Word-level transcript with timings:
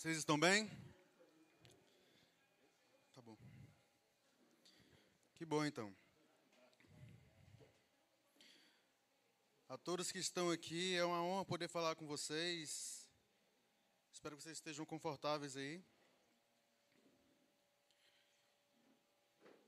Vocês 0.00 0.16
estão 0.16 0.40
bem? 0.40 0.66
Tá 3.12 3.20
bom. 3.20 3.36
Que 5.34 5.44
bom 5.44 5.62
então. 5.62 5.94
A 9.68 9.76
todos 9.76 10.10
que 10.10 10.18
estão 10.18 10.50
aqui, 10.50 10.96
é 10.96 11.04
uma 11.04 11.22
honra 11.22 11.44
poder 11.44 11.68
falar 11.68 11.96
com 11.96 12.06
vocês. 12.06 13.06
Espero 14.10 14.38
que 14.38 14.42
vocês 14.42 14.56
estejam 14.56 14.86
confortáveis 14.86 15.54
aí. 15.54 15.84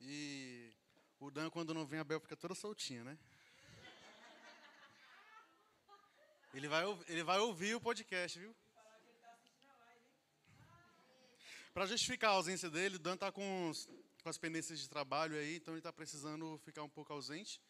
E 0.01 0.73
o 1.21 1.31
Dan, 1.31 1.51
quando 1.51 1.75
não 1.75 1.85
vem, 1.85 2.01
a 2.01 2.05
Bel 2.05 2.21
fica 2.21 2.39
toda 2.39 2.55
soltinha, 2.55 3.05
né? 3.05 3.19
Ele 6.55 6.69
vai, 6.69 6.85
ele 7.07 7.23
vai 7.23 7.39
ouvir 7.39 7.75
o 7.75 7.81
podcast, 7.83 8.39
viu? 8.39 8.57
Para 11.73 11.87
justificar 11.87 12.31
a 12.31 12.35
ausência 12.35 12.69
dele, 12.69 12.99
Dan 12.99 13.15
está 13.15 13.33
com, 13.33 13.73
com 14.23 14.29
as 14.29 14.37
pendências 14.37 14.79
de 14.79 14.89
trabalho 14.89 15.37
aí, 15.37 15.57
então 15.57 15.73
ele 15.73 15.81
está 15.81 15.93
precisando 15.93 16.59
ficar 16.65 16.83
um 16.83 16.89
pouco 16.89 17.13
ausente. 17.13 17.61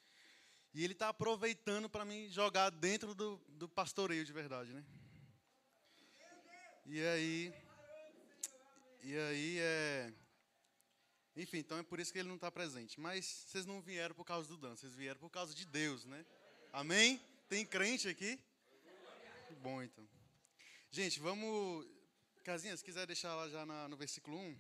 E 0.75 0.83
ele 0.83 0.93
está 0.93 1.11
aproveitando 1.11 1.89
para 1.89 2.05
me 2.05 2.29
jogar 2.31 2.71
dentro 2.71 3.15
do, 3.15 3.37
do 3.49 3.69
pastoreio 3.69 4.25
de 4.25 4.33
verdade, 4.33 4.73
né? 4.73 4.85
E 6.87 7.01
aí. 7.01 7.55
E 9.03 9.17
aí 9.17 9.59
é. 9.61 10.13
Enfim, 11.37 11.59
então 11.59 11.79
é 11.79 11.83
por 11.83 12.01
isso 12.01 12.13
que 12.13 12.19
ele 12.19 12.29
não 12.29 12.37
está 12.37 12.51
presente. 12.51 12.99
Mas 12.99 13.25
vocês 13.47 13.67
não 13.67 13.81
vieram 13.81 14.15
por 14.15 14.25
causa 14.25 14.49
do 14.49 14.57
Dan, 14.57 14.75
vocês 14.75 14.95
vieram 14.95 15.21
por 15.21 15.31
causa 15.31 15.55
de 15.55 15.65
Deus, 15.65 16.05
né? 16.07 16.27
Amém? 16.73 17.21
Tem 17.49 17.65
crente 17.65 18.09
aqui? 18.09 18.39
Que 19.47 19.55
bom, 19.57 19.83
então. 19.83 20.09
Gente, 20.91 21.21
vamos 21.21 21.87
Casinha, 22.43 22.77
se 22.77 22.83
quiser 22.83 23.07
deixar 23.07 23.37
lá 23.37 23.49
já 23.49 23.65
na, 23.65 23.89
no 23.89 23.97
versículo 23.97 24.37
1. 24.37 24.59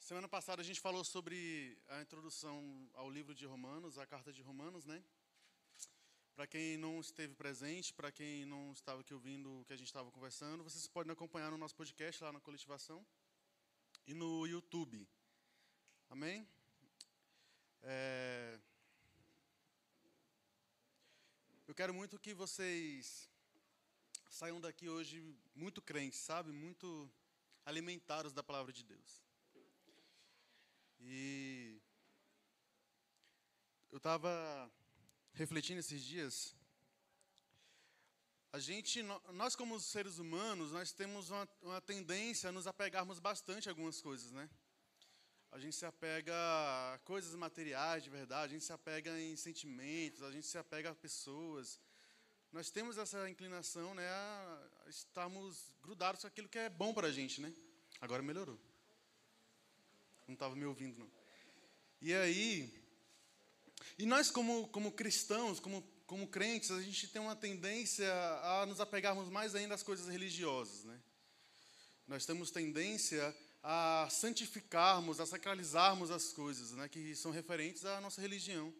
Semana 0.00 0.28
passada 0.28 0.60
a 0.60 0.64
gente 0.64 0.80
falou 0.80 1.04
sobre 1.04 1.78
a 1.86 2.02
introdução 2.02 2.90
ao 2.94 3.08
livro 3.08 3.32
de 3.32 3.46
Romanos, 3.46 3.98
a 3.98 4.04
carta 4.04 4.32
de 4.32 4.42
Romanos, 4.42 4.84
né? 4.84 5.00
Para 6.34 6.48
quem 6.48 6.76
não 6.76 6.98
esteve 7.00 7.36
presente, 7.36 7.94
para 7.94 8.10
quem 8.10 8.44
não 8.44 8.72
estava 8.72 9.00
aqui 9.00 9.14
ouvindo 9.14 9.60
o 9.60 9.64
que 9.64 9.74
a 9.74 9.76
gente 9.76 9.86
estava 9.86 10.10
conversando, 10.10 10.64
vocês 10.64 10.88
podem 10.88 11.12
acompanhar 11.12 11.52
no 11.52 11.56
nosso 11.56 11.76
podcast 11.76 12.20
lá 12.24 12.32
na 12.32 12.40
coletivação 12.40 13.06
e 14.04 14.12
no 14.12 14.44
YouTube. 14.44 15.08
Amém? 16.10 16.48
É... 17.80 18.58
Eu 21.68 21.76
quero 21.76 21.94
muito 21.94 22.18
que 22.18 22.34
vocês 22.34 23.31
saiam 24.32 24.58
daqui 24.58 24.88
hoje 24.88 25.36
muito 25.54 25.82
crentes, 25.82 26.18
sabe? 26.20 26.50
Muito 26.52 27.10
alimentados 27.66 28.32
da 28.32 28.42
palavra 28.42 28.72
de 28.72 28.82
Deus. 28.82 29.22
E 30.98 31.78
eu 33.90 33.98
estava 33.98 34.72
refletindo 35.34 35.80
esses 35.80 36.02
dias. 36.02 36.56
A 38.54 38.58
gente, 38.58 39.02
nós 39.34 39.54
como 39.54 39.78
seres 39.78 40.16
humanos, 40.18 40.72
nós 40.72 40.92
temos 40.92 41.28
uma, 41.28 41.46
uma 41.60 41.80
tendência 41.82 42.48
a 42.48 42.52
nos 42.52 42.66
apegarmos 42.66 43.18
bastante 43.18 43.68
a 43.68 43.72
algumas 43.72 44.00
coisas, 44.00 44.32
né? 44.32 44.48
A 45.50 45.58
gente 45.58 45.76
se 45.76 45.84
apega 45.84 46.34
a 46.34 46.98
coisas 47.04 47.34
materiais 47.34 48.02
de 48.02 48.08
verdade, 48.08 48.54
a 48.54 48.54
gente 48.56 48.64
se 48.64 48.72
apega 48.72 49.20
em 49.20 49.36
sentimentos, 49.36 50.22
a 50.22 50.30
gente 50.30 50.46
se 50.46 50.56
apega 50.56 50.90
a 50.90 50.94
pessoas, 50.94 51.78
nós 52.52 52.70
temos 52.70 52.98
essa 52.98 53.30
inclinação 53.30 53.94
né, 53.94 54.06
a 54.06 54.68
estarmos 54.86 55.72
grudados 55.82 56.20
com 56.20 56.26
aquilo 56.26 56.48
que 56.48 56.58
é 56.58 56.68
bom 56.68 56.92
para 56.92 57.06
a 57.06 57.12
gente. 57.12 57.40
Né? 57.40 57.52
Agora 57.98 58.22
melhorou. 58.22 58.58
Não 60.28 60.34
estava 60.34 60.54
me 60.54 60.64
ouvindo, 60.66 60.98
não. 60.98 61.10
E 62.00 62.12
aí, 62.12 62.82
e 63.98 64.04
nós 64.04 64.30
como, 64.30 64.68
como 64.68 64.92
cristãos, 64.92 65.60
como, 65.60 65.82
como 66.06 66.28
crentes, 66.28 66.70
a 66.70 66.82
gente 66.82 67.08
tem 67.08 67.22
uma 67.22 67.34
tendência 67.34 68.12
a 68.42 68.66
nos 68.66 68.80
apegarmos 68.80 69.30
mais 69.30 69.54
ainda 69.54 69.74
às 69.74 69.82
coisas 69.82 70.08
religiosas. 70.08 70.84
Né? 70.84 71.00
Nós 72.06 72.26
temos 72.26 72.50
tendência 72.50 73.34
a 73.62 74.08
santificarmos, 74.10 75.20
a 75.20 75.26
sacralizarmos 75.26 76.10
as 76.10 76.32
coisas 76.32 76.72
né, 76.72 76.88
que 76.88 77.14
são 77.16 77.30
referentes 77.30 77.84
à 77.86 78.00
nossa 78.00 78.20
religião. 78.20 78.74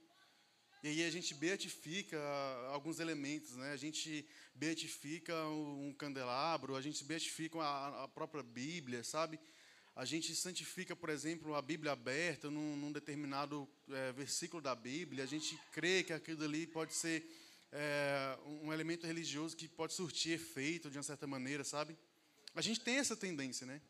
E 0.83 0.89
aí 0.89 1.05
a 1.05 1.11
gente 1.11 1.33
beatifica 1.33 2.19
alguns 2.71 2.99
elementos, 2.99 3.55
né? 3.55 3.71
A 3.71 3.77
gente 3.77 4.27
beatifica 4.53 5.33
um 5.47 5.95
candelabro, 5.97 6.75
a 6.75 6.81
gente 6.81 7.05
beatifica 7.05 7.57
a, 7.63 8.09
própria 8.09 8.43
Bíblia, 8.43 9.05
sabe? 9.05 9.39
A 9.95 10.05
gente 10.05 10.35
santifica, 10.35 10.97
por 10.97 11.09
exemplo, 11.09 11.55
a 11.55 11.63
Bíblia 11.63 11.93
aberta 11.93 12.51
num, 12.51 12.75
num 12.77 12.91
determinado 12.91 13.69
é, 13.91 14.11
versículo 14.11 14.61
da 14.61 14.75
Bíblia. 14.75 15.23
A 15.23 15.27
gente 15.27 15.57
crê 15.71 16.03
que 16.03 16.13
aquilo 16.13 16.43
ali 16.43 16.67
pode 16.67 16.95
ser 16.95 17.31
é, 17.71 18.37
um 18.45 18.73
elemento 18.73 19.07
religioso 19.07 19.57
que 19.57 19.69
pode 19.69 19.93
surtir 19.93 20.33
efeito 20.33 20.91
de 20.91 20.99
uma 20.99 21.05
certa 21.05 21.29
maneira, 21.29 21.63
sabe? 21.63 21.97
A 22.57 22.61
gente 22.61 22.81
tem 22.81 22.97
essa 22.97 23.15
tendência, 23.15 23.65
né? 23.65 23.81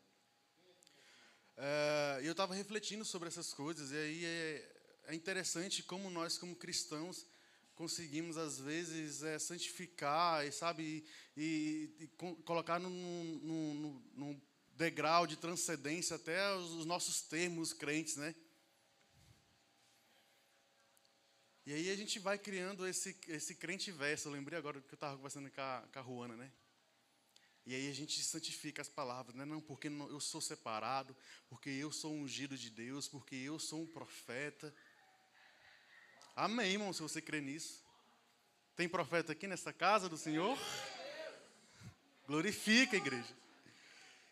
É, 1.57 2.19
eu 2.21 2.33
estava 2.33 2.53
refletindo 2.53 3.03
sobre 3.03 3.29
essas 3.29 3.51
coisas 3.51 3.91
e 3.91 3.95
aí 3.95 4.25
é, 5.07 5.15
interessante 5.15 5.83
como 5.83 6.09
nós, 6.09 6.37
como 6.37 6.55
cristãos, 6.55 7.25
conseguimos 7.75 8.37
às 8.37 8.59
vezes 8.59 9.23
é, 9.23 9.37
santificar, 9.39 10.45
e, 10.45 10.51
sabe, 10.51 11.05
e, 11.35 11.89
e, 11.99 12.03
e 12.03 12.07
colocar 12.43 12.79
num, 12.79 14.41
degrau 14.75 15.27
de 15.27 15.37
transcendência 15.37 16.15
até 16.15 16.55
os 16.55 16.85
nossos 16.85 17.21
termos 17.21 17.73
crentes, 17.73 18.15
né? 18.15 18.35
E 21.65 21.73
aí 21.73 21.89
a 21.89 21.95
gente 21.95 22.19
vai 22.19 22.37
criando 22.37 22.85
esse, 22.85 23.15
esse 23.27 23.55
crente 23.55 23.91
verso. 23.91 24.27
Eu 24.27 24.33
lembrei 24.33 24.59
agora 24.59 24.81
que 24.81 24.93
eu 24.93 24.95
estava 24.95 25.15
conversando 25.15 25.49
com 25.49 25.61
a, 25.61 25.87
com 25.93 25.99
a 25.99 26.01
Ruana, 26.01 26.35
né? 26.35 26.51
E 27.65 27.73
aí 27.73 27.89
a 27.89 27.93
gente 27.93 28.21
santifica 28.21 28.81
as 28.81 28.89
palavras, 28.89 29.33
né? 29.35 29.45
Não, 29.45 29.61
porque 29.61 29.87
eu 29.87 30.19
sou 30.19 30.41
separado, 30.41 31.15
porque 31.47 31.69
eu 31.69 31.91
sou 31.93 32.13
ungido 32.13 32.57
de 32.57 32.69
Deus, 32.69 33.07
porque 33.07 33.35
eu 33.35 33.57
sou 33.57 33.83
um 33.83 33.87
profeta. 33.87 34.75
Amém, 36.35 36.71
irmão, 36.71 36.91
se 36.91 37.01
você 37.01 37.21
crê 37.21 37.41
nisso. 37.41 37.83
Tem 38.75 38.89
profeta 38.89 39.31
aqui 39.31 39.47
nessa 39.47 39.71
casa 39.71 40.09
do 40.09 40.17
Senhor? 40.17 40.57
Glorifica 42.25 42.95
igreja. 42.95 43.37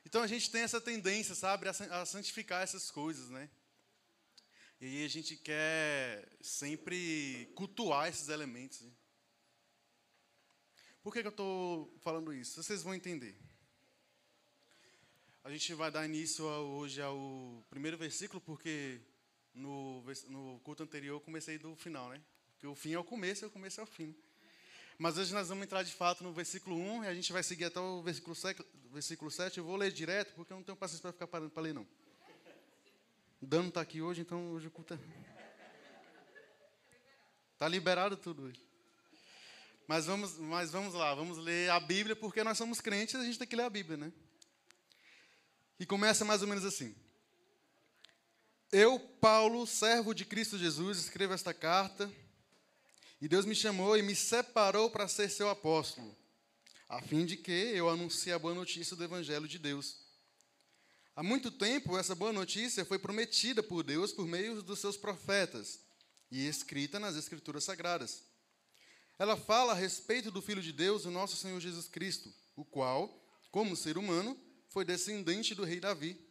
Então 0.03 0.23
a 0.23 0.28
gente 0.28 0.50
tem 0.50 0.62
essa 0.62 0.81
tendência, 0.81 1.35
sabe, 1.35 1.67
a 1.67 2.06
santificar 2.06 2.63
essas 2.63 2.89
coisas, 2.89 3.29
né? 3.29 3.47
E 4.79 4.85
aí 4.85 5.06
a 5.06 5.07
gente 5.07 5.38
quer 5.38 6.28
sempre 6.41 7.51
cultuar 7.53 8.09
esses 8.09 8.29
elementos. 8.29 8.81
Né? 8.81 8.91
Por 11.03 11.13
que, 11.13 11.22
que 11.22 11.28
eu 11.28 11.31
estou 11.31 11.95
falando 12.01 12.33
isso? 12.33 12.63
Vocês 12.63 12.81
vão 12.81 12.95
entender. 12.95 13.38
A 15.44 15.51
gente 15.51 15.72
vai 15.75 15.91
dar 15.91 16.06
início 16.06 16.45
hoje 16.45 17.00
ao 17.00 17.63
primeiro 17.69 17.95
versículo, 17.95 18.41
porque 18.41 19.00
no, 19.53 20.03
no 20.28 20.59
culto 20.59 20.84
anterior 20.84 21.16
eu 21.16 21.22
comecei 21.22 21.57
do 21.57 21.75
final, 21.75 22.09
né? 22.09 22.22
Porque 22.53 22.67
o 22.67 22.75
fim 22.75 22.94
é 22.94 23.00
o 23.00 23.03
começo 23.03 23.45
e 23.45 23.47
o 23.47 23.51
começo 23.51 23.79
é 23.79 23.84
o 23.84 23.88
fim. 23.88 24.16
Mas 24.97 25.17
hoje 25.17 25.34
nós 25.34 25.50
vamos 25.50 25.63
entrar 25.63 25.81
de 25.84 25.91
fato 25.91 26.23
no 26.23 26.31
versículo 26.31 26.78
1 26.78 27.06
e 27.06 27.07
a 27.07 27.13
gente 27.13 27.34
vai 27.34 27.41
seguir 27.41 27.66
até 27.66 27.79
o 27.79 28.01
versículo 28.03 28.35
7. 28.35 28.63
Versículo 28.91 29.31
7 29.31 29.57
eu 29.57 29.63
vou 29.63 29.75
ler 29.75 29.91
direto, 29.91 30.34
porque 30.35 30.53
eu 30.53 30.57
não 30.57 30.63
tenho 30.63 30.78
paciência 30.78 31.01
para 31.01 31.13
ficar 31.13 31.28
parando 31.28 31.50
para 31.50 31.63
ler, 31.63 31.73
não. 31.73 31.88
O 33.41 33.47
Dano 33.47 33.69
está 33.69 33.81
aqui 33.81 34.01
hoje, 34.01 34.22
então 34.22 34.51
hoje 34.51 34.67
o 34.67 34.72
culto 34.72 34.94
é... 34.94 35.00
Está 37.54 37.68
liberado 37.68 38.15
tudo 38.15 38.44
hoje. 38.44 38.62
Mas 39.88 40.06
vamos, 40.06 40.38
mas 40.38 40.71
vamos 40.71 40.94
lá, 40.94 41.15
vamos 41.15 41.38
ler 41.38 41.69
a 41.71 41.80
Bíblia, 41.80 42.15
porque 42.15 42.44
nós 42.44 42.57
somos 42.57 42.80
crentes 42.80 43.15
a 43.15 43.24
gente 43.24 43.39
tem 43.39 43.47
que 43.47 43.56
ler 43.56 43.63
a 43.63 43.69
Bíblia, 43.69 43.97
né? 43.97 44.13
E 45.80 45.86
começa 45.86 46.24
mais 46.24 46.42
ou 46.44 46.47
menos 46.47 46.63
assim. 46.63 46.95
Eu, 48.73 48.97
Paulo, 48.97 49.68
servo 49.68 50.13
de 50.13 50.23
Cristo 50.23 50.57
Jesus, 50.57 50.97
escrevo 50.97 51.33
esta 51.33 51.53
carta. 51.53 52.09
E 53.19 53.27
Deus 53.27 53.45
me 53.45 53.53
chamou 53.53 53.97
e 53.97 54.01
me 54.01 54.15
separou 54.15 54.89
para 54.89 55.09
ser 55.09 55.29
seu 55.29 55.50
apóstolo, 55.50 56.15
a 56.88 57.01
fim 57.01 57.25
de 57.25 57.35
que 57.35 57.51
eu 57.51 57.89
anuncie 57.89 58.31
a 58.31 58.39
boa 58.39 58.56
notícia 58.56 58.95
do 58.95 59.03
Evangelho 59.03 59.45
de 59.45 59.59
Deus. 59.59 59.97
Há 61.13 61.21
muito 61.21 61.51
tempo, 61.51 61.97
essa 61.97 62.15
boa 62.15 62.31
notícia 62.31 62.85
foi 62.85 62.97
prometida 62.97 63.62
por 63.62 63.83
Deus 63.83 64.13
por 64.13 64.25
meio 64.25 64.63
dos 64.63 64.79
seus 64.79 64.95
profetas 64.95 65.81
e 66.31 66.47
escrita 66.47 66.97
nas 66.97 67.18
Escrituras 67.18 67.65
Sagradas. 67.65 68.23
Ela 69.19 69.35
fala 69.35 69.73
a 69.73 69.75
respeito 69.75 70.31
do 70.31 70.41
Filho 70.41 70.62
de 70.62 70.71
Deus, 70.71 71.03
o 71.03 71.12
nosso 71.12 71.35
Senhor 71.35 71.59
Jesus 71.59 71.89
Cristo, 71.89 72.33
o 72.56 72.63
qual, 72.63 73.21
como 73.51 73.75
ser 73.75 73.97
humano, 73.97 74.39
foi 74.69 74.85
descendente 74.85 75.53
do 75.53 75.65
rei 75.65 75.81
Davi 75.81 76.31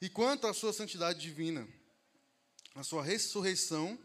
e 0.00 0.08
quanto 0.08 0.46
à 0.46 0.54
sua 0.54 0.72
santidade 0.72 1.20
divina, 1.20 1.68
a 2.74 2.82
sua 2.82 3.02
ressurreição 3.02 3.98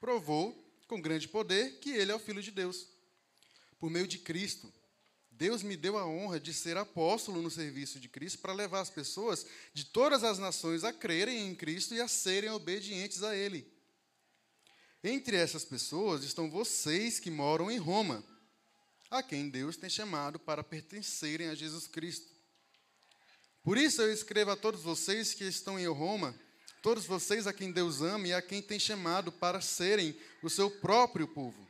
provou 0.00 0.52
com 0.86 1.00
grande 1.00 1.28
poder 1.28 1.78
que 1.80 1.90
ele 1.90 2.12
é 2.12 2.14
o 2.14 2.18
Filho 2.18 2.42
de 2.42 2.50
Deus. 2.50 2.86
Por 3.78 3.90
meio 3.90 4.06
de 4.06 4.18
Cristo, 4.18 4.72
Deus 5.30 5.62
me 5.62 5.76
deu 5.76 5.98
a 5.98 6.06
honra 6.06 6.38
de 6.38 6.54
ser 6.54 6.76
apóstolo 6.76 7.42
no 7.42 7.50
serviço 7.50 7.98
de 7.98 8.08
Cristo 8.08 8.38
para 8.38 8.52
levar 8.52 8.80
as 8.80 8.90
pessoas 8.90 9.46
de 9.74 9.84
todas 9.86 10.22
as 10.22 10.38
nações 10.38 10.84
a 10.84 10.92
crerem 10.92 11.48
em 11.48 11.54
Cristo 11.54 11.94
e 11.94 12.00
a 12.00 12.06
serem 12.06 12.50
obedientes 12.50 13.22
a 13.22 13.34
Ele. 13.34 13.66
Entre 15.02 15.36
essas 15.36 15.64
pessoas 15.64 16.22
estão 16.22 16.48
vocês 16.48 17.18
que 17.18 17.30
moram 17.30 17.70
em 17.70 17.78
Roma, 17.78 18.24
a 19.10 19.22
quem 19.22 19.50
Deus 19.50 19.76
tem 19.76 19.90
chamado 19.90 20.38
para 20.38 20.62
pertencerem 20.62 21.48
a 21.48 21.54
Jesus 21.54 21.88
Cristo. 21.88 22.31
Por 23.62 23.78
isso 23.78 24.02
eu 24.02 24.12
escrevo 24.12 24.50
a 24.50 24.56
todos 24.56 24.82
vocês 24.82 25.34
que 25.34 25.44
estão 25.44 25.78
em 25.78 25.86
Roma, 25.86 26.34
todos 26.82 27.06
vocês 27.06 27.46
a 27.46 27.52
quem 27.52 27.70
Deus 27.70 28.02
ama 28.02 28.26
e 28.26 28.34
a 28.34 28.42
quem 28.42 28.60
tem 28.60 28.78
chamado 28.78 29.30
para 29.30 29.60
serem 29.60 30.18
o 30.42 30.50
seu 30.50 30.68
próprio 30.68 31.28
povo. 31.28 31.68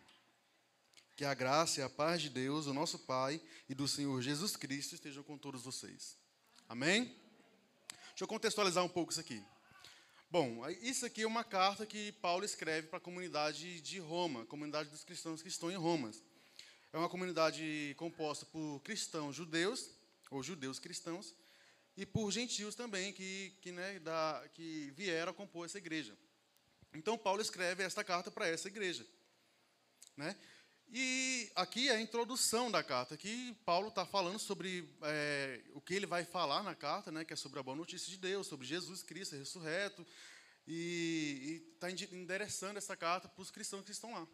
Que 1.16 1.24
a 1.26 1.34
graça 1.34 1.80
e 1.80 1.82
a 1.82 1.90
paz 1.90 2.22
de 2.22 2.30
Deus, 2.30 2.66
o 2.66 2.72
nosso 2.72 2.98
Pai 2.98 3.38
e 3.68 3.74
do 3.74 3.86
Senhor 3.86 4.22
Jesus 4.22 4.56
Cristo 4.56 4.94
estejam 4.94 5.22
com 5.22 5.36
todos 5.36 5.62
vocês. 5.62 6.16
Amém? 6.66 7.04
Deixa 8.08 8.24
eu 8.24 8.28
contextualizar 8.28 8.82
um 8.82 8.88
pouco 8.88 9.12
isso 9.12 9.20
aqui. 9.20 9.44
Bom, 10.30 10.66
isso 10.80 11.04
aqui 11.04 11.24
é 11.24 11.26
uma 11.26 11.44
carta 11.44 11.84
que 11.84 12.12
Paulo 12.12 12.42
escreve 12.42 12.86
para 12.88 12.96
a 12.96 13.02
comunidade 13.02 13.82
de 13.82 13.98
Roma, 13.98 14.44
a 14.44 14.46
comunidade 14.46 14.88
dos 14.88 15.04
cristãos 15.04 15.42
que 15.42 15.48
estão 15.48 15.70
em 15.70 15.76
Roma. 15.76 16.10
É 16.90 16.96
uma 16.96 17.10
comunidade 17.10 17.94
composta 17.98 18.46
por 18.46 18.80
cristãos 18.80 19.36
judeus, 19.36 19.90
ou 20.30 20.42
judeus 20.42 20.78
cristãos, 20.78 21.34
e 21.96 22.06
por 22.06 22.30
gentios 22.30 22.74
também, 22.74 23.12
que, 23.12 23.54
que, 23.60 23.70
né, 23.70 23.98
da, 23.98 24.48
que 24.54 24.92
vieram 24.96 25.32
a 25.32 25.34
compor 25.34 25.66
essa 25.66 25.78
igreja. 25.78 26.16
Então, 26.94 27.18
Paulo 27.18 27.40
escreve 27.40 27.82
esta 27.82 28.02
carta 28.02 28.30
para 28.30 28.48
essa 28.48 28.68
igreja. 28.68 29.06
Né? 30.16 30.36
E 30.88 31.50
aqui 31.54 31.88
é 31.88 31.92
a 31.92 32.00
introdução 32.00 32.70
da 32.70 32.82
carta. 32.82 33.14
Aqui 33.14 33.56
Paulo 33.64 33.88
está 33.88 34.04
falando 34.04 34.38
sobre 34.38 34.88
é, 35.02 35.62
o 35.74 35.80
que 35.80 35.94
ele 35.94 36.06
vai 36.06 36.24
falar 36.24 36.62
na 36.62 36.74
carta, 36.74 37.10
né, 37.10 37.24
que 37.24 37.32
é 37.32 37.36
sobre 37.36 37.58
a 37.58 37.62
boa 37.62 37.76
notícia 37.76 38.10
de 38.10 38.18
Deus, 38.18 38.46
sobre 38.46 38.66
Jesus 38.66 39.02
Cristo 39.02 39.36
ressurreto, 39.36 40.06
e 40.66 41.62
está 41.74 41.90
endereçando 41.90 42.78
essa 42.78 42.96
carta 42.96 43.28
para 43.28 43.42
os 43.42 43.50
cristãos 43.50 43.84
que 43.84 43.90
estão 43.90 44.12
lá. 44.12 44.28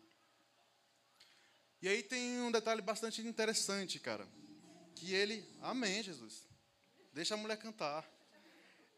E 1.81 1.89
aí 1.89 2.03
tem 2.03 2.41
um 2.41 2.51
detalhe 2.51 2.83
bastante 2.83 3.23
interessante, 3.23 4.01
cara, 4.01 4.29
que 4.97 5.15
ele, 5.15 5.49
amém, 5.61 6.03
Jesus, 6.03 6.48
deixa 7.19 7.35
a 7.35 7.37
mulher 7.37 7.57
cantar. 7.57 8.09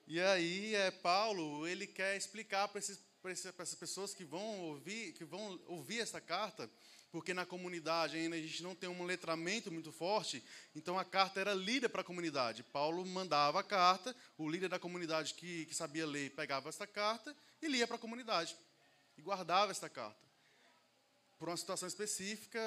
E 0.07 0.21
aí 0.21 0.75
é 0.75 0.91
Paulo, 0.91 1.67
ele 1.67 1.87
quer 1.87 2.19
explicar 2.19 2.69
para 2.69 2.79
essas 2.79 3.75
pessoas 3.75 4.13
que 4.13 4.25
vão 4.25 4.61
ouvir, 4.61 5.15
que 5.15 5.25
vão 5.25 5.59
ouvir 5.67 6.01
essa 6.01 6.21
carta 6.21 6.71
porque 7.11 7.33
na 7.33 7.47
comunidade 7.47 8.17
ainda 8.17 8.37
a 8.37 8.39
gente 8.39 8.63
não 8.63 8.75
tem 8.75 8.89
um 8.89 9.05
letramento 9.05 9.73
muito 9.73 9.91
forte, 9.91 10.45
então 10.77 10.97
a 10.99 11.05
carta 11.05 11.41
era 11.41 11.55
lida 11.55 11.89
para 11.89 12.03
a 12.03 12.05
comunidade. 12.05 12.63
Paulo 12.63 13.05
mandava 13.05 13.59
a 13.59 13.65
carta, 13.65 14.15
o 14.39 14.49
líder 14.49 14.69
da 14.69 14.79
comunidade 14.79 15.35
que, 15.35 15.65
que 15.65 15.75
sabia 15.75 16.07
ler 16.07 16.31
pegava 16.37 16.69
essa 16.69 16.87
carta 16.87 17.35
e 17.61 17.67
lia 17.67 17.87
para 17.87 17.97
a 17.97 17.99
comunidade, 17.99 18.55
e 19.17 19.23
guardava 19.23 19.73
essa 19.73 19.89
carta. 19.89 20.30
Por 21.41 21.49
uma 21.49 21.57
situação 21.57 21.89
específica, 21.89 22.61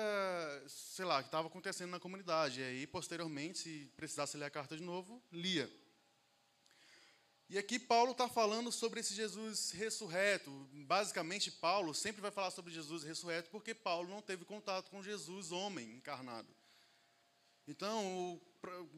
sei 0.67 1.05
lá, 1.05 1.21
que 1.21 1.27
estava 1.27 1.47
acontecendo 1.47 1.91
na 1.91 1.99
comunidade. 1.99 2.59
E 2.59 2.63
aí, 2.63 2.87
posteriormente, 2.87 3.59
se 3.59 3.91
precisasse 3.95 4.35
ler 4.35 4.45
a 4.45 4.49
carta 4.49 4.75
de 4.75 4.81
novo, 4.81 5.21
lia. 5.31 5.71
E 7.47 7.57
aqui 7.59 7.77
Paulo 7.77 8.13
está 8.13 8.27
falando 8.27 8.71
sobre 8.71 8.99
esse 8.99 9.13
Jesus 9.13 9.69
ressurreto. 9.69 10.49
Basicamente, 10.73 11.51
Paulo 11.51 11.93
sempre 11.93 12.19
vai 12.19 12.31
falar 12.31 12.49
sobre 12.49 12.73
Jesus 12.73 13.03
ressurreto 13.03 13.51
porque 13.51 13.75
Paulo 13.75 14.09
não 14.09 14.23
teve 14.23 14.43
contato 14.43 14.89
com 14.89 15.03
Jesus, 15.03 15.51
homem 15.51 15.91
encarnado. 15.91 16.49
Então, 17.67 18.41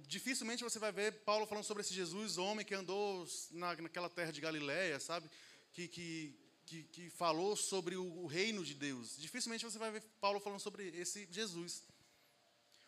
dificilmente 0.08 0.64
você 0.64 0.80
vai 0.80 0.94
ver 0.94 1.12
Paulo 1.26 1.46
falando 1.46 1.66
sobre 1.66 1.82
esse 1.82 1.94
Jesus, 1.94 2.38
homem 2.38 2.66
que 2.66 2.74
andou 2.74 3.28
na, 3.52 3.76
naquela 3.76 4.10
terra 4.10 4.32
de 4.32 4.40
Galiléia, 4.40 5.02
sabe? 5.02 5.30
Que, 5.74 5.90
que, 5.90 6.45
que, 6.66 6.84
que 6.84 7.10
falou 7.10 7.56
sobre 7.56 7.96
o, 7.96 8.04
o 8.04 8.26
reino 8.26 8.64
de 8.64 8.74
Deus. 8.74 9.18
Dificilmente 9.18 9.64
você 9.64 9.78
vai 9.78 9.92
ver 9.92 10.04
Paulo 10.20 10.40
falando 10.40 10.60
sobre 10.60 10.88
esse 10.90 11.28
Jesus. 11.32 11.84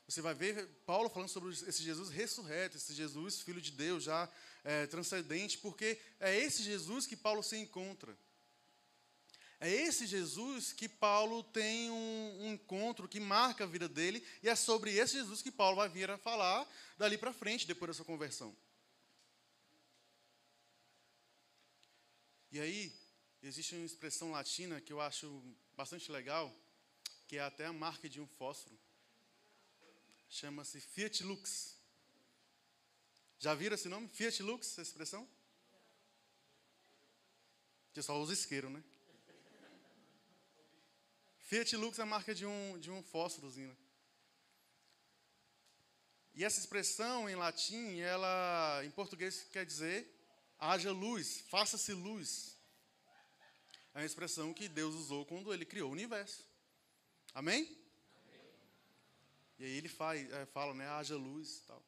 Você 0.08 0.22
vai 0.22 0.34
ver 0.34 0.66
Paulo 0.86 1.10
falando 1.10 1.30
sobre 1.30 1.52
esse 1.52 1.84
Jesus 1.84 2.10
ressurreto, 2.10 2.78
esse 2.78 2.94
Jesus, 2.94 3.42
filho 3.42 3.62
de 3.62 3.72
Deus, 3.72 4.04
já 4.04 4.30
é, 4.64 4.88
transcendente, 4.88 5.58
porque 5.58 6.00
é 6.20 6.36
esse 6.38 6.64
Jesus 6.64 7.06
que 7.06 7.16
Paulo 7.16 7.44
se 7.44 7.58
encontra. 7.58 8.18
É 9.60 9.70
esse 9.70 10.06
Jesus 10.06 10.72
que 10.72 10.88
Paulo 10.88 11.44
tem 11.44 11.90
um, 11.90 12.38
um, 12.42 12.54
encontro 12.54 13.08
que 13.08 13.20
marca 13.20 13.64
a 13.64 13.68
vida 13.68 13.90
dele, 13.90 14.26
e 14.42 14.48
é 14.48 14.56
sobre 14.56 14.96
esse 14.96 15.14
Jesus 15.14 15.42
que 15.42 15.52
Paulo 15.52 15.76
vai 15.76 15.90
vir 15.90 16.10
a 16.10 16.18
falar 16.18 16.66
dali 16.98 17.18
para 17.18 17.34
frente, 17.34 17.68
depois 17.68 17.90
da 17.90 17.94
sua 17.94 18.06
conversão. 18.06 18.56
E 22.52 22.60
aí, 22.60 22.94
existe 23.42 23.76
uma 23.76 23.86
expressão 23.86 24.32
latina 24.32 24.82
que 24.82 24.92
eu 24.92 25.00
acho 25.02 25.44
bastante 25.76 26.12
legal, 26.12 26.54
que 27.28 27.38
é 27.38 27.42
até 27.42 27.66
a 27.66 27.74
marca 27.74 28.10
de 28.10 28.20
um 28.20 28.28
fósforo 28.28 28.78
chama-se 30.30 30.80
Fiat 30.80 31.24
Lux. 31.24 31.76
Já 33.40 33.54
viram 33.54 33.76
esse 33.76 33.88
nome? 33.88 34.08
Fiat 34.10 34.42
Lux, 34.44 34.72
essa 34.72 34.82
expressão? 34.82 35.28
Que 37.94 38.02
só 38.02 38.20
usa 38.20 38.34
isqueiro, 38.34 38.70
né? 38.70 38.84
Fiat 41.40 41.76
Lux 41.78 41.98
é 41.98 42.02
a 42.02 42.06
marca 42.06 42.36
de 42.36 42.46
um, 42.46 42.80
de 42.80 42.92
um 42.92 43.02
fósforozinho. 43.02 43.70
Né? 43.70 43.78
E 46.36 46.44
essa 46.44 46.60
expressão 46.60 47.30
em 47.30 47.36
latim, 47.36 48.00
ela 48.00 48.82
em 48.84 48.92
português 48.92 49.44
quer 49.52 49.66
dizer 49.66 50.14
haja 50.60 50.92
luz, 50.92 51.42
faça-se 51.50 51.94
luz. 51.94 52.57
É 53.98 54.02
uma 54.02 54.06
expressão 54.06 54.54
que 54.54 54.70
Deus 54.70 54.94
usou 54.94 55.26
quando 55.26 55.52
ele 55.52 55.66
criou 55.66 55.90
o 55.90 55.92
universo. 55.92 56.48
Amém? 57.34 57.76
E 59.58 59.66
aí 59.66 59.72
ele 59.72 59.90
faz, 59.90 60.32
é, 60.32 60.46
fala, 60.46 60.72
né, 60.76 60.88
haja 60.88 61.18
luz 61.18 61.64
tal. 61.66 61.84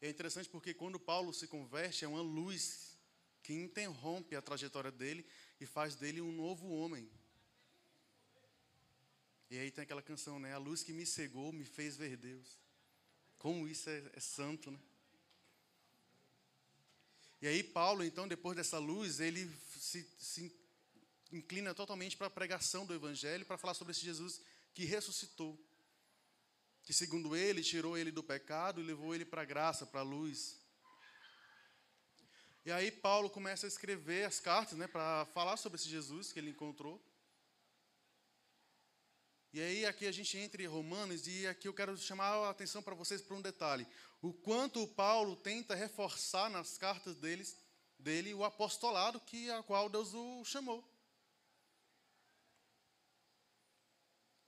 É 0.00 0.08
interessante 0.08 0.48
porque 0.48 0.72
quando 0.72 0.98
Paulo 0.98 1.34
se 1.34 1.46
converte, 1.46 2.06
é 2.06 2.08
uma 2.08 2.22
luz 2.22 2.96
que 3.42 3.52
interrompe 3.52 4.34
a 4.34 4.40
trajetória 4.40 4.90
dele 4.90 5.22
e 5.60 5.66
faz 5.66 5.96
dele 5.96 6.22
um 6.22 6.32
novo 6.32 6.70
homem. 6.70 7.10
E 9.50 9.58
aí 9.58 9.70
tem 9.70 9.82
aquela 9.82 10.00
canção, 10.00 10.40
né? 10.40 10.54
A 10.54 10.58
luz 10.58 10.82
que 10.82 10.94
me 10.94 11.04
cegou 11.04 11.52
me 11.52 11.66
fez 11.66 11.94
ver 11.94 12.16
Deus. 12.16 12.58
Como 13.36 13.68
isso 13.68 13.90
é, 13.90 14.10
é 14.14 14.20
santo, 14.20 14.70
né? 14.70 14.80
E 17.42 17.46
aí 17.46 17.62
Paulo, 17.62 18.02
então, 18.02 18.26
depois 18.26 18.56
dessa 18.56 18.78
luz, 18.78 19.20
ele 19.20 19.46
se, 19.76 20.08
se 20.18 20.59
inclina 21.32 21.74
totalmente 21.74 22.16
para 22.16 22.26
a 22.26 22.30
pregação 22.30 22.84
do 22.84 22.94
Evangelho, 22.94 23.46
para 23.46 23.58
falar 23.58 23.74
sobre 23.74 23.92
esse 23.92 24.04
Jesus 24.04 24.40
que 24.74 24.84
ressuscitou 24.84 25.58
que, 26.82 26.92
segundo 26.92 27.36
ele, 27.36 27.62
tirou 27.62 27.96
ele 27.96 28.10
do 28.10 28.22
pecado 28.22 28.80
e 28.80 28.84
levou 28.84 29.14
ele 29.14 29.24
para 29.24 29.42
a 29.42 29.44
graça, 29.44 29.86
para 29.86 30.00
a 30.00 30.02
luz. 30.02 30.58
E 32.64 32.72
aí 32.72 32.90
Paulo 32.90 33.30
começa 33.30 33.64
a 33.64 33.68
escrever 33.68 34.24
as 34.24 34.40
cartas, 34.40 34.76
né, 34.76 34.88
para 34.88 35.24
falar 35.26 35.56
sobre 35.56 35.76
esse 35.76 35.88
Jesus 35.88 36.32
que 36.32 36.40
ele 36.40 36.50
encontrou. 36.50 37.00
E 39.52 39.60
aí 39.60 39.86
aqui 39.86 40.06
a 40.06 40.10
gente 40.10 40.36
entra 40.36 40.62
em 40.62 40.66
Romanos 40.66 41.28
e 41.28 41.46
aqui 41.46 41.68
eu 41.68 41.74
quero 41.74 41.96
chamar 41.96 42.26
a 42.26 42.50
atenção 42.50 42.82
para 42.82 42.94
vocês 42.94 43.22
para 43.22 43.36
um 43.36 43.42
detalhe. 43.42 43.86
O 44.20 44.32
quanto 44.32 44.86
Paulo 44.88 45.36
tenta 45.36 45.76
reforçar 45.76 46.50
nas 46.50 46.76
cartas 46.76 47.14
deles, 47.14 47.56
dele 47.98 48.34
o 48.34 48.44
apostolado 48.44 49.20
que 49.20 49.48
a 49.50 49.62
qual 49.62 49.88
Deus 49.88 50.12
o 50.12 50.44
chamou. 50.44 50.84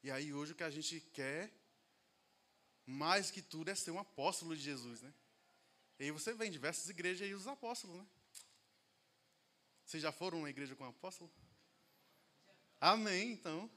E 0.03 0.11
aí 0.11 0.33
hoje 0.33 0.53
o 0.53 0.55
que 0.55 0.65
a 0.65 0.71
gente 0.71 1.01
quer 1.13 1.53
mais 2.85 3.31
que 3.31 3.41
tudo 3.41 3.71
é 3.71 3.75
ser 3.75 3.91
um 3.91 3.99
apóstolo 3.99 4.57
de 4.57 4.63
Jesus, 4.63 5.01
né? 5.01 5.13
E 5.99 6.05
aí 6.05 6.11
você 6.11 6.35
vê 6.35 6.47
em 6.47 6.51
diversas 6.51 6.89
igrejas 6.89 7.27
aí 7.27 7.35
os 7.35 7.47
apóstolos, 7.47 7.97
né? 7.97 8.07
Vocês 9.85 10.03
já 10.03 10.11
foram 10.11 10.39
uma 10.39 10.51
igreja 10.51 10.75
com 10.75 10.85
um 10.85 10.89
apóstolo? 10.89 11.31
Amém, 12.81 13.33
então. 13.33 13.71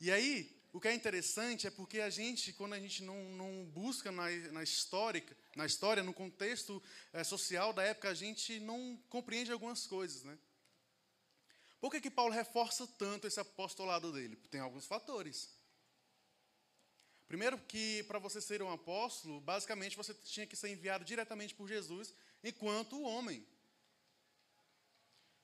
E 0.00 0.12
aí, 0.12 0.54
o 0.72 0.80
que 0.80 0.88
é 0.88 0.94
interessante 0.94 1.66
é 1.66 1.70
porque 1.70 2.00
a 2.00 2.10
gente, 2.10 2.52
quando 2.52 2.74
a 2.74 2.80
gente 2.80 3.02
não, 3.02 3.24
não 3.30 3.64
busca 3.64 4.12
na, 4.12 4.28
na, 4.52 4.62
história, 4.62 5.24
na 5.56 5.64
história, 5.64 6.02
no 6.02 6.12
contexto 6.12 6.82
é, 7.12 7.24
social 7.24 7.72
da 7.72 7.82
época, 7.82 8.10
a 8.10 8.14
gente 8.14 8.60
não 8.60 8.96
compreende 9.08 9.50
algumas 9.50 9.86
coisas, 9.86 10.22
né? 10.22 10.38
Por 11.80 11.90
que, 11.90 12.00
que 12.00 12.10
Paulo 12.10 12.32
reforça 12.32 12.86
tanto 12.86 13.26
esse 13.26 13.38
apostolado 13.38 14.12
dele? 14.12 14.36
Tem 14.50 14.60
alguns 14.60 14.86
fatores. 14.86 15.48
Primeiro, 17.28 17.58
que 17.58 18.02
para 18.04 18.18
você 18.18 18.40
ser 18.40 18.62
um 18.62 18.72
apóstolo, 18.72 19.40
basicamente 19.40 19.96
você 19.96 20.14
tinha 20.14 20.46
que 20.46 20.56
ser 20.56 20.70
enviado 20.70 21.04
diretamente 21.04 21.54
por 21.54 21.68
Jesus 21.68 22.14
enquanto 22.42 23.02
homem. 23.02 23.46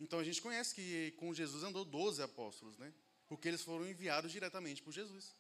Então 0.01 0.19
a 0.19 0.25
gente 0.25 0.43
conhece 0.43 0.75
que 0.75 1.13
com 1.13 1.33
Jesus 1.33 1.63
andou 1.63 1.85
12 1.85 2.23
apóstolos, 2.23 2.77
né? 2.79 2.93
Porque 3.29 3.49
eles 3.49 3.63
foram 3.63 3.87
enviados 3.87 4.33
diretamente 4.33 4.83
por 4.83 4.93
Jesus. 4.93 5.35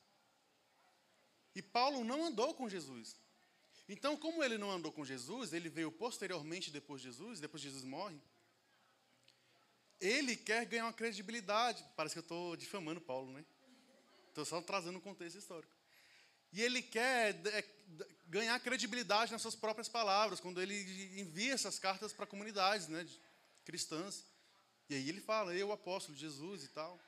E 1.54 1.62
Paulo 1.62 2.04
não 2.04 2.24
andou 2.24 2.54
com 2.54 2.68
Jesus. 2.68 3.16
Então, 3.88 4.16
como 4.16 4.42
ele 4.42 4.56
não 4.56 4.70
andou 4.70 4.90
com 4.90 5.04
Jesus, 5.04 5.52
ele 5.52 5.68
veio 5.68 5.92
posteriormente 5.92 6.70
depois 6.70 7.02
de 7.02 7.08
Jesus, 7.08 7.40
depois 7.40 7.62
de 7.62 7.68
Jesus 7.68 7.84
morre. 7.84 8.18
Ele 10.04 10.37
quer 10.37 10.66
ganhar 10.66 10.84
uma 10.84 10.92
credibilidade. 10.92 11.82
Parece 11.96 12.14
que 12.14 12.18
eu 12.18 12.23
estou 12.23 12.54
difamando 12.56 13.00
Paulo, 13.00 13.32
né? 13.32 13.42
Estou 14.28 14.44
só 14.44 14.61
trazendo 14.61 14.99
um 14.99 15.00
contexto 15.00 15.38
histórico. 15.38 15.73
E 16.52 16.61
ele 16.61 16.82
quer 16.82 17.34
é, 17.46 17.64
ganhar 18.26 18.61
credibilidade 18.61 19.32
nas 19.32 19.40
suas 19.40 19.54
próprias 19.54 19.88
palavras, 19.88 20.40
quando 20.40 20.61
ele 20.61 20.75
envia 21.18 21.54
essas 21.54 21.78
cartas 21.78 22.12
para 22.12 22.26
comunidades 22.26 22.87
né, 22.87 23.08
cristãs. 23.64 24.26
E 24.90 24.94
aí 24.94 25.08
ele 25.08 25.23
fala, 25.23 25.54
eu, 25.54 25.73
apóstolo 25.73 26.18
Jesus 26.18 26.64
e 26.64 26.68
tal. 26.68 27.00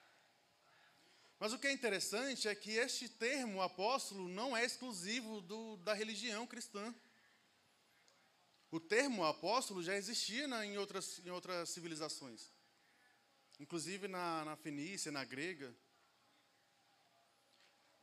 Mas 1.39 1.53
o 1.53 1.59
que 1.59 1.67
é 1.67 1.73
interessante 1.73 2.49
é 2.49 2.55
que 2.55 2.71
este 2.71 3.11
termo 3.11 3.61
apóstolo 3.61 4.27
não 4.27 4.57
é 4.57 4.65
exclusivo 4.65 5.43
do, 5.43 5.77
da 5.79 5.93
religião 5.93 6.47
cristã. 6.47 6.95
O 8.71 8.81
termo 8.81 9.23
apóstolo 9.23 9.83
já 9.83 9.95
existia 9.95 10.47
em, 10.65 10.79
outras, 10.79 11.21
em 11.27 11.31
outras 11.31 11.69
civilizações. 11.69 12.56
Inclusive 13.59 14.09
na, 14.09 14.45
na 14.45 14.57
Fenícia, 14.57 15.11
na 15.11 15.25
grega. 15.25 15.75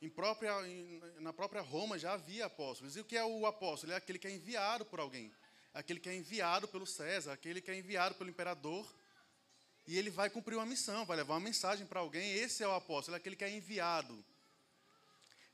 Em 0.01 0.09
própria, 0.09 0.67
em, 0.67 1.01
na 1.19 1.31
própria 1.31 1.61
Roma 1.61 1.97
já 1.97 2.13
havia 2.13 2.45
apóstolos. 2.45 2.95
E 2.95 2.99
o 2.99 3.05
que 3.05 3.15
é 3.15 3.23
o 3.23 3.45
apóstolo? 3.45 3.93
É 3.93 3.95
aquele 3.95 4.19
que 4.19 4.27
é 4.27 4.31
enviado 4.31 4.85
por 4.85 4.99
alguém. 4.99 5.31
É 5.73 5.79
aquele 5.79 5.99
que 5.99 6.09
é 6.09 6.15
enviado 6.15 6.67
pelo 6.67 6.85
César, 6.85 7.33
aquele 7.33 7.61
que 7.61 7.71
é 7.71 7.77
enviado 7.77 8.15
pelo 8.15 8.29
imperador 8.29 8.85
e 9.85 9.97
ele 9.97 10.09
vai 10.09 10.29
cumprir 10.29 10.55
uma 10.55 10.65
missão, 10.65 11.05
vai 11.05 11.17
levar 11.17 11.33
uma 11.33 11.39
mensagem 11.41 11.85
para 11.85 11.99
alguém. 11.99 12.33
Esse 12.33 12.63
é 12.63 12.67
o 12.67 12.73
apóstolo, 12.73 13.15
é 13.15 13.17
aquele 13.17 13.35
que 13.35 13.43
é 13.43 13.51
enviado. 13.51 14.23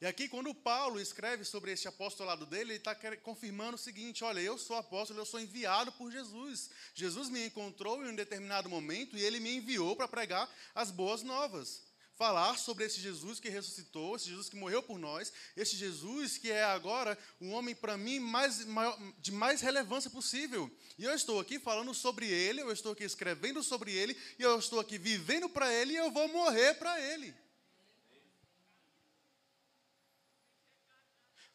E 0.01 0.05
aqui, 0.05 0.29
quando 0.29 0.53
Paulo 0.53 0.99
escreve 0.99 1.43
sobre 1.43 1.71
esse 1.71 1.87
apostolado 1.87 2.45
dele, 2.45 2.71
ele 2.71 2.77
está 2.77 2.95
confirmando 3.17 3.75
o 3.75 3.79
seguinte: 3.79 4.23
olha, 4.23 4.39
eu 4.39 4.57
sou 4.57 4.77
apóstolo, 4.77 5.19
eu 5.19 5.25
sou 5.25 5.39
enviado 5.39 5.91
por 5.91 6.11
Jesus. 6.11 6.69
Jesus 6.93 7.29
me 7.29 7.45
encontrou 7.45 8.03
em 8.03 8.09
um 8.09 8.15
determinado 8.15 8.69
momento 8.69 9.17
e 9.17 9.23
ele 9.23 9.39
me 9.39 9.57
enviou 9.57 9.95
para 9.95 10.07
pregar 10.07 10.49
as 10.73 10.89
boas 10.89 11.21
novas 11.21 11.89
falar 12.19 12.57
sobre 12.57 12.83
esse 12.83 12.99
Jesus 12.99 13.39
que 13.39 13.47
ressuscitou, 13.47 14.13
esse 14.13 14.27
Jesus 14.27 14.49
que 14.49 14.57
morreu 14.57 14.83
por 14.83 14.99
nós, 14.99 15.31
esse 15.55 15.77
Jesus 15.77 16.37
que 16.37 16.51
é 16.51 16.65
agora 16.65 17.17
um 17.39 17.53
homem 17.53 17.73
para 17.73 17.97
mim 17.97 18.19
mais, 18.19 18.65
maior, 18.65 18.99
de 19.19 19.31
mais 19.31 19.61
relevância 19.61 20.09
possível. 20.09 20.69
E 20.97 21.05
eu 21.05 21.15
estou 21.15 21.39
aqui 21.39 21.57
falando 21.59 21.93
sobre 21.93 22.27
ele, 22.27 22.59
eu 22.59 22.73
estou 22.73 22.91
aqui 22.91 23.05
escrevendo 23.05 23.63
sobre 23.63 23.93
ele, 23.93 24.17
e 24.37 24.43
eu 24.43 24.59
estou 24.59 24.81
aqui 24.81 24.97
vivendo 24.97 25.47
para 25.47 25.73
ele, 25.73 25.93
e 25.93 25.95
eu 25.95 26.11
vou 26.11 26.27
morrer 26.27 26.73
para 26.73 26.99
ele. 26.99 27.33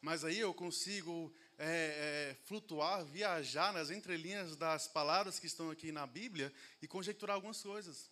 Mas 0.05 0.23
aí 0.23 0.37
eu 0.37 0.53
consigo 0.53 1.33
é, 1.57 1.65
é, 1.65 2.35
flutuar, 2.45 3.03
viajar 3.05 3.73
nas 3.73 3.89
entrelinhas 3.89 4.55
das 4.55 4.87
palavras 4.87 5.39
que 5.39 5.47
estão 5.47 5.71
aqui 5.71 5.91
na 5.91 6.05
Bíblia 6.05 6.53
e 6.79 6.87
conjecturar 6.87 7.33
algumas 7.33 7.59
coisas. 7.59 8.11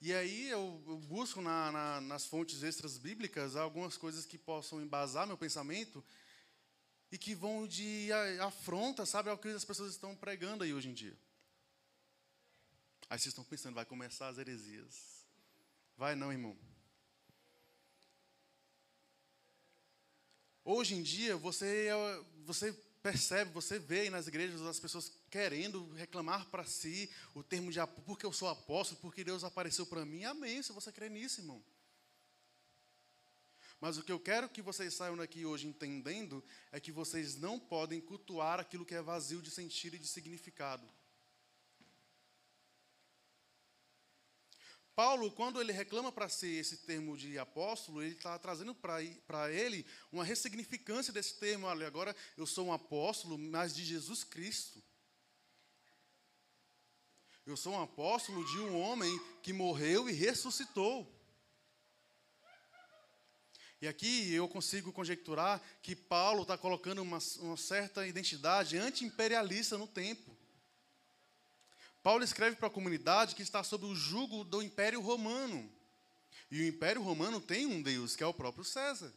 E 0.00 0.14
aí 0.14 0.48
eu, 0.48 0.82
eu 0.88 0.96
busco 0.96 1.42
na, 1.42 1.70
na, 1.70 2.00
nas 2.00 2.24
fontes 2.24 2.62
extras 2.62 2.96
bíblicas 2.96 3.54
algumas 3.54 3.98
coisas 3.98 4.24
que 4.24 4.38
possam 4.38 4.80
embasar 4.80 5.26
meu 5.26 5.36
pensamento 5.36 6.02
e 7.12 7.18
que 7.18 7.34
vão 7.34 7.66
de 7.66 8.08
afronta, 8.40 9.04
sabe, 9.04 9.28
ao 9.28 9.36
que 9.36 9.48
as 9.48 9.66
pessoas 9.66 9.92
estão 9.92 10.16
pregando 10.16 10.64
aí 10.64 10.72
hoje 10.72 10.88
em 10.88 10.94
dia. 10.94 11.18
Aí 13.10 13.18
vocês 13.18 13.26
estão 13.26 13.44
pensando, 13.44 13.74
vai 13.74 13.84
começar 13.84 14.28
as 14.28 14.38
heresias. 14.38 15.26
Vai 15.98 16.14
não, 16.14 16.32
irmão. 16.32 16.56
Hoje 20.64 20.94
em 20.94 21.02
dia, 21.02 21.36
você, 21.36 21.88
é, 21.88 22.24
você 22.44 22.72
percebe, 23.02 23.50
você 23.50 23.78
vê 23.78 24.10
nas 24.10 24.26
igrejas 24.26 24.60
as 24.62 24.78
pessoas 24.78 25.12
querendo 25.30 25.90
reclamar 25.94 26.46
para 26.50 26.64
si 26.64 27.10
o 27.34 27.42
termo 27.42 27.72
de 27.72 27.78
porque 28.04 28.26
eu 28.26 28.32
sou 28.32 28.48
apóstolo, 28.48 29.00
porque 29.00 29.24
Deus 29.24 29.42
apareceu 29.42 29.86
para 29.86 30.04
mim. 30.04 30.24
Amém, 30.24 30.62
se 30.62 30.72
você 30.72 30.92
crê 30.92 31.08
nisso, 31.08 31.40
irmão. 31.40 31.62
Mas 33.80 33.96
o 33.96 34.02
que 34.02 34.12
eu 34.12 34.20
quero 34.20 34.48
que 34.48 34.60
vocês 34.60 34.92
saiam 34.92 35.16
daqui 35.16 35.46
hoje 35.46 35.66
entendendo 35.66 36.44
é 36.70 36.78
que 36.78 36.92
vocês 36.92 37.36
não 37.36 37.58
podem 37.58 37.98
cultuar 37.98 38.60
aquilo 38.60 38.84
que 38.84 38.94
é 38.94 39.00
vazio 39.00 39.40
de 39.40 39.50
sentido 39.50 39.96
e 39.96 39.98
de 39.98 40.06
significado. 40.06 40.86
Paulo, 45.02 45.30
quando 45.30 45.62
ele 45.62 45.72
reclama 45.72 46.12
para 46.12 46.28
si 46.28 46.56
esse 46.56 46.76
termo 46.76 47.16
de 47.16 47.38
apóstolo, 47.38 48.02
ele 48.02 48.14
está 48.14 48.38
trazendo 48.38 48.74
para 48.74 49.50
ele 49.50 49.86
uma 50.12 50.22
ressignificância 50.22 51.10
desse 51.10 51.40
termo. 51.40 51.66
Olha, 51.66 51.86
agora 51.86 52.14
eu 52.36 52.46
sou 52.46 52.66
um 52.66 52.72
apóstolo, 52.74 53.38
mas 53.38 53.74
de 53.74 53.82
Jesus 53.82 54.24
Cristo. 54.24 54.84
Eu 57.46 57.56
sou 57.56 57.72
um 57.72 57.80
apóstolo 57.80 58.44
de 58.44 58.58
um 58.58 58.78
homem 58.78 59.18
que 59.42 59.54
morreu 59.54 60.06
e 60.06 60.12
ressuscitou. 60.12 61.10
E 63.80 63.88
aqui 63.88 64.34
eu 64.34 64.46
consigo 64.50 64.92
conjecturar 64.92 65.62
que 65.80 65.96
Paulo 65.96 66.42
está 66.42 66.58
colocando 66.58 67.00
uma, 67.00 67.20
uma 67.38 67.56
certa 67.56 68.06
identidade 68.06 68.76
anti-imperialista 68.76 69.78
no 69.78 69.86
tempo. 69.86 70.36
Paulo 72.02 72.24
escreve 72.24 72.56
para 72.56 72.68
a 72.68 72.70
comunidade 72.70 73.34
que 73.34 73.42
está 73.42 73.62
sob 73.62 73.84
o 73.84 73.94
jugo 73.94 74.44
do 74.44 74.62
Império 74.62 75.00
Romano. 75.00 75.70
E 76.50 76.60
o 76.62 76.66
Império 76.66 77.02
Romano 77.02 77.40
tem 77.40 77.66
um 77.66 77.82
Deus, 77.82 78.16
que 78.16 78.22
é 78.22 78.26
o 78.26 78.34
próprio 78.34 78.64
César. 78.64 79.12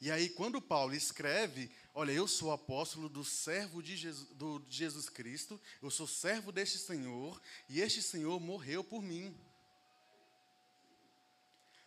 E 0.00 0.12
aí, 0.12 0.28
quando 0.28 0.62
Paulo 0.62 0.94
escreve, 0.94 1.70
olha, 1.92 2.12
eu 2.12 2.28
sou 2.28 2.52
apóstolo 2.52 3.08
do 3.08 3.24
servo 3.24 3.82
de 3.82 3.96
Jesus, 3.96 4.28
do, 4.30 4.64
Jesus 4.68 5.08
Cristo, 5.08 5.60
eu 5.82 5.90
sou 5.90 6.06
servo 6.06 6.52
deste 6.52 6.78
Senhor, 6.78 7.40
e 7.68 7.80
este 7.80 8.00
Senhor 8.00 8.38
morreu 8.38 8.84
por 8.84 9.02
mim. 9.02 9.36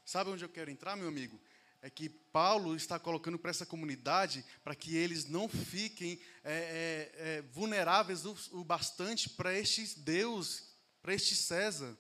Sabe 0.04 0.30
onde 0.30 0.44
eu 0.44 0.50
quero 0.50 0.70
entrar, 0.70 0.98
meu 0.98 1.08
amigo? 1.08 1.40
É 1.82 1.90
que 1.90 2.08
Paulo 2.10 2.76
está 2.76 3.00
colocando 3.00 3.40
para 3.40 3.50
essa 3.50 3.66
comunidade 3.66 4.46
para 4.64 4.76
que 4.76 4.96
eles 4.96 5.26
não 5.26 5.50
fiquem 5.50 6.20
é, 6.44 6.54
é, 6.54 7.12
é, 7.16 7.42
vulneráveis 7.42 8.24
o, 8.24 8.38
o 8.52 8.64
bastante 8.64 9.30
para 9.30 9.58
este 9.58 10.00
Deus, 10.00 10.64
para 11.02 11.14
este 11.14 11.36
César. 11.36 11.98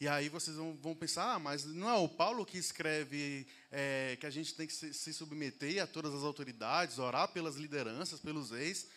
E 0.00 0.06
aí 0.06 0.28
vocês 0.28 0.56
vão, 0.56 0.76
vão, 0.76 0.94
pensar, 0.94 1.34
ah, 1.34 1.38
mas 1.38 1.64
não 1.64 1.88
é 1.88 1.94
o 1.94 2.08
Paulo 2.08 2.44
que 2.44 2.58
escreve 2.58 3.46
é, 3.70 4.16
que 4.20 4.26
a 4.26 4.30
gente 4.30 4.54
tem 4.54 4.66
que 4.66 4.74
se, 4.74 4.92
se, 4.92 5.14
submeter 5.14 5.82
a 5.82 5.86
todas 5.86 6.12
as 6.12 6.22
autoridades, 6.22 6.98
orar 6.98 7.28
pelas 7.28 7.56
lideranças, 7.56 8.20
pelos 8.20 8.50
reis. 8.50 8.88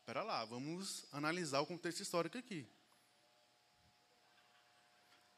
Espera 0.00 0.22
lá, 0.22 0.44
vamos 0.44 1.06
analisar 1.12 1.60
o 1.60 1.66
contexto 1.66 2.00
histórico 2.00 2.36
aqui. 2.36 2.66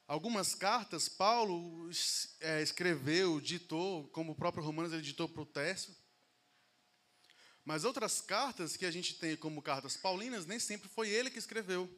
Algumas 0.06 0.54
cartas 0.54 1.08
Paulo 1.08 1.88
é, 2.40 2.62
escreveu, 2.62 3.40
ditou, 3.40 4.08
como 4.08 4.32
o 4.32 4.34
próprio 4.34 4.64
Romanos 4.64 4.92
ele 4.92 5.02
ditou 5.02 5.28
para 5.28 5.42
o 5.42 5.46
Tércio. 5.46 5.94
Mas 7.64 7.84
outras 7.84 8.20
cartas 8.20 8.76
que 8.76 8.84
a 8.84 8.90
gente 8.90 9.14
tem 9.14 9.36
como 9.36 9.62
cartas 9.62 9.96
paulinas, 9.96 10.46
nem 10.46 10.58
sempre 10.58 10.88
foi 10.88 11.08
ele 11.08 11.30
que 11.30 11.38
escreveu. 11.38 11.88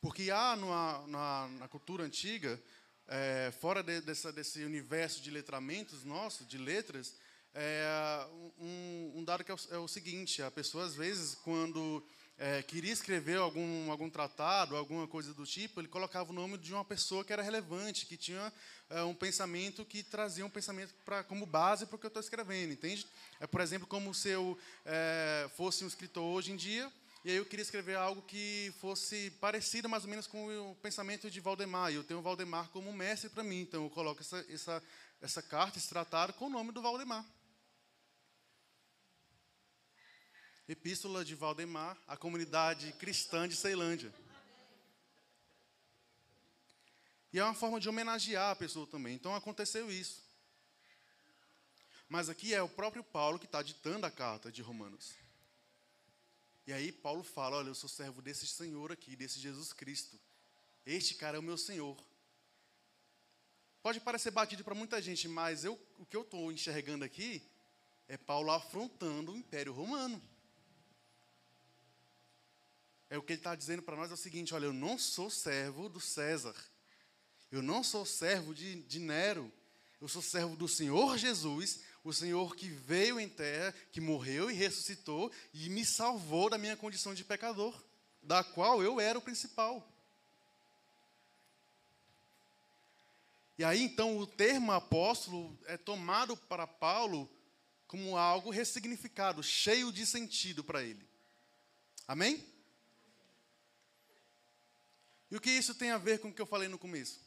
Porque 0.00 0.30
há 0.30 0.54
numa, 0.54 1.06
na, 1.06 1.48
na 1.58 1.68
cultura 1.68 2.04
antiga, 2.04 2.62
é, 3.08 3.50
fora 3.60 3.82
de, 3.82 4.00
dessa, 4.02 4.30
desse 4.30 4.62
universo 4.62 5.20
de 5.22 5.30
letramentos 5.30 6.04
nosso, 6.04 6.44
de 6.44 6.58
letras, 6.58 7.16
é, 7.54 8.26
um, 8.58 9.12
um, 9.16 9.24
dado 9.24 9.42
que 9.42 9.50
é 9.50 9.54
o, 9.54 9.58
é 9.70 9.78
o 9.78 9.88
seguinte: 9.88 10.42
a 10.42 10.50
pessoa, 10.50 10.84
às 10.84 10.94
vezes, 10.94 11.34
quando 11.34 12.06
é, 12.38 12.62
queria 12.62 12.92
escrever 12.92 13.36
algum, 13.38 13.90
algum 13.90 14.08
tratado, 14.08 14.76
alguma 14.76 15.08
coisa 15.08 15.34
do 15.34 15.44
tipo, 15.44 15.80
ele 15.80 15.88
colocava 15.88 16.30
o 16.30 16.32
nome 16.32 16.56
de 16.56 16.72
uma 16.72 16.84
pessoa 16.84 17.24
que 17.24 17.32
era 17.32 17.42
relevante, 17.42 18.06
que 18.06 18.16
tinha 18.16 18.52
é, 18.88 19.02
um 19.02 19.14
pensamento 19.14 19.84
que 19.84 20.04
trazia 20.04 20.46
um 20.46 20.50
pensamento 20.50 20.94
pra, 21.04 21.24
como 21.24 21.44
base 21.44 21.84
para 21.84 21.96
o 21.96 21.98
que 21.98 22.06
eu 22.06 22.08
estou 22.08 22.22
escrevendo, 22.22 22.72
entende? 22.72 23.04
É, 23.40 23.46
por 23.46 23.60
exemplo, 23.60 23.88
como 23.88 24.14
se 24.14 24.28
eu 24.28 24.56
é, 24.86 25.50
fosse 25.56 25.84
um 25.84 25.88
escritor 25.88 26.22
hoje 26.22 26.52
em 26.52 26.56
dia, 26.56 26.90
e 27.24 27.30
aí 27.30 27.36
eu 27.36 27.44
queria 27.44 27.64
escrever 27.64 27.96
algo 27.96 28.22
que 28.22 28.72
fosse 28.80 29.30
parecido 29.40 29.88
mais 29.88 30.04
ou 30.04 30.10
menos 30.10 30.28
com 30.28 30.70
o 30.70 30.76
pensamento 30.76 31.28
de 31.28 31.40
Valdemar, 31.40 31.90
e 31.90 31.96
eu 31.96 32.04
tenho 32.04 32.20
o 32.20 32.22
Valdemar 32.22 32.68
como 32.68 32.92
mestre 32.92 33.28
para 33.30 33.42
mim, 33.42 33.62
então 33.62 33.82
eu 33.82 33.90
coloco 33.90 34.20
essa, 34.20 34.46
essa, 34.48 34.82
essa 35.20 35.42
carta, 35.42 35.76
esse 35.76 35.88
tratado, 35.88 36.32
com 36.34 36.46
o 36.46 36.50
nome 36.50 36.70
do 36.70 36.80
Valdemar. 36.80 37.24
Epístola 40.68 41.24
de 41.24 41.34
Valdemar, 41.34 41.96
a 42.06 42.14
comunidade 42.14 42.92
cristã 42.92 43.48
de 43.48 43.56
Ceilândia. 43.56 44.12
E 47.32 47.38
é 47.38 47.44
uma 47.44 47.54
forma 47.54 47.80
de 47.80 47.88
homenagear 47.88 48.50
a 48.50 48.56
pessoa 48.56 48.86
também. 48.86 49.14
Então 49.14 49.34
aconteceu 49.34 49.90
isso. 49.90 50.22
Mas 52.06 52.28
aqui 52.28 52.52
é 52.52 52.62
o 52.62 52.68
próprio 52.68 53.02
Paulo 53.02 53.38
que 53.38 53.46
está 53.46 53.62
ditando 53.62 54.04
a 54.04 54.10
carta 54.10 54.52
de 54.52 54.60
Romanos. 54.60 55.14
E 56.66 56.72
aí 56.72 56.92
Paulo 56.92 57.22
fala: 57.22 57.56
Olha, 57.56 57.68
eu 57.68 57.74
sou 57.74 57.88
servo 57.88 58.20
desse 58.20 58.46
Senhor 58.46 58.92
aqui, 58.92 59.16
desse 59.16 59.40
Jesus 59.40 59.72
Cristo. 59.72 60.20
Este 60.84 61.14
cara 61.14 61.38
é 61.38 61.40
o 61.40 61.42
meu 61.42 61.56
Senhor. 61.56 61.96
Pode 63.82 64.00
parecer 64.00 64.30
batido 64.30 64.62
para 64.62 64.74
muita 64.74 65.00
gente, 65.00 65.28
mas 65.28 65.64
eu, 65.64 65.80
o 65.98 66.04
que 66.04 66.16
eu 66.16 66.22
estou 66.22 66.52
enxergando 66.52 67.06
aqui 67.06 67.42
é 68.06 68.18
Paulo 68.18 68.50
afrontando 68.50 69.32
o 69.32 69.36
Império 69.36 69.72
Romano. 69.72 70.22
É 73.10 73.16
o 73.16 73.22
que 73.22 73.32
ele 73.32 73.40
está 73.40 73.54
dizendo 73.54 73.82
para 73.82 73.96
nós 73.96 74.10
é 74.10 74.14
o 74.14 74.16
seguinte: 74.16 74.54
olha, 74.54 74.66
eu 74.66 74.72
não 74.72 74.98
sou 74.98 75.30
servo 75.30 75.88
do 75.88 76.00
César, 76.00 76.54
eu 77.50 77.62
não 77.62 77.82
sou 77.82 78.04
servo 78.04 78.54
de, 78.54 78.82
de 78.82 78.98
Nero, 78.98 79.50
eu 80.00 80.08
sou 80.08 80.20
servo 80.20 80.56
do 80.56 80.68
Senhor 80.68 81.16
Jesus, 81.16 81.80
o 82.04 82.12
Senhor 82.12 82.54
que 82.54 82.68
veio 82.68 83.18
em 83.18 83.28
terra, 83.28 83.74
que 83.92 84.00
morreu 84.00 84.50
e 84.50 84.54
ressuscitou 84.54 85.32
e 85.54 85.68
me 85.70 85.84
salvou 85.84 86.50
da 86.50 86.58
minha 86.58 86.76
condição 86.76 87.14
de 87.14 87.24
pecador, 87.24 87.74
da 88.22 88.44
qual 88.44 88.82
eu 88.82 89.00
era 89.00 89.18
o 89.18 89.22
principal. 89.22 89.86
E 93.56 93.64
aí 93.64 93.82
então 93.82 94.18
o 94.18 94.26
termo 94.26 94.70
apóstolo 94.70 95.58
é 95.66 95.76
tomado 95.76 96.36
para 96.36 96.66
Paulo 96.66 97.28
como 97.88 98.18
algo 98.18 98.50
ressignificado, 98.50 99.42
cheio 99.42 99.90
de 99.90 100.04
sentido 100.04 100.62
para 100.62 100.82
ele. 100.82 101.08
Amém? 102.06 102.57
E 105.30 105.36
o 105.36 105.40
que 105.40 105.50
isso 105.50 105.74
tem 105.74 105.90
a 105.90 105.98
ver 105.98 106.20
com 106.20 106.28
o 106.28 106.32
que 106.32 106.40
eu 106.40 106.46
falei 106.46 106.68
no 106.68 106.78
começo? 106.78 107.20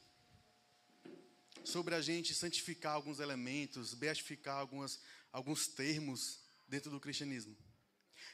Sobre 1.63 1.93
a 1.93 2.01
gente 2.01 2.33
santificar 2.33 2.93
alguns 2.93 3.19
elementos, 3.19 3.93
beatificar 3.93 4.57
algumas, 4.57 4.99
alguns 5.31 5.67
termos 5.67 6.39
dentro 6.67 6.89
do 6.89 6.99
cristianismo. 6.99 7.55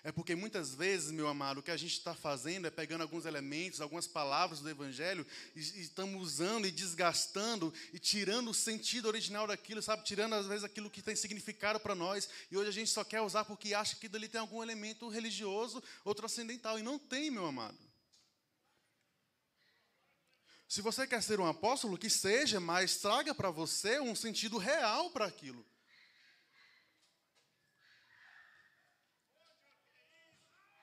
É 0.04 0.12
porque 0.12 0.36
muitas 0.36 0.74
vezes, 0.74 1.12
meu 1.12 1.28
amado, 1.28 1.60
o 1.60 1.64
que 1.64 1.72
a 1.72 1.76
gente 1.76 1.94
está 1.94 2.14
fazendo 2.14 2.68
é 2.68 2.70
pegando 2.70 3.02
alguns 3.02 3.26
elementos, 3.26 3.82
algumas 3.82 4.08
palavras 4.08 4.60
do 4.60 4.70
Evangelho, 4.70 5.26
e, 5.56 5.60
e 5.60 5.82
estamos 5.82 6.22
usando 6.22 6.66
e 6.66 6.72
desgastando 6.72 7.74
e 7.92 8.00
tirando 8.00 8.52
o 8.52 8.54
sentido 8.54 9.08
original 9.08 9.48
daquilo, 9.48 9.82
sabe? 9.82 10.06
Tirando, 10.06 10.36
às 10.36 10.46
vezes, 10.46 10.64
aquilo 10.64 10.90
que 10.90 11.02
tem 11.02 11.16
significado 11.16 11.80
para 11.80 11.96
nós. 11.96 12.30
E 12.50 12.56
hoje 12.56 12.70
a 12.70 12.74
gente 12.74 12.90
só 12.90 13.04
quer 13.04 13.22
usar 13.22 13.44
porque 13.44 13.74
acha 13.74 13.96
que 13.96 14.08
dali 14.08 14.30
tem 14.30 14.40
algum 14.40 14.64
elemento 14.64 15.10
religioso 15.10 15.84
ou 16.06 16.16
transcendental. 16.16 16.80
E 16.80 16.84
não 16.84 16.98
tem, 16.98 17.30
meu 17.30 17.46
amado. 17.46 17.78
Se 20.68 20.82
você 20.82 21.08
quer 21.08 21.24
ser 21.24 21.40
um 21.40 21.48
apóstolo, 21.48 21.98
que 21.98 22.10
seja, 22.10 22.60
mas 22.60 22.98
traga 22.98 23.34
para 23.34 23.50
você 23.50 24.00
um 24.00 24.14
sentido 24.14 24.58
real 24.58 25.10
para 25.12 25.26
aquilo. 25.26 25.66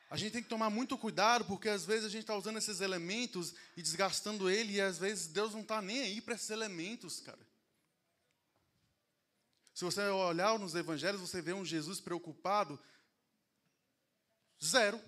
A 0.09 0.17
gente 0.17 0.33
tem 0.33 0.43
que 0.43 0.49
tomar 0.49 0.71
muito 0.71 0.97
cuidado, 0.97 1.45
porque 1.45 1.69
às 1.69 1.85
vezes 1.85 2.05
a 2.05 2.09
gente 2.09 2.23
está 2.23 2.37
usando 2.37 2.57
esses 2.57 2.81
elementos 2.81 3.53
e 3.76 3.83
desgastando 3.83 4.49
ele, 4.49 4.75
e 4.75 4.81
às 4.81 4.97
vezes 4.97 5.26
Deus 5.26 5.53
não 5.53 5.61
está 5.61 5.83
nem 5.83 6.00
aí 6.00 6.21
para 6.21 6.35
esses 6.35 6.50
elementos, 6.50 7.21
cara. 7.21 7.45
Se 9.75 9.85
você 9.85 10.00
olhar 10.03 10.57
nos 10.57 10.75
evangelhos, 10.76 11.21
você 11.21 11.43
vê 11.43 11.53
um 11.53 11.64
Jesus 11.64 12.00
preocupado, 12.00 12.81
zero, 14.64 15.03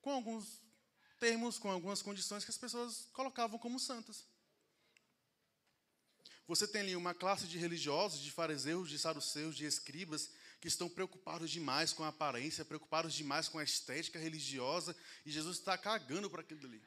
com 0.00 0.12
alguns 0.12 0.62
termos, 1.18 1.58
com 1.58 1.70
algumas 1.70 2.02
condições 2.02 2.44
que 2.44 2.50
as 2.50 2.58
pessoas 2.58 3.08
colocavam 3.12 3.58
como 3.58 3.78
santas. 3.78 4.24
Você 6.46 6.66
tem 6.66 6.82
ali 6.82 6.94
uma 6.94 7.12
classe 7.12 7.46
de 7.46 7.58
religiosos, 7.58 8.20
de 8.20 8.30
fariseus, 8.30 8.88
de 8.88 8.98
saduceus, 8.98 9.56
de 9.56 9.64
escribas, 9.64 10.30
que 10.60 10.68
estão 10.68 10.88
preocupados 10.88 11.50
demais 11.50 11.92
com 11.92 12.04
a 12.04 12.08
aparência, 12.08 12.64
preocupados 12.64 13.12
demais 13.14 13.48
com 13.48 13.58
a 13.58 13.64
estética 13.64 14.18
religiosa, 14.18 14.94
e 15.24 15.30
Jesus 15.30 15.58
está 15.58 15.76
cagando 15.76 16.30
para 16.30 16.42
aquilo 16.42 16.64
ali. 16.66 16.82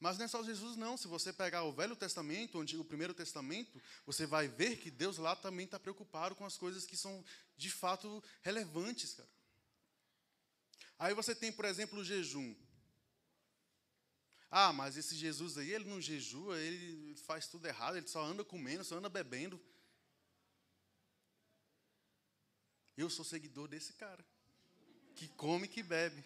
Mas 0.00 0.16
não 0.16 0.24
é 0.24 0.28
só 0.28 0.42
Jesus, 0.42 0.76
não. 0.76 0.96
Se 0.96 1.06
você 1.06 1.30
pegar 1.30 1.62
o 1.62 1.72
Velho 1.72 1.94
Testamento, 1.94 2.56
o 2.56 2.60
Antigo 2.62 2.82
Primeiro 2.82 3.12
Testamento, 3.12 3.80
você 4.06 4.26
vai 4.26 4.48
ver 4.48 4.76
que 4.78 4.90
Deus 4.90 5.18
lá 5.18 5.36
também 5.36 5.66
está 5.66 5.78
preocupado 5.78 6.34
com 6.34 6.46
as 6.46 6.56
coisas 6.56 6.86
que 6.86 6.96
são 6.96 7.22
de 7.56 7.70
fato 7.70 8.24
relevantes, 8.40 9.12
cara. 9.12 9.28
Aí 11.02 11.14
você 11.14 11.34
tem, 11.34 11.50
por 11.50 11.64
exemplo, 11.64 11.98
o 11.98 12.04
jejum. 12.04 12.54
Ah, 14.50 14.70
mas 14.70 14.98
esse 14.98 15.14
Jesus 15.16 15.56
aí, 15.56 15.72
ele 15.72 15.88
não 15.88 16.00
jejua, 16.00 16.58
ele 16.60 17.16
faz 17.28 17.48
tudo 17.48 17.66
errado, 17.66 17.96
ele 17.96 18.06
só 18.06 18.22
anda 18.22 18.44
comendo, 18.44 18.84
só 18.84 18.96
anda 18.96 19.08
bebendo. 19.08 19.58
Eu 22.96 23.08
sou 23.08 23.24
seguidor 23.24 23.66
desse 23.66 23.94
cara, 23.94 24.22
que 25.16 25.26
come 25.28 25.64
e 25.64 25.68
que 25.68 25.82
bebe. 25.82 26.22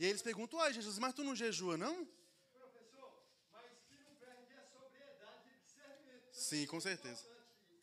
E 0.00 0.04
aí 0.04 0.10
eles 0.10 0.22
perguntam, 0.22 0.58
ai 0.58 0.72
Jesus, 0.72 0.98
mas 0.98 1.14
tu 1.14 1.22
não 1.22 1.36
jejua, 1.36 1.76
não? 1.76 2.04
Professor, 2.52 3.24
mas 3.52 3.70
que 3.86 3.94
não 4.02 4.12
perde 4.16 4.52
a 4.54 4.64
sobriedade 4.64 5.44
de 5.48 5.56
discernimento. 5.64 6.34
Sim, 6.34 6.66
com 6.66 6.80
certeza. 6.80 7.24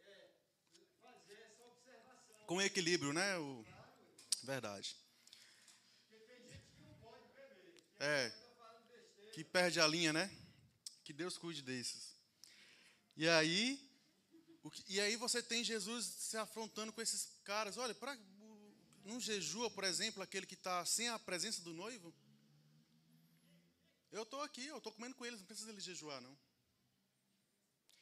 É 0.06 0.30
fazer 1.02 1.39
essa 1.47 1.63
observação. 1.63 2.38
Com 2.49 2.59
equilíbrio, 2.59 3.13
né? 3.13 3.38
O... 3.38 3.63
Verdade. 4.41 4.97
É, 7.99 8.31
que 9.33 9.43
perde 9.43 9.79
a 9.79 9.85
linha, 9.85 10.12
né? 10.12 10.35
Que 11.03 11.13
Deus 11.13 11.38
cuide 11.38 11.62
desses. 11.62 12.15
E 13.15 13.29
aí, 13.29 13.88
que- 14.73 14.83
e 14.95 14.99
aí 14.99 15.15
você 15.15 15.43
tem 15.43 15.63
Jesus 15.63 16.07
se 16.07 16.38
afrontando 16.38 16.91
com 16.91 17.03
esses 17.03 17.39
caras. 17.43 17.77
Olha, 17.77 17.93
pra, 17.93 18.17
não 19.05 19.19
jejua, 19.19 19.69
por 19.69 19.83
exemplo, 19.83 20.23
aquele 20.23 20.47
que 20.47 20.55
está 20.55 20.83
sem 20.88 21.07
a 21.07 21.19
presença 21.19 21.62
do 21.62 21.71
noivo? 21.71 22.12
Eu 24.12 24.23
estou 24.23 24.41
aqui, 24.41 24.65
eu 24.65 24.77
estou 24.79 24.91
comendo 24.91 25.13
com 25.13 25.23
eles, 25.23 25.39
não 25.39 25.45
precisa 25.45 25.69
eles 25.69 25.83
jejuar, 25.83 26.19
não. 26.19 26.35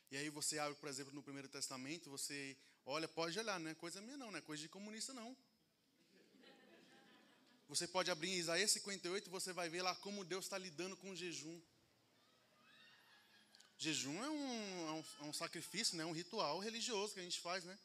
E 0.10 0.16
aí 0.16 0.30
você 0.30 0.58
abre, 0.58 0.80
por 0.80 0.88
exemplo, 0.88 1.14
no 1.14 1.22
Primeiro 1.22 1.50
Testamento, 1.50 2.10
você 2.10 2.58
olha, 2.88 3.08
pode 3.08 3.38
olhar, 3.38 3.60
não 3.60 3.70
é 3.70 3.76
coisa 3.76 4.02
minha 4.02 4.18
não, 4.18 4.32
não 4.32 4.40
é 4.40 4.42
coisa 4.42 4.64
de 4.64 4.70
comunista 4.70 5.14
não. 5.14 5.36
Você 7.68 7.86
pode 7.86 8.10
abrir 8.10 8.30
em 8.32 8.38
Isaías 8.38 8.72
58 8.72 9.28
e 9.28 9.30
você 9.30 9.52
vai 9.52 9.68
ver 9.68 9.82
lá 9.82 9.94
como 9.96 10.24
Deus 10.24 10.46
está 10.46 10.58
lidando 10.58 10.96
com 10.96 11.12
o 11.12 11.16
jejum. 11.16 11.62
Jejum 13.78 14.24
é 14.24 14.30
um, 14.30 14.88
é 14.88 14.92
um, 14.92 15.04
é 15.20 15.24
um 15.24 15.34
sacrifício, 15.34 15.98
né? 15.98 16.06
um 16.06 16.14
ritual 16.14 16.60
religioso 16.60 17.14
que 17.14 17.20
a 17.20 17.24
gente 17.24 17.42
faz, 17.42 17.66
né? 17.66 17.78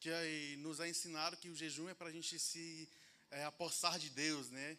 Que 0.00 0.56
nos 0.56 0.80
é 0.80 0.88
ensinado 0.88 1.36
que 1.36 1.50
o 1.50 1.54
jejum 1.54 1.88
é 1.88 1.94
para 1.94 2.08
a 2.08 2.12
gente 2.12 2.38
se 2.38 2.88
é, 3.30 3.44
apossar 3.44 3.98
de 3.98 4.08
Deus, 4.08 4.48
né? 4.48 4.78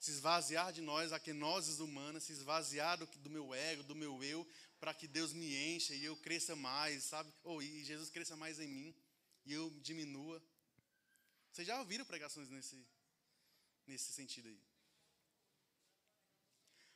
Se 0.00 0.10
esvaziar 0.12 0.72
de 0.72 0.80
nós, 0.80 1.12
a 1.12 1.20
nozes 1.34 1.78
humanas, 1.78 2.24
se 2.24 2.32
esvaziar 2.32 2.96
do, 2.96 3.06
do 3.18 3.28
meu 3.28 3.54
ego, 3.54 3.82
do 3.82 3.94
meu 3.94 4.24
eu, 4.24 4.48
para 4.80 4.94
que 4.94 5.06
Deus 5.06 5.34
me 5.34 5.54
encha 5.54 5.94
e 5.94 6.02
eu 6.02 6.16
cresça 6.16 6.56
mais, 6.56 7.04
sabe? 7.04 7.30
Ou 7.44 7.62
e 7.62 7.84
Jesus 7.84 8.08
cresça 8.08 8.34
mais 8.34 8.58
em 8.58 8.66
mim 8.66 8.94
e 9.44 9.52
eu 9.52 9.68
diminua. 9.82 10.42
Vocês 11.52 11.66
já 11.66 11.78
ouviram 11.78 12.06
pregações 12.06 12.48
nesse, 12.48 12.82
nesse 13.86 14.10
sentido 14.10 14.48
aí? 14.48 14.58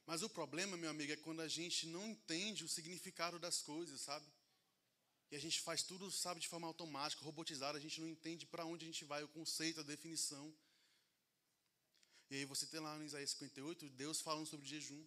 Mas 0.06 0.22
o 0.22 0.28
problema, 0.30 0.74
meu 0.74 0.88
amigo, 0.88 1.12
é 1.12 1.16
quando 1.16 1.40
a 1.40 1.48
gente 1.48 1.86
não 1.86 2.06
entende 2.06 2.64
o 2.64 2.68
significado 2.68 3.38
das 3.38 3.60
coisas, 3.60 4.00
sabe? 4.00 4.26
E 5.30 5.36
a 5.36 5.38
gente 5.38 5.60
faz 5.60 5.82
tudo, 5.82 6.10
sabe, 6.10 6.40
de 6.40 6.48
forma 6.48 6.66
automática, 6.66 7.22
robotizada, 7.22 7.76
a 7.76 7.80
gente 7.80 8.00
não 8.00 8.08
entende 8.08 8.46
para 8.46 8.64
onde 8.64 8.84
a 8.84 8.86
gente 8.86 9.04
vai, 9.04 9.22
o 9.22 9.28
conceito, 9.28 9.80
a 9.80 9.82
definição. 9.82 10.54
E 12.30 12.36
aí 12.36 12.44
você 12.44 12.66
tem 12.66 12.80
lá 12.80 12.96
no 12.96 13.04
Isaías 13.04 13.30
58, 13.30 13.88
Deus 13.90 14.20
falando 14.20 14.46
sobre 14.46 14.66
jejum. 14.66 15.06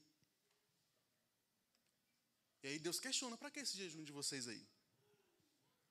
E 2.64 2.68
aí 2.68 2.80
Deus 2.80 3.00
questiona, 3.00 3.38
para 3.38 3.52
que 3.52 3.60
esse 3.60 3.78
jejum 3.78 4.04
de 4.04 4.12
vocês 4.12 4.48
aí? 4.48 4.68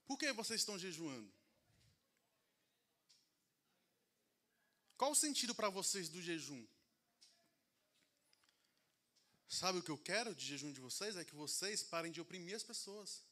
Por 0.06 0.18
que 0.18 0.32
vocês 0.32 0.60
estão 0.60 0.78
jejuando? 0.78 1.32
Qual 4.96 5.10
o 5.10 5.14
sentido 5.14 5.54
para 5.54 5.68
vocês 5.68 6.08
do 6.08 6.22
jejum? 6.22 6.66
Sabe 9.48 9.78
o 9.78 9.82
que 9.82 9.90
eu 9.90 9.98
quero 9.98 10.34
de 10.34 10.44
jejum 10.44 10.72
de 10.72 10.80
vocês? 10.80 11.16
É 11.16 11.24
que 11.24 11.34
vocês 11.34 11.82
parem 11.82 12.10
de 12.10 12.20
oprimir 12.20 12.56
as 12.56 12.62
pessoas. 12.62 13.22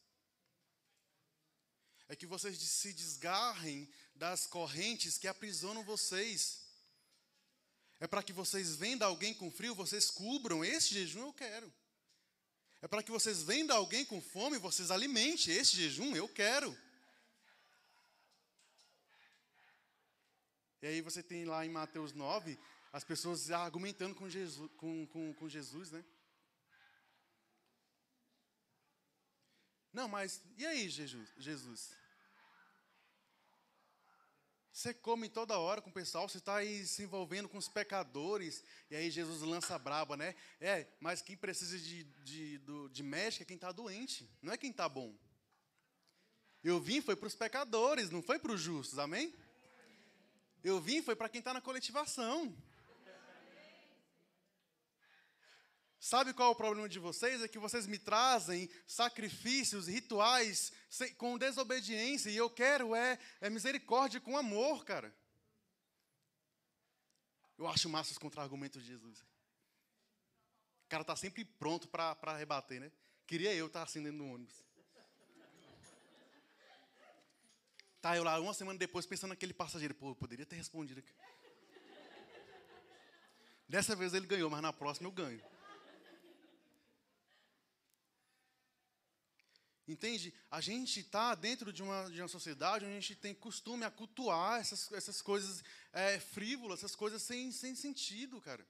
É 2.07 2.15
que 2.15 2.27
vocês 2.27 2.59
se 2.59 2.93
desgarrem 2.93 3.89
das 4.15 4.47
correntes 4.47 5.17
que 5.17 5.27
aprisionam 5.27 5.83
vocês. 5.85 6.64
É 8.05 8.07
para 8.07 8.23
que 8.23 8.35
vocês 8.35 8.77
vendam 8.77 9.09
alguém 9.09 9.33
com 9.33 9.51
frio, 9.51 9.75
vocês 9.75 10.11
cubram. 10.11 10.63
Esse 10.63 10.93
jejum 10.93 11.23
eu 11.23 11.33
quero. 11.33 11.73
É 12.83 12.87
para 12.87 13.03
que 13.03 13.11
vocês 13.11 13.43
vendam 13.43 13.75
alguém 13.75 14.05
com 14.05 14.21
fome, 14.21 14.59
vocês 14.59 14.91
alimentem. 14.91 15.55
Esse 15.55 15.75
jejum 15.75 16.15
eu 16.15 16.29
quero. 16.29 16.77
E 20.83 20.87
aí 20.87 21.01
você 21.01 21.23
tem 21.23 21.47
lá 21.47 21.65
em 21.65 21.71
Mateus 21.71 22.13
9 22.13 22.59
as 22.93 23.05
pessoas 23.05 23.51
argumentando 23.51 24.15
com 24.15 24.29
Jesus, 24.29 24.71
com, 24.77 25.07
com, 25.07 25.33
com 25.33 25.49
Jesus, 25.49 25.91
né? 25.91 26.05
Não, 29.91 30.09
mas 30.09 30.43
e 30.59 30.67
aí, 30.67 30.91
Jesus? 30.91 31.33
Jesus? 31.39 32.04
Você 34.75 34.93
come 34.93 35.29
toda 35.29 35.57
hora 35.57 35.81
com 35.81 35.89
o 35.89 35.93
pessoal, 35.93 36.29
você 36.29 36.39
está 36.39 36.57
aí 36.57 36.85
se 36.85 37.05
envolvendo 37.05 37.49
com 37.49 37.57
os 37.57 37.69
pecadores, 37.69 38.65
e 38.91 38.97
aí 38.97 39.09
Jesus 39.09 39.41
lança 39.43 39.79
braba, 39.79 40.17
né? 40.17 40.35
É, 40.61 40.89
mas 40.99 41.23
quem 41.23 41.37
precisa 41.37 41.79
de, 41.79 42.03
de, 42.03 42.59
de, 42.59 42.89
de 42.91 43.03
médico 43.05 43.45
é 43.45 43.47
quem 43.47 43.55
está 43.55 43.71
doente, 43.71 44.29
não 44.43 44.53
é 44.53 44.57
quem 44.57 44.73
está 44.73 44.89
bom. 44.89 45.15
Eu 46.65 46.81
vim 46.81 47.01
foi 47.01 47.15
para 47.15 47.29
os 47.29 47.37
pecadores, 47.37 48.11
não 48.11 48.21
foi 48.21 48.37
para 48.37 48.51
os 48.51 48.61
justos, 48.61 48.99
amém? 48.99 49.33
Eu 50.65 50.81
vim 50.81 51.03
foi 51.03 51.15
para 51.15 51.29
quem 51.29 51.39
está 51.39 51.55
na 51.55 51.61
coletivação. 51.61 52.53
Sabe 56.05 56.35
qual 56.35 56.51
é 56.51 56.53
o 56.53 56.55
problema 56.55 56.87
de 56.87 56.99
vocês? 56.99 57.41
É 57.41 57.49
que 57.49 57.59
vocês 57.59 57.87
me 57.87 57.99
trazem 57.99 58.69
sacrifícios, 58.87 59.87
rituais 59.89 60.71
com 61.17 61.39
desobediência, 61.39 62.29
e 62.29 62.37
eu 62.37 62.51
quero 62.51 62.95
é, 62.95 63.19
é 63.41 63.49
misericórdia 63.49 64.21
com 64.21 64.37
amor, 64.37 64.85
cara. 64.85 65.17
Eu 67.57 67.67
acho 67.67 67.89
massa 67.89 68.13
os 68.13 68.19
contra-argumentos 68.19 68.83
de 68.83 68.89
Jesus. 68.89 69.21
O 70.85 70.89
cara 70.91 71.01
está 71.01 71.17
sempre 71.17 71.43
pronto 71.43 71.89
para 71.89 72.37
rebater, 72.37 72.83
né? 72.83 72.93
Queria 73.27 73.55
eu 73.55 73.69
estar 73.69 73.79
tá 73.79 73.85
assim 73.87 74.03
dentro 74.03 74.19
do 74.19 74.27
ônibus. 74.27 74.63
Tá, 78.03 78.15
eu 78.15 78.25
lá 78.25 78.39
uma 78.39 78.53
semana 78.53 78.79
depois 78.79 79.07
pensando 79.07 79.31
naquele 79.31 79.55
passageiro, 79.55 79.95
pô, 79.95 80.11
eu 80.11 80.15
poderia 80.15 80.45
ter 80.45 80.57
respondido 80.57 81.01
aqui. 81.01 81.15
Dessa 83.67 83.97
vez 83.97 84.13
ele 84.13 84.27
ganhou, 84.27 84.51
mas 84.51 84.61
na 84.61 84.71
próxima 84.71 85.09
eu 85.09 85.13
ganho. 85.13 85.54
Entende? 89.87 90.33
A 90.51 90.63
gente 90.63 91.01
está 91.01 91.35
dentro 91.35 91.71
de 91.73 91.83
uma, 91.83 92.11
de 92.11 92.21
uma 92.21 92.29
sociedade 92.29 92.87
onde 92.87 92.97
a 92.97 93.01
gente 93.01 93.15
tem 93.17 93.35
costume 93.35 93.85
a 93.85 93.91
cultuar 93.91 94.61
essas, 94.61 94.91
essas 94.93 95.21
coisas 95.21 95.63
é, 95.93 96.19
frívolas, 96.19 96.81
essas 96.81 96.97
coisas 96.97 97.23
sem, 97.23 97.53
sem 97.53 97.75
sentido, 97.75 98.41
cara. 98.41 98.67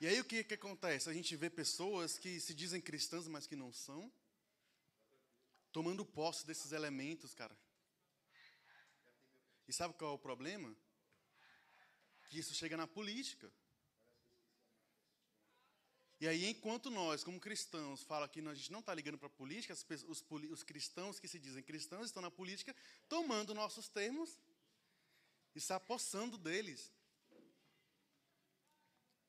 E 0.00 0.06
aí 0.06 0.18
o 0.18 0.24
que, 0.24 0.42
que 0.42 0.54
acontece? 0.54 1.08
A 1.08 1.12
gente 1.12 1.36
vê 1.36 1.50
pessoas 1.50 2.18
que 2.18 2.40
se 2.40 2.54
dizem 2.54 2.80
cristãs, 2.80 3.28
mas 3.28 3.46
que 3.46 3.54
não 3.54 3.72
são, 3.72 4.10
tomando 5.70 6.04
posse 6.04 6.46
desses 6.46 6.72
elementos, 6.72 7.34
cara. 7.34 7.56
E 9.68 9.72
sabe 9.72 9.94
qual 9.94 10.12
é 10.12 10.14
o 10.14 10.18
problema? 10.18 10.74
Que 12.28 12.38
isso 12.38 12.54
chega 12.54 12.76
na 12.76 12.86
política. 12.86 13.52
E 16.22 16.28
aí, 16.28 16.48
enquanto 16.48 16.88
nós, 16.88 17.24
como 17.24 17.40
cristãos, 17.40 18.04
fala 18.04 18.28
que 18.28 18.38
a 18.38 18.54
gente 18.54 18.70
não 18.70 18.78
está 18.78 18.94
ligando 18.94 19.18
para 19.18 19.26
a 19.26 19.38
política, 19.42 19.74
os, 19.74 20.24
os, 20.52 20.62
cristãos 20.62 21.18
que 21.18 21.26
se 21.26 21.36
dizem 21.36 21.64
cristãos 21.64 22.06
estão 22.06 22.22
na 22.22 22.30
política 22.30 22.72
tomando 23.08 23.52
nossos 23.52 23.88
termos 23.88 24.38
e 25.52 25.60
se 25.60 25.72
apossando 25.72 26.38
deles. 26.38 26.92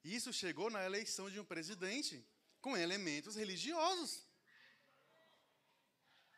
Isso 0.03 0.32
chegou 0.32 0.69
na 0.69 0.86
eleição 0.86 1.32
de 1.32 1.39
um 1.39 1.43
presidente 1.43 2.23
com 2.62 2.77
elementos 2.77 3.36
religiosos. 3.36 4.27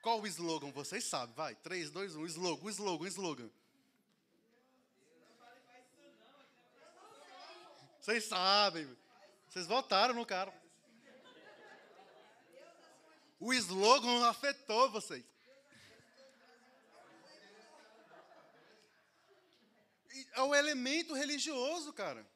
Qual 0.02 0.22
o 0.22 0.26
slogan? 0.26 0.72
Vocês 0.72 1.04
sabem, 1.04 1.36
vai. 1.36 1.54
3, 1.56 1.92
2, 1.92 2.16
1. 2.16 2.26
Slogan, 2.28 2.70
slogan, 2.70 3.08
slogan. 3.10 3.52
Vocês 8.00 8.24
sabem. 8.24 9.05
Vocês 9.56 9.68
votaram 9.68 10.14
no 10.14 10.26
cara. 10.26 10.54
O 13.40 13.54
slogan 13.54 14.28
afetou 14.28 14.92
vocês. 14.92 15.24
É 20.34 20.42
o 20.42 20.54
elemento 20.54 21.14
religioso, 21.14 21.94
cara. 21.94 22.30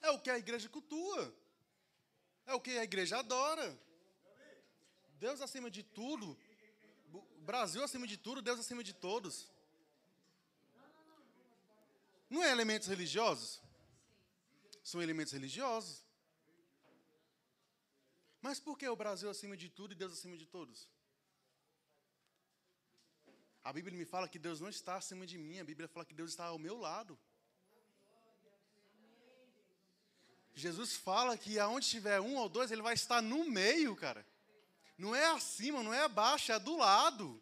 É 0.00 0.10
o 0.10 0.18
que 0.18 0.30
a 0.30 0.38
igreja 0.38 0.66
cultua. 0.70 1.34
É 2.46 2.54
o 2.54 2.60
que 2.62 2.78
a 2.78 2.84
igreja 2.84 3.18
adora. 3.18 3.78
Deus 5.18 5.42
acima 5.42 5.70
de 5.70 5.82
tudo. 5.82 6.38
Brasil 7.40 7.84
acima 7.84 8.06
de 8.06 8.16
tudo, 8.16 8.40
Deus 8.40 8.58
acima 8.58 8.82
de 8.82 8.94
todos. 8.94 9.46
Não 12.30 12.42
é 12.42 12.50
elementos 12.50 12.88
religiosos? 12.88 13.67
São 14.90 15.02
elementos 15.02 15.32
religiosos. 15.32 16.02
Mas 18.40 18.58
por 18.58 18.78
que 18.78 18.88
o 18.88 18.96
Brasil 18.96 19.28
acima 19.28 19.56
de 19.56 19.68
tudo 19.68 19.92
e 19.92 19.94
Deus 19.94 20.12
acima 20.14 20.36
de 20.36 20.46
todos? 20.46 20.88
A 23.62 23.72
Bíblia 23.72 23.98
me 23.98 24.06
fala 24.06 24.28
que 24.28 24.38
Deus 24.38 24.60
não 24.60 24.70
está 24.70 24.96
acima 24.96 25.26
de 25.26 25.36
mim, 25.36 25.58
a 25.58 25.64
Bíblia 25.64 25.88
fala 25.88 26.06
que 26.06 26.14
Deus 26.14 26.30
está 26.30 26.46
ao 26.46 26.58
meu 26.58 26.78
lado. 26.78 27.18
Jesus 30.54 30.96
fala 30.96 31.36
que 31.36 31.58
aonde 31.58 31.86
tiver 31.88 32.20
um 32.20 32.36
ou 32.36 32.48
dois, 32.48 32.70
ele 32.70 32.82
vai 32.82 32.94
estar 32.94 33.20
no 33.20 33.44
meio, 33.44 33.94
cara. 33.94 34.26
Não 34.96 35.14
é 35.14 35.26
acima, 35.26 35.82
não 35.82 35.92
é 35.92 36.02
abaixo, 36.04 36.50
é 36.50 36.58
do 36.58 36.76
lado. 36.76 37.40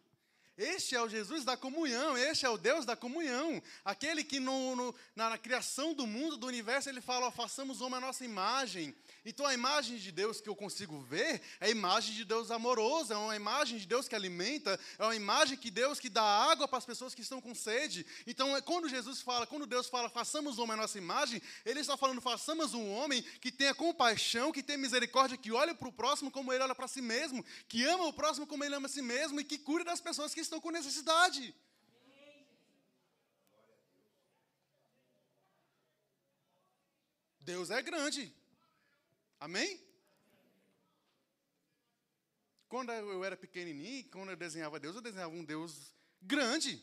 Este 0.59 0.97
é 0.97 1.03
o 1.03 1.09
Jesus 1.09 1.45
da 1.45 1.55
comunhão, 1.55 2.17
este 2.17 2.47
é 2.47 2.49
o 2.49 2.57
Deus 2.57 2.87
da 2.87 2.97
comunhão. 2.97 3.63
Aquele 3.85 4.25
que 4.25 4.41
no, 4.41 4.75
no, 4.75 4.95
na, 5.15 5.29
na, 5.29 5.37
criação 5.37 5.93
do 5.93 6.07
mundo, 6.07 6.39
do 6.39 6.47
universo, 6.47 6.89
ele 6.89 7.03
fala: 7.03 7.27
ó, 7.27 7.31
façamos 7.31 7.83
uma 7.83 8.01
nossa 8.01 8.25
imagem. 8.25 8.95
Então 9.29 9.45
a 9.45 9.53
imagem 9.53 9.97
de 9.97 10.13
Deus 10.13 10.41
que 10.41 10.49
eu 10.49 10.55
consigo 10.55 11.01
ver 11.01 11.43
é 11.59 11.67
a 11.67 11.69
imagem 11.69 12.15
de 12.15 12.25
Deus 12.25 12.49
amoroso, 12.53 13.13
é 13.13 13.17
uma 13.17 13.35
imagem 13.35 13.77
de 13.77 13.85
Deus 13.85 14.07
que 14.07 14.15
alimenta, 14.15 14.79
é 14.97 15.03
uma 15.03 15.17
imagem 15.17 15.59
que 15.59 15.69
Deus 15.69 15.99
que 15.99 16.09
dá 16.09 16.23
água 16.23 16.69
para 16.69 16.79
as 16.79 16.87
pessoas 16.87 17.13
que 17.13 17.23
estão 17.23 17.41
com 17.41 17.53
sede. 17.53 18.07
Então, 18.25 18.57
é 18.57 18.61
quando 18.61 18.89
Jesus 18.89 19.21
fala, 19.21 19.45
quando 19.45 19.67
Deus 19.67 19.89
fala, 19.89 20.09
façamos 20.09 20.59
uma 20.59 20.77
nossa 20.77 20.97
imagem, 20.97 21.43
ele 21.65 21.81
está 21.81 21.97
falando, 21.97 22.21
façamos 22.21 22.73
um 22.73 22.89
homem 22.93 23.21
que 23.41 23.51
tenha 23.51 23.75
compaixão, 23.75 24.53
que 24.53 24.63
tenha 24.63 24.79
misericórdia, 24.79 25.37
que 25.37 25.51
olhe 25.51 25.75
para 25.75 25.89
o 25.89 25.93
próximo 25.93 26.31
como 26.31 26.53
ele 26.53 26.63
olha 26.63 26.75
para 26.77 26.87
si 26.87 27.03
mesmo, 27.03 27.45
que 27.67 27.83
ama 27.83 28.05
o 28.05 28.13
próximo 28.13 28.47
como 28.47 28.63
ele 28.63 28.77
ama 28.77 28.87
a 28.87 28.89
si 28.89 29.03
mesmo 29.03 29.41
e 29.41 29.45
que 29.45 29.59
cure 29.59 29.83
das 29.83 30.01
pessoas 30.01 30.33
que 30.33 30.41
estão 30.41 30.61
com 30.61 30.71
necessidade. 30.71 31.53
Deus 37.41 37.71
é 37.71 37.83
grande. 37.83 38.33
Amém? 39.39 39.81
Quando 42.69 42.93
eu 42.93 43.25
era 43.25 43.37
pequenininho, 43.37 44.09
quando 44.11 44.31
eu 44.31 44.37
desenhava 44.37 44.81
Deus, 44.81 44.97
eu 44.97 45.03
desenhava 45.03 45.35
um 45.35 45.45
Deus 45.45 45.95
grande. 46.21 46.83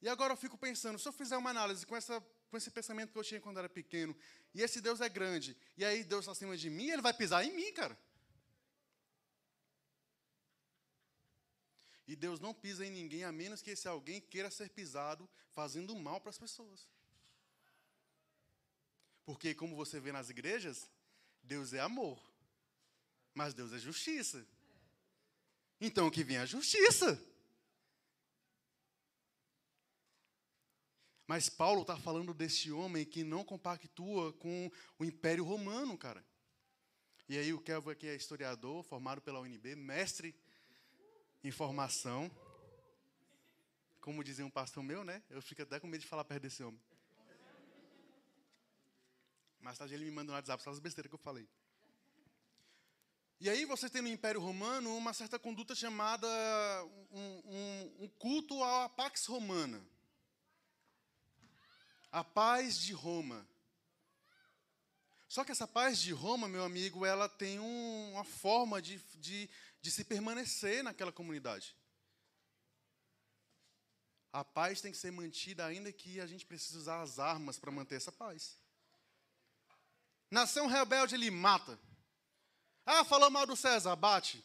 E 0.00 0.08
agora 0.08 0.32
eu 0.32 0.36
fico 0.36 0.58
pensando, 0.58 0.98
se 0.98 1.06
eu 1.06 1.12
fizer 1.12 1.36
uma 1.36 1.50
análise 1.50 1.86
com, 1.86 1.94
essa, 1.94 2.20
com 2.50 2.56
esse 2.56 2.70
pensamento 2.70 3.12
que 3.12 3.18
eu 3.18 3.22
tinha 3.22 3.40
quando 3.40 3.56
eu 3.56 3.60
era 3.60 3.68
pequeno, 3.68 4.16
e 4.52 4.60
esse 4.60 4.80
Deus 4.80 5.00
é 5.00 5.08
grande, 5.08 5.56
e 5.76 5.84
aí 5.84 6.02
Deus 6.02 6.24
está 6.24 6.32
acima 6.32 6.56
de 6.56 6.68
mim, 6.68 6.90
ele 6.90 7.00
vai 7.00 7.14
pisar 7.14 7.44
em 7.44 7.54
mim, 7.54 7.72
cara. 7.72 7.96
E 12.08 12.16
Deus 12.16 12.40
não 12.40 12.52
pisa 12.52 12.84
em 12.84 12.90
ninguém, 12.90 13.22
a 13.22 13.30
menos 13.30 13.62
que 13.62 13.70
esse 13.70 13.86
alguém 13.86 14.20
queira 14.20 14.50
ser 14.50 14.70
pisado 14.70 15.30
fazendo 15.50 15.94
mal 15.94 16.20
para 16.20 16.30
as 16.30 16.38
pessoas. 16.38 16.88
Porque, 19.24 19.54
como 19.54 19.76
você 19.76 20.00
vê 20.00 20.12
nas 20.12 20.30
igrejas, 20.30 20.90
Deus 21.42 21.72
é 21.72 21.80
amor, 21.80 22.20
mas 23.34 23.54
Deus 23.54 23.72
é 23.72 23.78
justiça. 23.78 24.46
Então, 25.80 26.10
que 26.10 26.24
vem 26.24 26.38
a 26.38 26.46
justiça. 26.46 27.20
Mas 31.26 31.48
Paulo 31.48 31.82
está 31.82 31.96
falando 31.96 32.34
desse 32.34 32.70
homem 32.70 33.04
que 33.04 33.24
não 33.24 33.44
compactua 33.44 34.32
com 34.34 34.70
o 34.98 35.04
Império 35.04 35.44
Romano, 35.44 35.96
cara. 35.96 36.24
E 37.28 37.38
aí 37.38 37.52
o 37.52 37.60
Kelvin 37.60 37.90
aqui 37.90 38.06
é 38.06 38.14
historiador, 38.14 38.82
formado 38.82 39.22
pela 39.22 39.40
UNB, 39.40 39.74
mestre 39.74 40.34
em 41.42 41.50
formação. 41.50 42.30
Como 44.00 44.22
dizia 44.22 44.44
um 44.44 44.50
pastor 44.50 44.82
meu, 44.82 45.04
né? 45.04 45.22
Eu 45.30 45.40
fico 45.40 45.62
até 45.62 45.80
com 45.80 45.86
medo 45.86 46.02
de 46.02 46.06
falar 46.06 46.24
perto 46.24 46.42
desse 46.42 46.62
homem. 46.62 46.80
Mais 49.62 49.78
tarde 49.78 49.94
ele 49.94 50.04
me 50.04 50.10
manda 50.10 50.32
um 50.32 50.34
WhatsApp, 50.34 50.62
só 50.62 50.70
as 50.70 50.80
besteiras 50.80 51.08
que 51.08 51.14
eu 51.14 51.18
falei. 51.18 51.48
E 53.40 53.48
aí 53.48 53.64
você 53.64 53.88
tem 53.88 54.02
no 54.02 54.08
Império 54.08 54.40
Romano 54.40 54.96
uma 54.96 55.12
certa 55.12 55.38
conduta 55.38 55.74
chamada 55.74 56.28
um, 57.10 57.42
um, 57.44 58.04
um 58.04 58.08
culto 58.08 58.62
à 58.62 58.88
Pax 58.88 59.26
Romana. 59.26 59.84
A 62.10 62.22
paz 62.22 62.78
de 62.78 62.92
Roma. 62.92 63.46
Só 65.28 65.44
que 65.44 65.50
essa 65.50 65.66
paz 65.66 65.98
de 65.98 66.12
Roma, 66.12 66.46
meu 66.46 66.62
amigo, 66.62 67.06
ela 67.06 67.28
tem 67.28 67.58
um, 67.58 68.12
uma 68.12 68.24
forma 68.24 68.82
de, 68.82 68.98
de, 69.14 69.48
de 69.80 69.90
se 69.90 70.04
permanecer 70.04 70.84
naquela 70.84 71.10
comunidade. 71.10 71.74
A 74.32 74.44
paz 74.44 74.80
tem 74.80 74.92
que 74.92 74.98
ser 74.98 75.10
mantida, 75.10 75.66
ainda 75.66 75.92
que 75.92 76.20
a 76.20 76.26
gente 76.26 76.46
precise 76.46 76.78
usar 76.78 77.02
as 77.02 77.18
armas 77.18 77.58
para 77.58 77.70
manter 77.70 77.96
essa 77.96 78.12
paz. 78.12 78.61
Nação 80.32 80.66
rebelde, 80.66 81.14
ele 81.14 81.30
mata. 81.30 81.78
Ah, 82.86 83.04
falou 83.04 83.30
mal 83.30 83.46
do 83.46 83.54
César, 83.54 83.94
bate. 83.94 84.42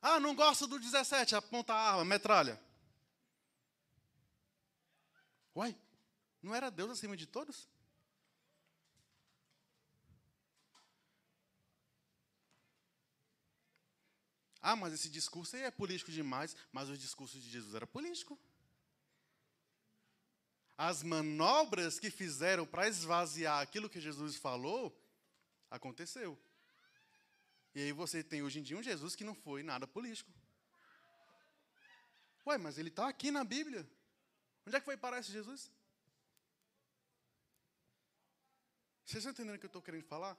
Ah, 0.00 0.18
não 0.18 0.34
gosto 0.34 0.66
do 0.66 0.80
17, 0.80 1.36
aponta 1.36 1.74
a 1.74 1.90
arma, 1.90 2.06
metralha. 2.06 2.58
Uai, 5.54 5.78
não 6.42 6.54
era 6.54 6.70
Deus 6.70 6.92
acima 6.92 7.14
de 7.18 7.26
todos? 7.26 7.68
Ah, 14.62 14.74
mas 14.74 14.94
esse 14.94 15.10
discurso 15.10 15.54
aí 15.54 15.64
é 15.64 15.70
político 15.70 16.10
demais, 16.10 16.56
mas 16.72 16.88
o 16.88 16.96
discurso 16.96 17.38
de 17.38 17.50
Jesus 17.50 17.74
era 17.74 17.86
político. 17.86 18.40
As 20.82 21.02
manobras 21.02 21.98
que 21.98 22.10
fizeram 22.10 22.64
para 22.64 22.88
esvaziar 22.88 23.60
aquilo 23.60 23.90
que 23.90 24.00
Jesus 24.00 24.36
falou, 24.36 24.98
aconteceu. 25.70 26.42
E 27.74 27.82
aí 27.82 27.92
você 27.92 28.24
tem 28.24 28.42
hoje 28.42 28.60
em 28.60 28.62
dia 28.62 28.78
um 28.78 28.82
Jesus 28.82 29.14
que 29.14 29.22
não 29.22 29.34
foi 29.34 29.62
nada 29.62 29.86
político. 29.86 30.32
Ué, 32.46 32.56
mas 32.56 32.78
ele 32.78 32.88
está 32.88 33.06
aqui 33.08 33.30
na 33.30 33.44
Bíblia. 33.44 33.86
Onde 34.66 34.74
é 34.74 34.80
que 34.80 34.86
foi 34.86 34.96
parar 34.96 35.18
esse 35.18 35.30
Jesus? 35.30 35.70
Vocês 39.04 39.18
estão 39.18 39.32
entendendo 39.32 39.56
o 39.56 39.58
que 39.58 39.66
eu 39.66 39.74
estou 39.74 39.82
querendo 39.82 40.04
falar? 40.04 40.34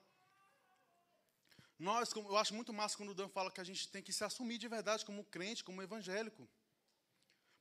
Nós, 1.78 2.12
eu 2.16 2.36
acho 2.36 2.56
muito 2.56 2.74
massa 2.74 2.98
quando 2.98 3.10
o 3.10 3.14
Dan 3.14 3.30
fala 3.30 3.52
que 3.52 3.62
a 3.62 3.64
gente 3.64 3.88
tem 3.90 4.02
que 4.02 4.12
se 4.12 4.24
assumir 4.24 4.58
de 4.58 4.68
verdade 4.68 5.06
como 5.06 5.24
crente, 5.24 5.64
como 5.64 5.84
evangélico. 5.84 6.50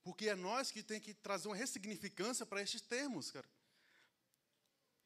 Porque 0.02 0.28
é 0.28 0.34
nós 0.34 0.70
que 0.70 0.82
tem 0.82 1.00
que 1.00 1.12
trazer 1.12 1.48
uma 1.48 1.56
ressignificância 1.56 2.46
para 2.46 2.62
estes 2.62 2.80
termos, 2.80 3.30
cara. 3.30 3.48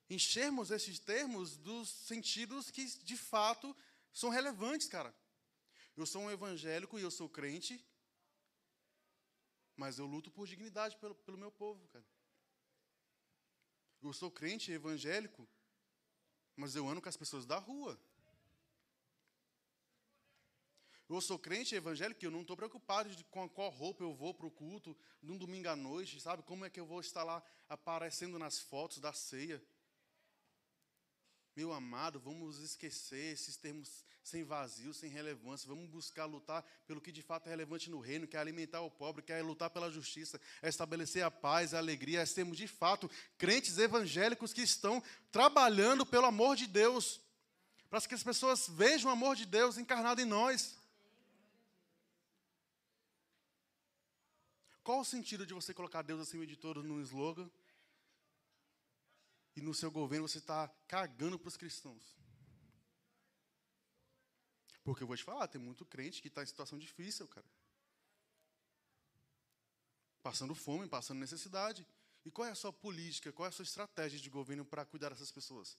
Enchermos 0.09 0.71
esses 0.71 0.99
termos 0.99 1.57
dos 1.57 1.89
sentidos 1.89 2.71
que, 2.71 2.85
de 2.85 3.17
fato, 3.17 3.77
são 4.13 4.31
relevantes, 4.31 4.87
cara. 4.87 5.15
Eu 5.97 6.07
sou 6.07 6.23
um 6.23 6.31
evangélico 6.31 6.99
e 6.99 7.03
eu 7.03 7.11
sou 7.11 7.29
crente, 7.29 7.85
mas 9.77 9.99
eu 9.99 10.07
luto 10.07 10.31
por 10.31 10.47
dignidade 10.47 10.97
pelo, 10.97 11.15
pelo 11.15 11.39
meu 11.39 11.51
povo, 11.51 11.87
cara. 11.89 12.05
Eu 14.03 14.13
sou 14.13 14.31
crente 14.31 14.71
evangélico, 14.71 15.49
mas 16.55 16.77
eu 16.77 16.87
ando 16.89 17.01
com 17.01 17.09
as 17.09 17.17
pessoas 17.17 17.47
da 17.47 17.59
rua. 17.59 17.99
Eu 21.09 21.21
sou 21.21 21.39
crente 21.39 21.75
evangélico 21.75 22.25
eu 22.25 22.31
não 22.31 22.41
estou 22.41 22.57
preocupado 22.57 23.11
de 23.11 23.23
com 23.25 23.49
qual 23.49 23.71
roupa 23.71 24.03
eu 24.03 24.15
vou 24.15 24.33
para 24.33 24.47
o 24.47 24.51
culto 24.51 24.97
num 25.23 25.37
domingo 25.37 25.69
à 25.69 25.77
noite, 25.77 26.21
sabe? 26.21 26.43
Como 26.43 26.65
é 26.65 26.71
que 26.71 26.81
eu 26.81 26.87
vou 26.87 27.01
estar 27.01 27.23
lá 27.23 27.43
aparecendo 27.69 28.39
nas 28.39 28.59
fotos 28.59 28.99
da 28.99 29.13
ceia? 29.13 29.63
Meu 31.55 31.73
amado, 31.73 32.19
vamos 32.19 32.59
esquecer 32.59 33.33
esses 33.33 33.57
termos 33.57 34.05
sem 34.25 34.43
vazio, 34.43 34.93
sem 34.95 35.09
relevância. 35.09 35.69
Vamos 35.69 35.89
buscar 35.89 36.25
lutar 36.25 36.65
pelo 36.87 37.01
que 37.01 37.13
de 37.13 37.23
fato 37.23 37.47
é 37.47 37.51
relevante 37.51 37.91
no 37.91 38.01
reino, 38.01 38.27
que 38.27 38.37
é 38.37 38.41
alimentar 38.41 38.81
o 38.81 38.91
pobre, 38.91 39.23
que 39.23 39.33
é 39.33 39.41
lutar 39.41 39.71
pela 39.71 39.91
justiça, 39.91 40.41
é 40.63 40.69
estabelecer 40.69 41.23
a 41.23 41.31
paz, 41.31 41.73
a 41.75 41.79
alegria, 41.79 42.23
é 42.23 42.27
sermos 42.27 42.57
de 42.57 42.67
fato 42.67 43.09
crentes 43.39 43.79
evangélicos 43.79 44.53
que 44.53 44.63
estão 44.63 45.03
trabalhando 45.31 46.05
pelo 46.05 46.27
amor 46.27 46.57
de 46.57 46.67
Deus, 46.67 47.21
para 47.89 48.01
que 48.01 48.15
as 48.15 48.23
pessoas 48.25 48.67
vejam 48.69 49.11
o 49.11 49.13
amor 49.13 49.37
de 49.37 49.47
Deus 49.47 49.79
encarnado 49.79 50.21
em 50.21 50.25
nós. 50.25 50.77
Qual 54.85 55.01
o 55.01 55.05
sentido 55.05 55.47
de 55.47 55.55
você 55.55 55.73
colocar 55.73 56.03
Deus 56.03 56.21
acima 56.21 56.47
de 56.47 56.57
todos 56.57 56.85
num 56.85 57.01
slogan 57.01 57.51
e 59.57 59.63
no 59.63 59.73
seu 59.73 59.91
governo 59.91 60.29
você 60.29 60.37
está 60.37 60.69
cagando 60.87 61.39
para 61.39 61.49
os 61.49 61.57
cristãos? 61.57 62.15
Porque 64.85 65.03
eu 65.03 65.07
vou 65.07 65.17
te 65.17 65.25
falar, 65.25 65.49
tem 65.49 65.59
muito 65.59 65.87
crente 65.87 66.21
que 66.21 66.29
está 66.29 66.43
em 66.43 66.47
situação 66.47 66.79
difícil, 66.79 67.27
cara. 67.27 67.47
Passando 70.23 70.55
fome, 70.55 70.87
passando 70.87 71.19
necessidade. 71.19 71.87
E 72.23 72.31
qual 72.31 72.47
é 72.47 72.51
a 72.51 72.55
sua 72.55 72.73
política, 72.73 73.33
qual 73.33 73.47
é 73.47 73.49
a 73.49 73.53
sua 73.53 73.63
estratégia 73.63 74.21
de 74.21 74.29
governo 74.29 74.67
para 74.67 74.85
cuidar 74.85 75.09
dessas 75.09 75.31
pessoas? 75.31 75.79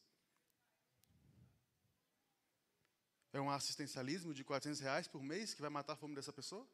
É 3.32 3.40
um 3.40 3.52
assistencialismo 3.52 4.34
de 4.34 4.44
400 4.44 4.80
reais 4.80 5.08
por 5.08 5.22
mês 5.22 5.54
que 5.54 5.62
vai 5.62 5.70
matar 5.70 5.94
a 5.94 5.96
fome 5.96 6.16
dessa 6.16 6.34
pessoa? 6.34 6.68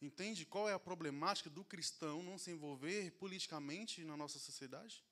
Entende 0.00 0.46
qual 0.46 0.68
é 0.68 0.72
a 0.72 0.78
problemática 0.78 1.50
do 1.50 1.64
cristão 1.64 2.22
não 2.22 2.38
se 2.38 2.50
envolver 2.50 3.10
politicamente 3.12 4.02
na 4.02 4.16
nossa 4.16 4.38
sociedade? 4.38 5.04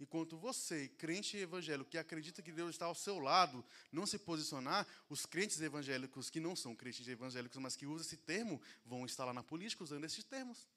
Enquanto 0.00 0.36
você, 0.36 0.88
crente 0.88 1.36
evangélico, 1.36 1.90
que 1.90 1.98
acredita 1.98 2.40
que 2.40 2.52
Deus 2.52 2.70
está 2.70 2.86
ao 2.86 2.94
seu 2.94 3.18
lado, 3.18 3.64
não 3.90 4.06
se 4.06 4.16
posicionar, 4.18 4.86
os 5.08 5.26
crentes 5.26 5.60
evangélicos 5.60 6.30
que 6.30 6.38
não 6.38 6.54
são 6.54 6.74
crentes 6.74 7.06
evangélicos, 7.08 7.58
mas 7.58 7.74
que 7.74 7.86
usam 7.86 8.06
esse 8.06 8.16
termo, 8.16 8.60
vão 8.84 9.04
estar 9.04 9.24
lá 9.24 9.32
na 9.32 9.42
política 9.42 9.82
usando 9.82 10.04
esses 10.04 10.22
termos. 10.22 10.68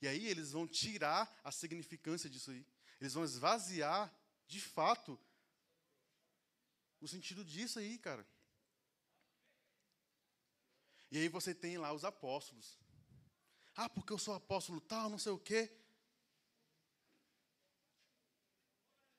E 0.00 0.08
aí 0.08 0.26
eles 0.26 0.52
vão 0.52 0.66
tirar 0.66 1.40
a 1.44 1.52
significância 1.52 2.30
disso 2.30 2.50
aí. 2.50 2.64
Eles 2.98 3.12
vão 3.12 3.24
esvaziar, 3.24 4.10
de 4.46 4.60
fato, 4.60 5.20
o 6.98 7.06
sentido 7.06 7.44
disso 7.44 7.78
aí, 7.78 7.98
cara. 7.98 8.26
E 11.12 11.18
aí 11.18 11.28
você 11.28 11.54
tem 11.54 11.76
lá 11.76 11.92
os 11.92 12.06
apóstolos. 12.06 12.78
Ah, 13.76 13.86
porque 13.86 14.14
eu 14.14 14.18
sou 14.18 14.32
apóstolo 14.32 14.80
tal, 14.80 15.10
não 15.10 15.18
sei 15.18 15.30
o 15.30 15.38
quê. 15.38 15.70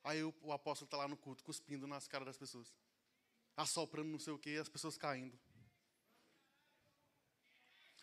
Aí 0.04 0.24
o, 0.24 0.34
o 0.42 0.52
apóstolo 0.52 0.88
está 0.88 0.98
lá 0.98 1.08
no 1.08 1.16
culto, 1.16 1.44
cuspindo 1.44 1.86
nas 1.86 2.08
caras 2.08 2.26
das 2.26 2.36
pessoas. 2.36 2.74
Assoprando 3.56 4.10
não 4.10 4.18
sei 4.18 4.34
o 4.34 4.40
quê, 4.40 4.56
e 4.56 4.58
as 4.58 4.68
pessoas 4.68 4.98
caindo. 4.98 5.40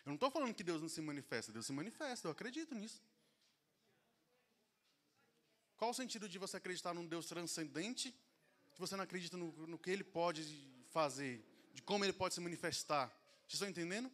Eu 0.05 0.11
não 0.11 0.15
estou 0.15 0.31
falando 0.31 0.55
que 0.55 0.63
Deus 0.63 0.81
não 0.81 0.87
se 0.87 1.01
manifesta, 1.01 1.51
Deus 1.51 1.65
se 1.65 1.73
manifesta, 1.73 2.29
eu 2.29 2.31
acredito 2.31 2.73
nisso. 2.73 3.03
Qual 5.75 5.91
o 5.91 5.93
sentido 5.93 6.29
de 6.29 6.39
você 6.39 6.55
acreditar 6.55 6.93
num 6.93 7.05
Deus 7.05 7.25
transcendente, 7.25 8.15
se 8.71 8.79
você 8.79 8.95
não 8.95 9.03
acredita 9.03 9.35
no, 9.35 9.51
no 9.67 9.77
que 9.77 9.91
Ele 9.91 10.05
pode 10.05 10.41
fazer, 10.91 11.45
de 11.73 11.81
como 11.81 12.05
Ele 12.05 12.13
pode 12.13 12.33
se 12.33 12.39
manifestar? 12.39 13.20
Vocês 13.51 13.59
estão 13.59 13.69
entendendo? 13.69 14.09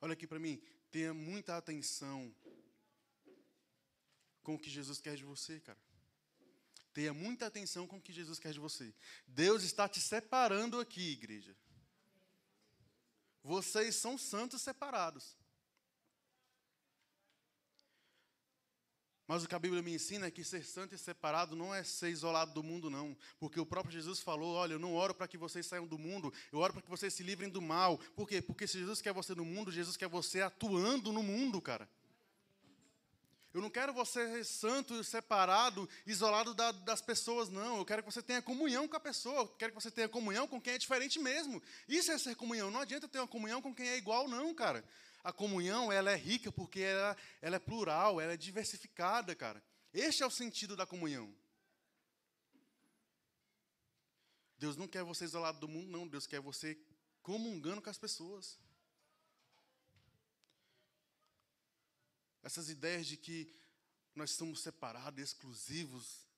Olha 0.00 0.12
aqui 0.12 0.24
para 0.24 0.38
mim, 0.38 0.62
tenha 0.88 1.12
muita 1.12 1.56
atenção 1.56 2.32
com 4.44 4.54
o 4.54 4.58
que 4.58 4.70
Jesus 4.70 5.00
quer 5.00 5.16
de 5.16 5.24
você, 5.24 5.58
cara. 5.58 5.80
Tenha 6.92 7.12
muita 7.12 7.44
atenção 7.46 7.88
com 7.88 7.96
o 7.96 8.00
que 8.00 8.12
Jesus 8.12 8.38
quer 8.38 8.52
de 8.52 8.60
você. 8.60 8.94
Deus 9.26 9.64
está 9.64 9.88
te 9.88 10.00
separando 10.00 10.78
aqui, 10.78 11.10
igreja. 11.10 11.56
Vocês 13.42 13.96
são 13.96 14.16
santos 14.16 14.62
separados. 14.62 15.36
Mas 19.26 19.42
o 19.42 19.48
que 19.48 19.54
a 19.54 19.58
Bíblia 19.58 19.80
me 19.80 19.94
ensina 19.94 20.26
é 20.26 20.30
que 20.30 20.44
ser 20.44 20.62
santo 20.64 20.94
e 20.94 20.98
separado 20.98 21.56
não 21.56 21.74
é 21.74 21.82
ser 21.82 22.10
isolado 22.10 22.52
do 22.52 22.62
mundo, 22.62 22.90
não. 22.90 23.16
Porque 23.38 23.58
o 23.58 23.64
próprio 23.64 23.92
Jesus 23.92 24.20
falou: 24.20 24.54
olha, 24.54 24.74
eu 24.74 24.78
não 24.78 24.94
oro 24.94 25.14
para 25.14 25.26
que 25.26 25.38
vocês 25.38 25.64
saiam 25.64 25.86
do 25.86 25.98
mundo, 25.98 26.32
eu 26.52 26.58
oro 26.58 26.74
para 26.74 26.82
que 26.82 26.90
vocês 26.90 27.14
se 27.14 27.22
livrem 27.22 27.48
do 27.48 27.62
mal. 27.62 27.98
Por 28.14 28.28
quê? 28.28 28.42
Porque 28.42 28.66
se 28.66 28.78
Jesus 28.78 29.00
quer 29.00 29.14
você 29.14 29.34
no 29.34 29.44
mundo, 29.44 29.72
Jesus 29.72 29.96
quer 29.96 30.08
você 30.08 30.42
atuando 30.42 31.10
no 31.10 31.22
mundo, 31.22 31.60
cara. 31.60 31.88
Eu 33.54 33.62
não 33.62 33.70
quero 33.70 33.94
você 33.94 34.42
santo, 34.42 35.02
separado, 35.04 35.88
isolado 36.04 36.52
da, 36.52 36.72
das 36.72 37.00
pessoas, 37.00 37.48
não. 37.48 37.78
Eu 37.78 37.84
quero 37.84 38.02
que 38.02 38.12
você 38.12 38.20
tenha 38.20 38.42
comunhão 38.42 38.88
com 38.88 38.96
a 38.96 39.00
pessoa. 39.00 39.42
Eu 39.42 39.48
quero 39.48 39.72
que 39.72 39.80
você 39.80 39.92
tenha 39.92 40.08
comunhão 40.08 40.46
com 40.48 40.60
quem 40.60 40.74
é 40.74 40.78
diferente 40.78 41.20
mesmo. 41.20 41.62
Isso 41.88 42.10
é 42.10 42.18
ser 42.18 42.34
comunhão. 42.34 42.70
Não 42.70 42.80
adianta 42.80 43.06
ter 43.06 43.20
uma 43.20 43.28
comunhão 43.28 43.62
com 43.62 43.72
quem 43.72 43.88
é 43.88 43.96
igual, 43.96 44.28
não, 44.28 44.52
cara 44.52 44.84
a 45.24 45.32
comunhão 45.32 45.90
ela 45.90 46.10
é 46.10 46.16
rica 46.16 46.52
porque 46.52 46.80
ela, 46.80 47.16
ela 47.40 47.56
é 47.56 47.58
plural, 47.58 48.20
ela 48.20 48.34
é 48.34 48.36
diversificada, 48.36 49.34
cara. 49.34 49.64
Este 49.92 50.22
é 50.22 50.26
o 50.26 50.30
sentido 50.30 50.76
da 50.76 50.86
comunhão. 50.86 51.34
Deus 54.58 54.76
não 54.76 54.86
quer 54.86 55.02
você 55.02 55.24
isolado 55.24 55.58
do 55.58 55.66
mundo, 55.66 55.90
não. 55.90 56.06
Deus 56.06 56.26
quer 56.26 56.40
você 56.40 56.78
comungando 57.22 57.80
com 57.80 57.88
as 57.88 57.96
pessoas. 57.96 58.58
Essas 62.42 62.68
ideias 62.68 63.06
de 63.06 63.16
que 63.16 63.50
nós 64.14 64.32
somos 64.32 64.60
separados, 64.60 65.22
exclusivos. 65.22 66.28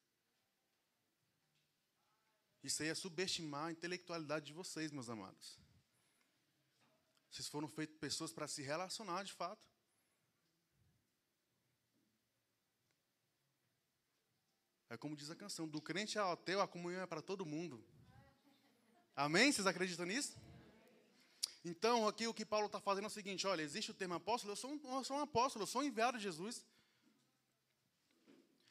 Isso 2.63 2.85
aí 2.85 2.89
é 2.89 2.95
subestimar 2.95 3.67
a 3.67 3.73
intelectualidade 3.73 4.47
de 4.47 4.53
vocês, 4.53 4.93
meus 4.93 5.09
amados. 5.09 5.66
Vocês 7.37 7.49
foram 7.49 7.69
feitos 7.69 7.95
pessoas 7.99 8.33
para 8.33 8.49
se 8.49 8.63
relacionar 8.63 9.23
de 9.23 9.31
fato. 9.31 9.69
É 14.89 14.97
como 14.97 15.15
diz 15.15 15.31
a 15.31 15.37
canção: 15.37 15.69
do 15.69 15.83
crente 15.83 16.19
ao 16.19 16.33
ateu, 16.33 16.63
a 16.63 16.67
comunhão 16.67 17.03
é 17.03 17.07
para 17.07 17.21
todo 17.21 17.45
mundo. 17.45 17.85
Amém? 19.15 19.53
Vocês 19.53 19.67
acreditam 19.67 20.07
nisso? 20.07 20.35
Então, 21.63 22.09
aqui 22.09 22.27
o 22.27 22.33
que 22.33 22.47
Paulo 22.47 22.69
está 22.69 22.81
fazendo 22.81 23.05
é 23.05 23.09
o 23.09 23.11
seguinte: 23.11 23.47
olha, 23.47 23.61
existe 23.61 23.91
o 23.91 23.95
termo 23.95 24.15
apóstolo, 24.15 24.53
eu 24.53 24.57
sou, 24.57 24.71
um, 24.71 24.97
eu 24.97 25.05
sou 25.05 25.19
um 25.19 25.21
apóstolo, 25.21 25.65
eu 25.65 25.67
sou 25.67 25.83
um 25.83 25.85
enviado 25.85 26.17
de 26.17 26.25
Jesus. 26.25 26.65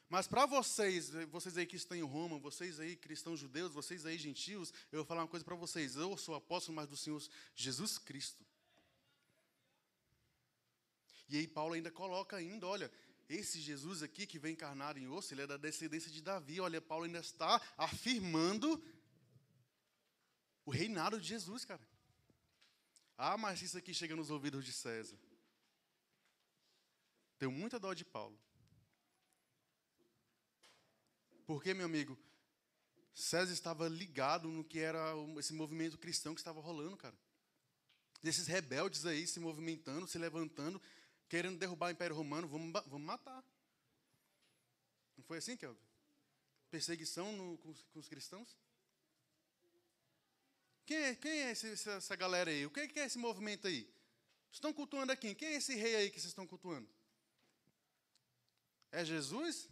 Mas 0.08 0.26
para 0.26 0.44
vocês, 0.44 1.10
vocês 1.30 1.56
aí 1.56 1.66
que 1.66 1.76
estão 1.76 1.96
em 1.96 2.02
Roma, 2.02 2.36
vocês 2.40 2.80
aí 2.80 2.96
cristãos 2.96 3.38
judeus, 3.38 3.72
vocês 3.72 4.04
aí 4.04 4.18
gentios, 4.18 4.74
eu 4.90 4.98
vou 4.98 5.06
falar 5.06 5.22
uma 5.22 5.28
coisa 5.28 5.44
para 5.44 5.54
vocês. 5.54 5.94
Eu 5.94 6.16
sou 6.16 6.34
apóstolo, 6.34 6.74
mas 6.74 6.88
do 6.88 6.96
Senhor 6.96 7.22
Jesus 7.54 7.96
Cristo. 7.96 8.44
E 11.28 11.36
aí 11.38 11.48
Paulo 11.48 11.74
ainda 11.74 11.90
coloca 11.90 12.36
ainda, 12.36 12.66
olha, 12.66 12.90
esse 13.28 13.60
Jesus 13.60 14.02
aqui 14.02 14.26
que 14.26 14.38
vem 14.38 14.52
encarnado 14.52 14.98
em 14.98 15.08
osso, 15.08 15.34
ele 15.34 15.42
é 15.42 15.46
da 15.46 15.56
descendência 15.56 16.10
de 16.10 16.22
Davi. 16.22 16.60
Olha, 16.60 16.80
Paulo 16.80 17.04
ainda 17.04 17.18
está 17.18 17.60
afirmando 17.76 18.82
o 20.64 20.70
reinado 20.70 21.20
de 21.20 21.26
Jesus, 21.26 21.64
cara. 21.64 21.86
Ah, 23.18 23.36
mas 23.36 23.62
isso 23.62 23.78
aqui 23.78 23.92
chega 23.92 24.14
nos 24.14 24.30
ouvidos 24.30 24.64
de 24.64 24.72
César. 24.72 25.18
Tenho 27.38 27.50
muita 27.50 27.78
dó 27.78 27.92
de 27.92 28.04
Paulo. 28.04 28.38
Porque, 31.46 31.72
meu 31.74 31.86
amigo, 31.86 32.18
César 33.14 33.52
estava 33.52 33.88
ligado 33.88 34.48
no 34.48 34.64
que 34.64 34.78
era 34.78 35.14
esse 35.38 35.52
movimento 35.52 35.98
cristão 35.98 36.34
que 36.34 36.40
estava 36.40 36.60
rolando, 36.60 36.96
cara. 36.96 37.16
Desses 38.22 38.46
rebeldes 38.46 39.06
aí 39.06 39.26
se 39.26 39.40
movimentando, 39.40 40.06
se 40.06 40.18
levantando, 40.18 40.80
querendo 41.28 41.58
derrubar 41.58 41.88
o 41.88 41.90
Império 41.90 42.16
Romano, 42.16 42.48
vamos, 42.48 42.72
vamos 42.86 43.06
matar. 43.06 43.44
Não 45.16 45.24
foi 45.24 45.38
assim, 45.38 45.56
Kelvin? 45.56 45.80
Perseguição 46.70 47.32
no, 47.32 47.58
com, 47.58 47.74
com, 47.74 47.98
os 47.98 48.08
cristãos? 48.08 48.56
Quem 50.84 50.96
é, 50.96 51.14
quem 51.14 51.32
é 51.32 51.50
esse, 51.50 51.88
essa, 51.90 52.16
galera 52.16 52.50
aí? 52.50 52.66
O 52.66 52.70
que 52.70 52.80
é, 52.80 52.88
que 52.88 53.00
é 53.00 53.06
esse 53.06 53.18
movimento 53.18 53.66
aí? 53.66 53.90
Estão 54.52 54.72
cultuando 54.72 55.12
aqui. 55.12 55.34
Quem 55.34 55.48
é 55.48 55.56
esse 55.56 55.74
rei 55.74 55.96
aí 55.96 56.10
que 56.10 56.20
vocês 56.20 56.30
estão 56.30 56.46
cultuando? 56.46 56.88
É 58.92 59.04
Jesus? 59.04 59.68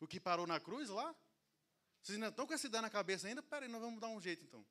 O 0.00 0.06
que 0.06 0.20
parou 0.20 0.46
na 0.46 0.60
cruz 0.60 0.88
lá? 0.90 1.14
Vocês 2.02 2.16
ainda 2.16 2.28
estão 2.28 2.46
com 2.46 2.52
essa 2.52 2.66
ideia 2.66 2.82
na 2.82 2.90
cabeça 2.90 3.26
ainda? 3.26 3.42
Peraí, 3.42 3.68
nós 3.68 3.80
vamos 3.80 4.00
dar 4.00 4.08
um 4.08 4.20
jeito 4.20 4.44
então. 4.44 4.64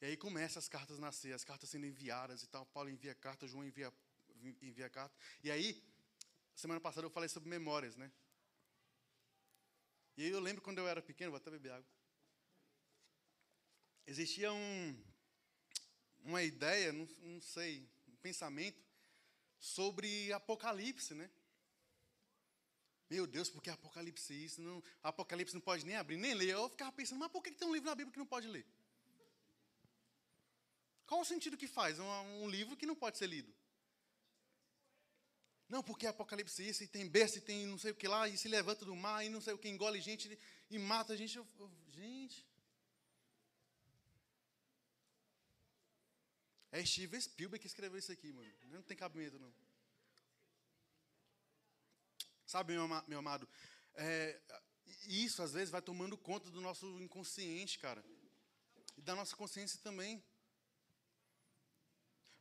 E 0.00 0.06
aí 0.06 0.16
começam 0.16 0.58
as 0.58 0.68
cartas 0.68 0.96
a 0.98 1.00
nascer, 1.00 1.34
as 1.34 1.44
cartas 1.44 1.68
sendo 1.68 1.84
enviadas 1.84 2.42
e 2.42 2.46
tal. 2.46 2.64
Paulo 2.66 2.88
envia 2.88 3.14
carta, 3.14 3.46
João 3.46 3.64
envia, 3.64 3.92
envia 4.62 4.88
carta. 4.88 5.14
E 5.44 5.50
aí, 5.50 5.82
semana 6.54 6.80
passada 6.80 7.06
eu 7.06 7.10
falei 7.10 7.28
sobre 7.28 7.50
memórias, 7.50 7.96
né? 7.96 8.10
E 10.16 10.24
aí 10.24 10.30
eu 10.30 10.40
lembro 10.40 10.62
quando 10.62 10.78
eu 10.78 10.88
era 10.88 11.02
pequeno, 11.02 11.30
vou 11.30 11.36
até 11.36 11.50
beber 11.50 11.72
água. 11.72 11.88
Existia 14.06 14.50
um, 14.52 15.04
uma 16.24 16.42
ideia, 16.42 16.92
não, 16.92 17.06
não 17.20 17.40
sei, 17.40 17.86
um 18.08 18.16
pensamento, 18.16 18.82
sobre 19.58 20.32
Apocalipse, 20.32 21.14
né? 21.14 21.30
Meu 23.10 23.26
Deus, 23.26 23.50
porque 23.50 23.68
Apocalipse 23.68 24.32
isso? 24.32 24.62
Não, 24.62 24.82
Apocalipse 25.02 25.54
não 25.54 25.60
pode 25.60 25.84
nem 25.84 25.96
abrir, 25.96 26.16
nem 26.16 26.32
ler. 26.32 26.50
Eu 26.50 26.68
ficava 26.70 26.90
pensando, 26.92 27.18
mas 27.18 27.30
por 27.30 27.42
que 27.42 27.50
tem 27.52 27.68
um 27.68 27.72
livro 27.72 27.88
na 27.88 27.94
Bíblia 27.94 28.12
que 28.12 28.18
não 28.18 28.26
pode 28.26 28.46
ler? 28.48 28.66
Qual 31.10 31.22
o 31.22 31.24
sentido 31.24 31.56
que 31.56 31.66
faz 31.66 31.98
um, 31.98 32.08
um 32.40 32.48
livro 32.48 32.76
que 32.76 32.86
não 32.86 32.94
pode 32.94 33.18
ser 33.18 33.26
lido? 33.26 33.52
Não, 35.68 35.82
porque 35.82 36.06
Apocalipse 36.06 36.62
isso, 36.68 36.84
e 36.84 36.86
tem 36.86 37.04
besta, 37.08 37.38
e 37.38 37.40
tem 37.40 37.66
não 37.66 37.78
sei 37.78 37.90
o 37.90 37.96
que 37.96 38.06
lá, 38.06 38.28
e 38.28 38.38
se 38.38 38.46
levanta 38.46 38.84
do 38.84 38.94
mar, 38.94 39.26
e 39.26 39.28
não 39.28 39.40
sei 39.40 39.52
o 39.52 39.58
que, 39.58 39.68
engole 39.68 40.00
gente 40.00 40.38
e 40.70 40.78
mata 40.78 41.12
a 41.12 41.16
gente. 41.16 41.36
Eu, 41.36 41.44
eu, 41.58 41.68
gente. 41.88 42.46
É 46.70 46.84
Steven 46.84 47.20
Spielberg 47.20 47.60
que 47.60 47.66
escreveu 47.66 47.98
isso 47.98 48.12
aqui, 48.12 48.32
mano. 48.32 48.48
Não 48.68 48.80
tem 48.80 48.96
cabimento, 48.96 49.36
não. 49.36 49.52
Sabe, 52.46 52.74
meu, 52.74 52.86
meu 53.08 53.18
amado, 53.18 53.48
é, 53.94 54.40
isso 55.08 55.42
às 55.42 55.54
vezes 55.54 55.70
vai 55.70 55.82
tomando 55.82 56.16
conta 56.16 56.48
do 56.50 56.60
nosso 56.60 56.86
inconsciente, 57.00 57.80
cara. 57.80 58.04
E 58.96 59.02
da 59.02 59.16
nossa 59.16 59.34
consciência 59.34 59.80
também. 59.82 60.22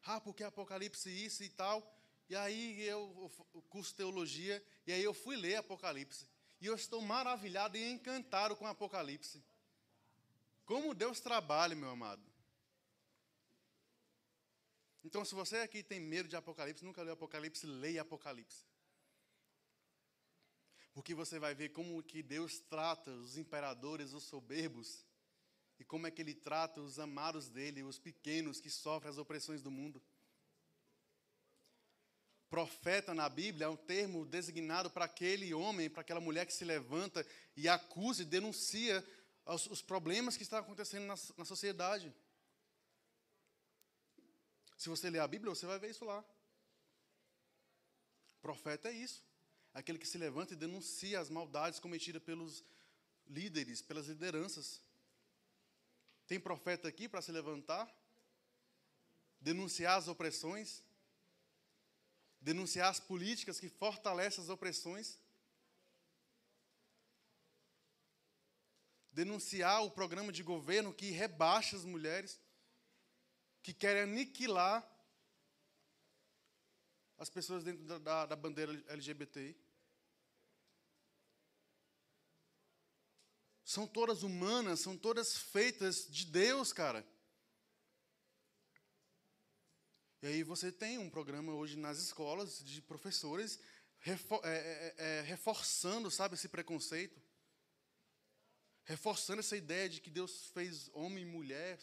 Ah, 0.04 0.20
porque 0.20 0.44
Apocalipse 0.44 1.10
isso 1.10 1.44
e 1.44 1.50
tal. 1.50 1.96
E 2.30 2.36
aí 2.36 2.82
eu, 2.82 3.32
curso 3.70 3.96
teologia, 3.96 4.64
e 4.86 4.92
aí 4.92 5.04
eu 5.04 5.14
fui 5.14 5.36
ler 5.36 5.56
Apocalipse. 5.56 6.28
E 6.62 6.66
eu 6.66 6.76
estou 6.76 7.02
maravilhado 7.02 7.78
e 7.78 7.92
encantado 7.92 8.56
com 8.56 8.68
Apocalipse. 8.68 9.44
Como 10.66 10.94
Deus 10.94 11.20
trabalha, 11.20 11.76
meu 11.76 11.90
amado. 11.90 12.22
Então, 15.04 15.26
se 15.26 15.34
você 15.34 15.58
aqui 15.58 15.82
tem 15.82 16.00
medo 16.00 16.30
de 16.30 16.36
Apocalipse, 16.36 16.86
nunca 16.86 17.02
leu 17.02 17.14
Apocalipse, 17.14 17.66
leia 17.66 18.02
Apocalipse. 18.02 18.66
Porque 20.94 21.16
você 21.16 21.40
vai 21.40 21.56
ver 21.56 21.70
como 21.70 22.04
que 22.04 22.22
Deus 22.22 22.60
trata 22.60 23.10
os 23.12 23.38
imperadores, 23.38 24.14
os 24.14 24.24
soberbos, 24.24 25.06
e 25.80 25.86
como 25.86 26.06
é 26.06 26.12
que 26.12 26.22
ele 26.22 26.34
trata 26.34 26.82
os 26.82 27.00
amados 27.00 27.50
dele, 27.50 27.84
os 27.84 27.98
pequenos 27.98 28.60
que 28.60 28.70
sofrem 28.70 29.10
as 29.10 29.18
opressões 29.18 29.62
do 29.62 29.72
mundo. 29.72 30.02
Profeta 32.50 33.14
na 33.14 33.30
Bíblia 33.30 33.66
é 33.66 33.70
um 33.70 33.78
termo 33.78 34.26
designado 34.26 34.90
para 34.90 35.06
aquele 35.06 35.54
homem, 35.54 35.90
para 35.90 36.02
aquela 36.02 36.20
mulher 36.20 36.46
que 36.46 36.54
se 36.54 36.66
levanta 36.66 37.26
e 37.56 37.70
acusa 37.70 38.24
e 38.24 38.26
denuncia 38.26 39.06
os, 39.46 39.68
os 39.68 39.82
problemas 39.82 40.36
que 40.36 40.44
estão 40.44 40.60
acontecendo 40.60 41.06
na, 41.06 41.16
na 41.38 41.46
sociedade. 41.46 42.14
Se 44.78 44.90
você 44.90 45.10
ler 45.10 45.20
a 45.20 45.28
Bíblia, 45.28 45.54
você 45.54 45.66
vai 45.66 45.78
ver 45.78 45.92
isso 45.92 46.04
lá. 46.06 46.26
Profeta 48.42 48.90
é 48.90 48.94
isso. 48.94 49.24
Aquele 49.74 50.00
que 50.00 50.08
se 50.08 50.18
levanta 50.18 50.54
e 50.54 50.58
denuncia 50.58 51.20
as 51.20 51.30
maldades 51.30 51.80
cometidas 51.80 52.24
pelos 52.24 52.64
líderes, 53.28 53.82
pelas 53.82 54.08
lideranças. 54.08 54.82
Tem 56.30 56.40
profeta 56.40 56.88
aqui 56.88 57.10
para 57.10 57.24
se 57.24 57.32
levantar, 57.32 57.92
denunciar 59.42 59.98
as 59.98 60.08
opressões, 60.08 60.84
denunciar 62.40 62.90
as 62.92 63.00
políticas 63.00 63.60
que 63.60 63.68
fortalecem 63.68 64.44
as 64.44 64.48
opressões, 64.48 65.18
denunciar 69.12 69.84
o 69.84 69.90
programa 69.90 70.32
de 70.32 70.44
governo 70.44 70.94
que 70.94 71.10
rebaixa 71.10 71.76
as 71.76 71.84
mulheres 71.84 72.40
que 73.64 73.74
querem 73.74 74.04
aniquilar 74.04 74.88
as 77.18 77.32
pessoas 77.32 77.64
dentro 77.64 77.84
da, 77.86 77.98
da, 77.98 78.26
da 78.28 78.36
bandeira 78.36 78.72
LGBTI. 78.88 79.58
São 83.70 83.86
todas 83.86 84.24
humanas, 84.24 84.80
são 84.80 84.98
todas 84.98 85.38
feitas 85.38 86.08
de 86.10 86.26
Deus, 86.26 86.74
cara. 86.74 87.08
E 90.24 90.26
aí 90.26 90.42
você 90.42 90.72
tem 90.72 90.98
um 90.98 91.08
programa 91.08 91.54
hoje 91.54 91.78
nas 91.78 92.00
escolas 92.00 92.64
de 92.66 92.82
professores 92.82 93.60
refor 94.00 94.42
é, 94.44 94.56
é, 94.58 94.96
é, 94.98 95.22
reforçando, 95.22 96.10
sabe, 96.10 96.34
esse 96.34 96.50
preconceito. 96.50 97.22
Reforçando 98.86 99.42
essa 99.42 99.56
ideia 99.56 99.88
de 99.88 100.02
que 100.02 100.10
Deus 100.10 100.48
fez 100.48 100.90
homem 100.92 101.22
e 101.24 101.32
mulher 101.32 101.80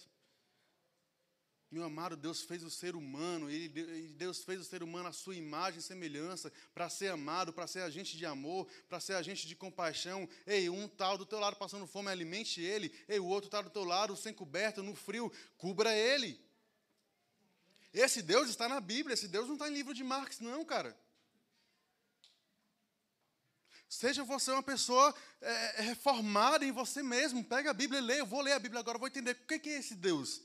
meu 1.71 1.83
amado, 1.83 2.17
Deus 2.17 2.43
fez 2.43 2.63
o 2.63 2.71
ser 2.71 2.95
humano, 2.95 3.51
e 3.51 3.69
Deus 4.17 4.45
fez 4.45 4.61
o 4.61 4.65
ser 4.65 4.83
humano 4.83 5.09
à 5.09 5.13
sua 5.13 5.35
imagem 5.35 5.81
e 5.81 5.83
semelhança, 5.83 6.53
para 6.73 6.89
ser 6.89 7.09
amado, 7.09 7.53
para 7.53 7.67
ser 7.67 7.81
agente 7.81 8.17
de 8.17 8.25
amor, 8.25 8.69
para 8.89 9.01
ser 9.01 9.15
agente 9.15 9.49
de 9.49 9.57
compaixão. 9.57 10.29
Ei, 10.47 10.71
um 10.71 10.87
tal 10.87 11.19
do 11.19 11.27
teu 11.27 11.41
lado 11.41 11.57
passando 11.57 11.87
fome, 11.87 12.09
alimente 12.09 12.61
ele. 12.61 12.95
Ei, 13.09 13.19
o 13.19 13.27
outro 13.27 13.51
tal 13.51 13.65
do 13.65 13.71
teu 13.71 13.85
lado, 13.85 14.17
sem 14.17 14.33
coberta, 14.33 14.83
no 14.83 14.95
frio, 14.95 15.33
cubra 15.59 15.93
ele. 15.93 16.41
Esse 17.93 18.23
Deus 18.23 18.49
está 18.49 18.69
na 18.69 18.81
Bíblia, 18.81 19.15
esse 19.15 19.27
Deus 19.27 19.47
não 19.47 19.55
está 19.55 19.69
em 19.69 19.75
livro 19.75 19.93
de 19.93 20.05
Marx, 20.05 20.39
não, 20.39 20.65
cara. 20.65 20.97
Seja 23.89 24.23
você 24.23 24.51
uma 24.51 24.63
pessoa 24.63 25.15
é, 25.41 25.83
reformada 25.83 26.65
em 26.65 26.73
você 26.73 27.03
mesmo. 27.03 27.43
Pega 27.43 27.71
a 27.71 27.75
Bíblia 27.75 27.99
e 27.99 28.03
lê. 28.03 28.21
Eu 28.21 28.27
vou 28.27 28.41
ler 28.41 28.53
a 28.53 28.59
Bíblia 28.59 28.81
agora, 28.81 28.99
vou 28.99 29.09
entender 29.09 29.33
o 29.33 29.47
que 29.47 29.69
é 29.69 29.79
esse 29.79 29.95
Deus. 29.95 30.43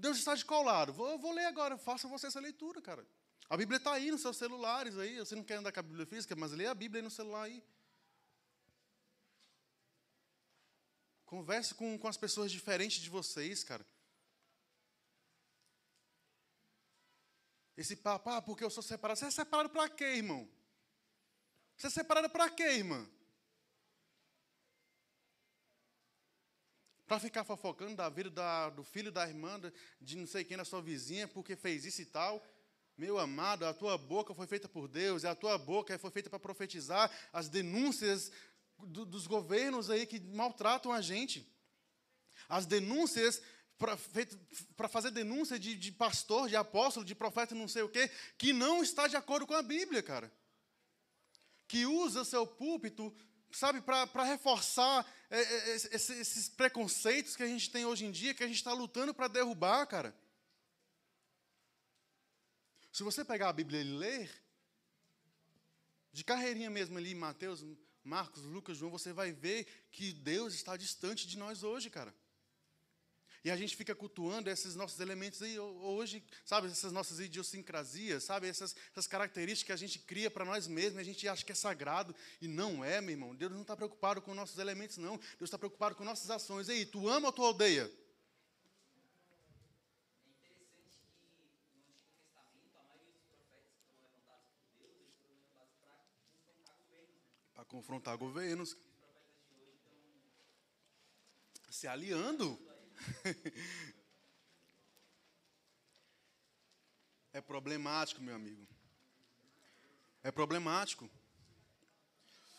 Deus 0.00 0.18
está 0.18 0.34
de 0.34 0.44
qual 0.44 0.62
lado? 0.62 0.92
Vou, 0.92 1.18
vou 1.18 1.32
ler 1.32 1.44
agora, 1.44 1.76
faça 1.76 2.08
você 2.08 2.26
essa 2.26 2.40
leitura, 2.40 2.80
cara. 2.80 3.06
A 3.48 3.56
Bíblia 3.56 3.76
está 3.76 3.92
aí 3.92 4.10
nos 4.10 4.22
seus 4.22 4.36
celulares 4.36 4.96
aí. 4.96 5.18
Você 5.18 5.36
não 5.36 5.44
quer 5.44 5.56
andar 5.56 5.72
com 5.72 5.80
a 5.80 5.82
Bíblia 5.82 6.06
física, 6.06 6.34
mas 6.34 6.52
lê 6.52 6.66
a 6.66 6.74
Bíblia 6.74 7.00
aí 7.00 7.04
no 7.04 7.10
celular 7.10 7.44
aí. 7.44 7.62
Converse 11.26 11.74
com, 11.74 11.98
com 11.98 12.08
as 12.08 12.16
pessoas 12.16 12.50
diferentes 12.50 13.00
de 13.00 13.10
vocês, 13.10 13.62
cara. 13.62 13.86
Esse 17.76 17.96
papo, 17.96 18.30
ah, 18.30 18.42
porque 18.42 18.64
eu 18.64 18.70
sou 18.70 18.82
separado. 18.82 19.18
Você 19.18 19.26
é 19.26 19.30
separado 19.30 19.68
para 19.70 19.88
quê, 19.88 20.16
irmão? 20.16 20.48
Você 21.76 21.86
é 21.86 21.90
separado 21.90 22.28
para 22.30 22.50
quê, 22.50 22.74
irmã? 22.74 23.08
Para 27.10 27.18
ficar 27.18 27.42
fofocando 27.42 27.96
da 27.96 28.08
vida 28.08 28.30
da, 28.30 28.70
do 28.70 28.84
filho 28.84 29.10
da 29.10 29.26
irmã, 29.26 29.60
de 30.00 30.16
não 30.16 30.28
sei 30.28 30.44
quem, 30.44 30.56
da 30.56 30.64
sua 30.64 30.80
vizinha, 30.80 31.26
porque 31.26 31.56
fez 31.56 31.84
isso 31.84 32.00
e 32.00 32.04
tal. 32.04 32.40
Meu 32.96 33.18
amado, 33.18 33.66
a 33.66 33.74
tua 33.74 33.98
boca 33.98 34.32
foi 34.32 34.46
feita 34.46 34.68
por 34.68 34.86
Deus, 34.86 35.24
e 35.24 35.26
a 35.26 35.34
tua 35.34 35.58
boca 35.58 35.98
foi 35.98 36.10
feita 36.12 36.30
para 36.30 36.38
profetizar 36.38 37.10
as 37.32 37.48
denúncias 37.48 38.30
do, 38.78 39.04
dos 39.04 39.26
governos 39.26 39.90
aí 39.90 40.06
que 40.06 40.20
maltratam 40.20 40.92
a 40.92 41.00
gente. 41.00 41.44
As 42.48 42.64
denúncias 42.64 43.42
para 44.76 44.88
fazer 44.88 45.10
denúncia 45.10 45.58
de, 45.58 45.74
de 45.74 45.90
pastor, 45.90 46.48
de 46.48 46.54
apóstolo, 46.54 47.04
de 47.04 47.16
profeta, 47.16 47.56
não 47.56 47.66
sei 47.66 47.82
o 47.82 47.88
quê, 47.88 48.08
que 48.38 48.52
não 48.52 48.84
está 48.84 49.08
de 49.08 49.16
acordo 49.16 49.48
com 49.48 49.54
a 49.54 49.62
Bíblia, 49.62 50.00
cara. 50.00 50.32
Que 51.66 51.86
usa 51.86 52.24
seu 52.24 52.46
púlpito, 52.46 53.12
sabe, 53.52 53.80
para 53.80 54.24
reforçar 54.24 55.06
é, 55.28 55.40
é, 55.40 55.74
esses, 55.74 56.10
esses 56.10 56.48
preconceitos 56.48 57.36
que 57.36 57.42
a 57.42 57.46
gente 57.46 57.70
tem 57.70 57.84
hoje 57.84 58.04
em 58.04 58.10
dia, 58.10 58.34
que 58.34 58.44
a 58.44 58.46
gente 58.46 58.56
está 58.56 58.72
lutando 58.72 59.14
para 59.14 59.28
derrubar, 59.28 59.86
cara. 59.86 60.14
Se 62.92 63.02
você 63.02 63.24
pegar 63.24 63.48
a 63.48 63.52
Bíblia 63.52 63.80
e 63.80 63.84
ler, 63.84 64.42
de 66.12 66.24
carreirinha 66.24 66.68
mesmo 66.68 66.98
ali, 66.98 67.14
Mateus, 67.14 67.64
Marcos, 68.02 68.42
Lucas, 68.42 68.76
João, 68.76 68.90
você 68.90 69.12
vai 69.12 69.32
ver 69.32 69.66
que 69.90 70.12
Deus 70.12 70.54
está 70.54 70.76
distante 70.76 71.26
de 71.26 71.38
nós 71.38 71.62
hoje, 71.62 71.88
cara. 71.90 72.14
E 73.42 73.50
a 73.50 73.56
gente 73.56 73.74
fica 73.74 73.94
cultuando 73.94 74.50
esses 74.50 74.74
nossos 74.74 75.00
elementos 75.00 75.40
aí 75.40 75.58
hoje, 75.58 76.22
sabe, 76.44 76.68
essas 76.68 76.92
nossas 76.92 77.20
idiosincrasias, 77.20 78.24
sabe, 78.24 78.46
essas, 78.46 78.76
essas 78.92 79.06
características 79.06 79.66
que 79.66 79.72
a 79.72 79.88
gente 79.88 79.98
cria 79.98 80.30
para 80.30 80.44
nós 80.44 80.66
mesmos, 80.66 80.98
a 80.98 81.02
gente 81.02 81.26
acha 81.26 81.44
que 81.44 81.52
é 81.52 81.54
sagrado, 81.54 82.14
e 82.40 82.46
não 82.46 82.84
é, 82.84 83.00
meu 83.00 83.12
irmão. 83.12 83.34
Deus 83.34 83.50
não 83.50 83.62
está 83.62 83.74
preocupado 83.74 84.20
com 84.20 84.34
nossos 84.34 84.58
elementos, 84.58 84.98
não. 84.98 85.16
Deus 85.16 85.42
está 85.42 85.56
preocupado 85.56 85.94
com 85.94 86.04
nossas 86.04 86.30
ações. 86.30 86.68
E 86.68 86.72
aí, 86.72 86.86
tu 86.86 87.08
ama 87.08 87.28
ou 87.28 87.32
tu 87.32 87.42
odeia? 87.42 87.90
Para 97.54 97.64
confrontar 97.64 98.18
governos. 98.18 98.76
Se 101.70 101.86
aliando. 101.86 102.69
é 107.32 107.40
problemático, 107.40 108.22
meu 108.22 108.34
amigo. 108.34 108.66
É 110.22 110.30
problemático. 110.30 111.10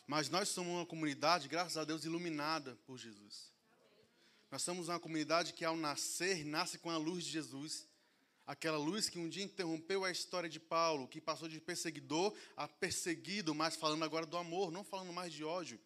Mas 0.08 0.30
nós 0.30 0.50
somos 0.50 0.74
uma 0.74 0.86
comunidade, 0.86 1.48
graças 1.48 1.78
a 1.78 1.86
Deus, 1.86 2.04
iluminada 2.04 2.78
por 2.86 2.98
Jesus. 2.98 3.52
Nós 4.50 4.62
somos 4.62 4.90
uma 4.90 5.00
comunidade 5.00 5.54
que, 5.54 5.64
ao 5.64 5.78
nascer, 5.78 6.44
nasce 6.44 6.78
com 6.78 6.90
a 6.90 6.98
luz 6.98 7.24
de 7.24 7.32
Jesus. 7.32 7.88
Aquela 8.46 8.78
luz 8.78 9.08
que 9.08 9.18
um 9.18 9.30
dia 9.30 9.44
interrompeu 9.44 10.04
a 10.04 10.12
história 10.12 10.50
de 10.50 10.60
Paulo, 10.60 11.08
que 11.08 11.22
passou 11.22 11.48
de 11.48 11.62
perseguidor 11.62 12.36
a 12.58 12.68
perseguido, 12.68 13.56
mas 13.56 13.78
falando 13.78 14.04
agora 14.04 14.26
do 14.26 14.36
amor, 14.36 14.72
não 14.72 14.84
falando 14.84 15.14
mais 15.14 15.32
de 15.32 15.44
ódio. 15.44 15.80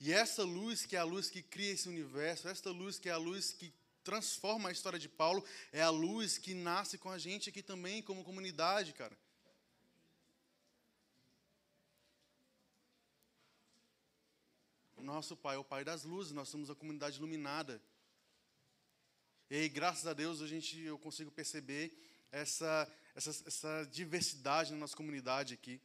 E 0.00 0.12
essa 0.12 0.42
luz, 0.42 0.84
que 0.84 0.96
é 0.96 0.98
a 0.98 1.04
luz 1.04 1.30
que 1.30 1.42
cria 1.42 1.72
esse 1.72 1.88
universo, 1.88 2.48
esta 2.48 2.70
luz 2.70 2.98
que 2.98 3.08
é 3.08 3.12
a 3.12 3.16
luz 3.16 3.52
que 3.52 3.72
transforma 4.02 4.68
a 4.68 4.72
história 4.72 4.98
de 4.98 5.08
Paulo, 5.08 5.44
é 5.72 5.80
a 5.80 5.90
luz 5.90 6.36
que 6.36 6.54
nasce 6.54 6.98
com 6.98 7.10
a 7.10 7.18
gente 7.18 7.48
aqui 7.48 7.62
também, 7.62 8.02
como 8.02 8.22
comunidade, 8.22 8.92
cara. 8.92 9.16
O 14.96 15.02
nosso 15.02 15.36
Pai 15.36 15.56
é 15.56 15.58
o 15.58 15.64
Pai 15.64 15.84
das 15.84 16.04
luzes, 16.04 16.32
nós 16.32 16.48
somos 16.48 16.70
a 16.70 16.74
comunidade 16.74 17.16
iluminada. 17.16 17.80
E 19.50 19.56
aí, 19.56 19.68
graças 19.68 20.06
a 20.06 20.12
Deus, 20.12 20.40
a 20.40 20.46
gente, 20.46 20.78
eu 20.80 20.98
consigo 20.98 21.30
perceber 21.30 21.96
essa, 22.30 22.90
essa, 23.14 23.30
essa 23.46 23.84
diversidade 23.90 24.72
na 24.72 24.78
nossa 24.78 24.96
comunidade 24.96 25.54
aqui. 25.54 25.80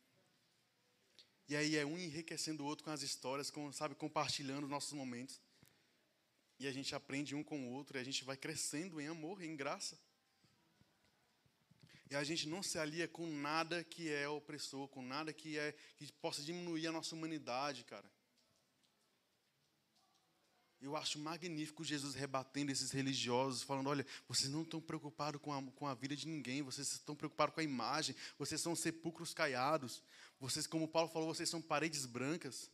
E 1.50 1.56
aí 1.56 1.76
é 1.76 1.84
um 1.84 1.98
enriquecendo 1.98 2.64
o 2.64 2.66
outro 2.68 2.86
com 2.86 2.92
as 2.92 3.02
histórias, 3.02 3.50
com, 3.50 3.72
sabe, 3.72 3.96
compartilhando 3.96 4.66
os 4.66 4.70
nossos 4.70 4.94
momentos. 4.94 5.42
E 6.60 6.68
a 6.68 6.72
gente 6.72 6.94
aprende 6.94 7.34
um 7.34 7.44
com 7.44 7.68
o 7.68 7.72
outro, 7.72 7.98
e 7.98 8.00
a 8.00 8.04
gente 8.04 8.24
vai 8.24 8.38
crescendo 8.38 9.02
em 9.02 9.08
amor, 9.08 9.42
em 9.42 9.56
graça. 9.56 9.98
E 12.08 12.16
a 12.16 12.24
gente 12.24 12.48
não 12.48 12.62
se 12.62 12.78
alia 12.78 13.08
com 13.08 13.28
nada 13.28 13.84
que 13.84 14.12
é 14.12 14.30
opressor, 14.30 14.88
com 14.90 15.02
nada 15.02 15.34
que 15.34 15.58
é 15.58 15.76
que 15.98 16.12
possa 16.14 16.44
diminuir 16.44 16.86
a 16.86 16.92
nossa 16.92 17.16
humanidade, 17.16 17.84
cara. 17.84 18.10
Eu 20.82 20.96
acho 20.96 21.20
magnífico 21.20 21.84
Jesus 21.84 22.16
rebatendo 22.16 22.72
esses 22.72 22.92
religiosos, 22.92 23.64
falando: 23.64 23.90
olha, 23.90 24.06
vocês 24.28 24.50
não 24.50 24.62
estão 24.62 24.80
preocupados 24.80 25.42
com 25.42 25.52
a, 25.52 25.62
com 25.72 25.88
a 25.88 25.94
vida 25.94 26.16
de 26.16 26.26
ninguém, 26.26 26.62
vocês 26.62 26.94
estão 26.94 27.16
preocupados 27.16 27.54
com 27.54 27.60
a 27.60 27.64
imagem, 27.64 28.16
vocês 28.38 28.62
são 28.62 28.76
sepulcros 28.76 29.34
caiados, 29.34 30.02
vocês, 30.40 30.66
como 30.66 30.88
Paulo 30.88 31.10
falou, 31.10 31.34
vocês 31.34 31.50
são 31.50 31.62
paredes 31.62 32.06
brancas. 32.06 32.72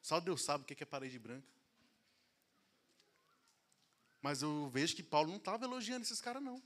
Só 0.00 0.20
Deus 0.20 0.42
sabe 0.42 0.64
o 0.64 0.66
que 0.66 0.82
é 0.82 0.86
parede 0.86 1.18
branca. 1.18 1.46
Mas 4.20 4.42
eu 4.42 4.68
vejo 4.70 4.96
que 4.96 5.02
Paulo 5.02 5.28
não 5.28 5.36
estava 5.36 5.64
elogiando 5.64 6.02
esses 6.02 6.20
caras, 6.20 6.42
não. 6.42 6.62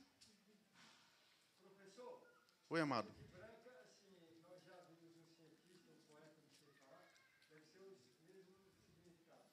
Professor, 1.61 2.23
Oi, 2.71 2.81
amado. 2.81 3.11
branca, 3.33 3.71
assim, 3.83 4.17
nós 4.43 4.65
já 4.65 4.77
vimos 4.89 5.17
um 5.17 5.25
cientista, 5.37 5.93
um 5.93 6.01
poeta, 6.09 6.41
não 6.49 6.57
sei 6.65 6.73
falar, 6.81 7.09
deve 7.51 7.67
ser 7.67 7.99
o 8.25 8.27
mesmo 8.27 8.55
significado. 8.63 9.45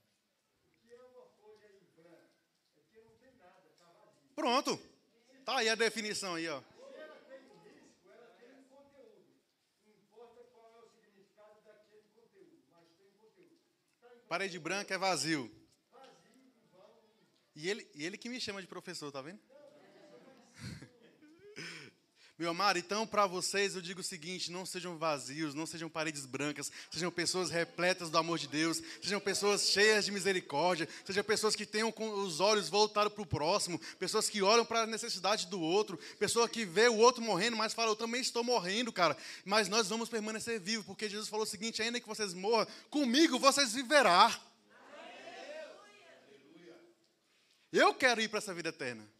O 0.70 0.88
que 0.88 0.94
é 0.94 1.02
uma 1.02 1.26
folha 1.42 1.68
em 1.68 1.84
branco? 1.96 2.30
É 2.78 2.82
que 2.92 3.02
não 3.02 3.16
tem 3.18 3.36
nada, 3.38 3.68
está 3.68 3.86
vazio. 3.86 4.32
Pronto. 4.36 4.80
Tá 5.44 5.58
aí 5.58 5.70
a 5.70 5.76
definição 5.76 6.36
aí, 6.36 6.48
ó. 6.48 6.62
Se 6.62 6.66
ela 6.96 7.16
tem 7.28 7.42
risco, 7.66 8.08
ela 8.08 8.28
tem 8.40 8.50
um 8.56 8.64
conteúdo. 8.70 9.28
Não 9.86 9.94
importa 9.94 10.44
qual 10.54 10.72
é 10.78 10.86
o 10.86 10.90
significado 10.90 11.60
daquele 11.66 12.08
conteúdo, 12.16 12.64
mas 12.72 12.88
tem 12.98 13.10
conteúdo. 13.20 13.60
Está 13.96 14.16
em 14.16 14.19
Parede 14.30 14.60
branca 14.60 14.94
é 14.94 14.98
vazio. 14.98 15.52
E 17.56 17.68
ele, 17.68 17.90
e 17.96 18.06
ele 18.06 18.16
que 18.16 18.30
me 18.30 18.40
chama 18.40 18.62
de 18.62 18.68
professor, 18.68 19.12
tá 19.12 19.24
vendo? 19.24 19.40
Meu 22.40 22.52
amado, 22.52 22.80
então 22.80 23.06
para 23.06 23.28
vocês 23.28 23.76
eu 23.76 23.82
digo 23.82 24.00
o 24.00 24.04
seguinte: 24.04 24.50
não 24.50 24.66
sejam 24.66 24.98
vazios, 24.98 25.54
não 25.54 25.66
sejam 25.66 25.90
paredes 25.90 26.26
brancas, 26.26 26.72
sejam 26.90 27.12
pessoas 27.12 27.50
repletas 27.50 28.10
do 28.10 28.18
amor 28.18 28.40
de 28.40 28.48
Deus, 28.48 28.82
sejam 29.02 29.20
pessoas 29.20 29.70
cheias 29.70 30.06
de 30.06 30.12
misericórdia, 30.12 30.88
sejam 31.04 31.22
pessoas 31.22 31.54
que 31.54 31.66
tenham 31.66 31.94
os 31.98 32.40
olhos 32.40 32.70
voltados 32.70 33.12
para 33.12 33.22
o 33.22 33.26
próximo, 33.26 33.78
pessoas 34.00 34.30
que 34.30 34.42
olham 34.42 34.64
para 34.64 34.84
a 34.84 34.88
necessidade 34.88 35.48
do 35.48 35.60
outro, 35.60 36.00
pessoa 36.18 36.48
que 36.48 36.64
vê 36.64 36.88
o 36.88 36.96
outro 36.96 37.22
morrendo, 37.22 37.58
mas 37.58 37.74
fala: 37.74 37.92
Eu 37.92 37.96
também 37.98 38.22
estou 38.22 38.42
morrendo, 38.42 38.94
cara, 38.94 39.18
mas 39.44 39.68
nós 39.68 39.90
vamos 39.90 40.08
permanecer 40.08 40.62
vivos, 40.62 40.86
porque 40.86 41.10
Jesus 41.10 41.28
falou 41.28 41.44
o 41.44 41.50
seguinte: 41.50 41.82
ainda 41.82 42.00
que 42.00 42.08
vocês 42.08 42.34
morram, 42.34 42.72
comigo 42.90 43.38
vocês 43.38 43.74
viverão. 43.74 44.34
Eu 47.70 47.94
quero 47.94 48.22
ir 48.22 48.30
para 48.30 48.38
essa 48.38 48.54
vida 48.54 48.70
eterna. 48.70 49.19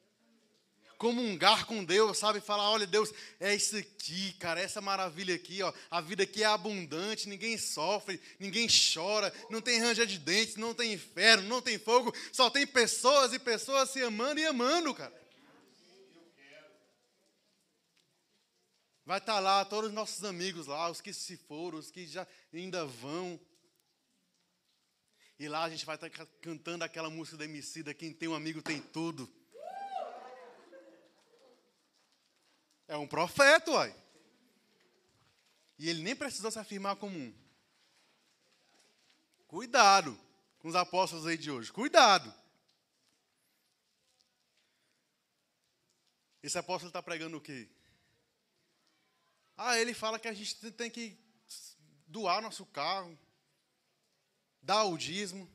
Comungar 1.00 1.66
com 1.66 1.82
Deus, 1.82 2.18
sabe? 2.18 2.42
Falar, 2.42 2.70
olha, 2.70 2.86
Deus, 2.86 3.14
é 3.40 3.56
isso 3.56 3.78
aqui, 3.78 4.34
cara, 4.34 4.60
essa 4.60 4.82
maravilha 4.82 5.34
aqui, 5.34 5.64
ó. 5.64 5.74
A 5.90 6.02
vida 6.02 6.24
aqui 6.24 6.44
é 6.44 6.46
abundante, 6.46 7.30
ninguém 7.30 7.58
sofre, 7.58 8.22
ninguém 8.38 8.68
chora, 8.68 9.34
não 9.50 9.62
tem 9.62 9.80
ranger 9.80 10.06
de 10.06 10.20
dentes, 10.20 10.58
não 10.58 10.74
tem 10.74 10.92
inferno, 10.92 11.48
não 11.48 11.62
tem 11.62 11.80
fogo, 11.80 12.14
só 12.34 12.50
tem 12.50 12.68
pessoas 12.68 13.32
e 13.32 13.40
pessoas 13.40 13.90
se 13.92 14.04
amando 14.04 14.42
e 14.42 14.46
amando, 14.46 14.94
cara. 14.94 15.18
Vai 19.06 19.20
estar 19.20 19.40
lá 19.40 19.64
todos 19.64 19.92
os 19.92 19.96
nossos 19.96 20.26
amigos 20.26 20.68
lá, 20.68 20.92
os 20.92 21.00
que 21.00 21.14
se 21.14 21.38
foram, 21.38 21.80
os 21.80 21.90
que 21.90 22.06
já 22.06 22.28
ainda 22.54 22.86
vão. 22.86 23.40
E 25.40 25.48
lá 25.48 25.64
a 25.64 25.70
gente 25.70 25.86
vai 25.86 25.96
estar 25.96 26.10
cantando 26.42 26.84
aquela 26.84 27.10
música 27.10 27.38
da 27.38 27.46
Emicida, 27.46 27.94
quem 27.94 28.12
tem 28.12 28.28
um 28.28 28.36
amigo 28.36 28.62
tem 28.62 28.82
tudo. 28.82 29.34
É 32.90 32.98
um 32.98 33.08
profeta, 33.08 33.70
uai. 33.70 33.96
E 35.78 35.88
ele 35.88 36.02
nem 36.02 36.16
precisou 36.16 36.50
se 36.50 36.58
afirmar 36.58 36.96
como 36.96 37.16
um. 37.16 37.34
Cuidado 39.48 40.20
com 40.58 40.68
os 40.68 40.76
apóstolos 40.76 41.28
aí 41.28 41.38
de 41.38 41.52
hoje. 41.52 41.72
Cuidado. 41.72 42.34
Esse 46.42 46.58
apóstolo 46.58 46.90
está 46.90 47.02
pregando 47.04 47.38
o 47.38 47.42
quê? 47.42 47.70
Ah, 49.56 49.78
ele 49.78 49.94
fala 49.94 50.18
que 50.18 50.28
a 50.28 50.34
gente 50.34 50.72
tem 50.72 50.90
que 50.90 51.16
doar 52.08 52.42
nosso 52.42 52.66
carro, 52.66 53.16
dar 54.64 54.86
o 54.86 54.98
dízimo. 54.98 55.48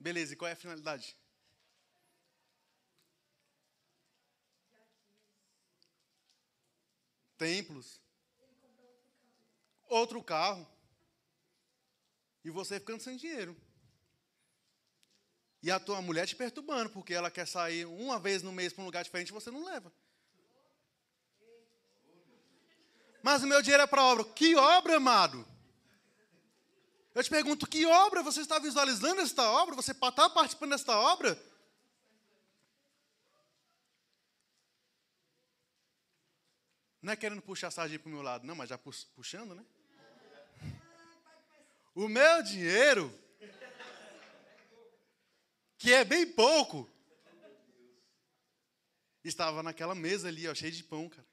Beleza, 0.00 0.32
e 0.32 0.36
qual 0.36 0.48
é 0.48 0.52
a 0.52 0.56
finalidade? 0.56 1.14
Templos. 7.36 8.00
Outro 9.88 10.22
carro. 10.22 10.66
E 12.44 12.50
você 12.50 12.78
ficando 12.78 13.02
sem 13.02 13.16
dinheiro. 13.16 13.56
E 15.62 15.70
a 15.70 15.80
tua 15.80 16.00
mulher 16.00 16.26
te 16.26 16.36
perturbando, 16.36 16.90
porque 16.90 17.12
ela 17.12 17.30
quer 17.30 17.46
sair 17.46 17.86
uma 17.86 18.18
vez 18.18 18.42
no 18.42 18.52
mês 18.52 18.72
para 18.72 18.82
um 18.82 18.86
lugar 18.86 19.02
diferente 19.02 19.30
e 19.30 19.32
você 19.32 19.50
não 19.50 19.64
leva. 19.64 19.92
Mas 23.22 23.42
o 23.42 23.46
meu 23.46 23.60
dinheiro 23.60 23.82
é 23.82 23.86
para 23.86 24.04
obra. 24.04 24.24
Que 24.24 24.54
obra, 24.54 24.96
amado? 24.96 25.44
Eu 27.12 27.24
te 27.24 27.30
pergunto, 27.30 27.66
que 27.66 27.84
obra 27.86 28.22
você 28.22 28.42
está 28.42 28.58
visualizando 28.58 29.20
esta 29.22 29.50
obra? 29.50 29.74
Você 29.74 29.90
está 29.92 30.30
participando 30.30 30.70
desta 30.70 30.96
obra? 30.96 31.36
Não 37.06 37.12
é 37.12 37.16
querendo 37.16 37.40
puxar 37.40 37.68
a 37.68 37.70
sardinha 37.70 38.00
para 38.00 38.08
o 38.08 38.12
meu 38.12 38.20
lado, 38.20 38.44
não, 38.44 38.56
mas 38.56 38.68
já 38.68 38.76
puxando, 38.76 39.54
né? 39.54 39.64
O 41.94 42.08
meu 42.08 42.42
dinheiro, 42.42 43.16
que 45.78 45.92
é 45.92 46.04
bem 46.04 46.26
pouco, 46.26 46.90
estava 49.22 49.62
naquela 49.62 49.94
mesa 49.94 50.26
ali, 50.26 50.48
ó, 50.48 50.52
cheio 50.52 50.72
de 50.72 50.82
pão, 50.82 51.08
cara. 51.08 51.24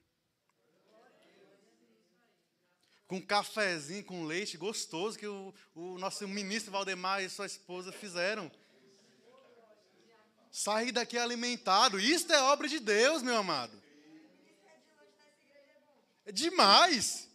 Com 3.07 3.19
cafezinho, 3.19 4.05
com 4.05 4.25
leite 4.25 4.57
gostoso 4.57 5.17
que 5.17 5.25
o, 5.25 5.51
o 5.73 5.97
nosso 5.97 6.27
ministro 6.27 6.71
Valdemar 6.71 7.23
e 7.23 7.29
sua 7.31 7.47
esposa 7.47 7.91
fizeram. 7.91 8.51
Sair 10.51 10.91
daqui 10.91 11.17
alimentado. 11.17 11.99
Isto 11.99 12.31
é 12.31 12.39
obra 12.43 12.67
de 12.67 12.79
Deus, 12.79 13.23
meu 13.23 13.37
amado. 13.37 13.82
É 16.25 16.31
demais. 16.31 17.29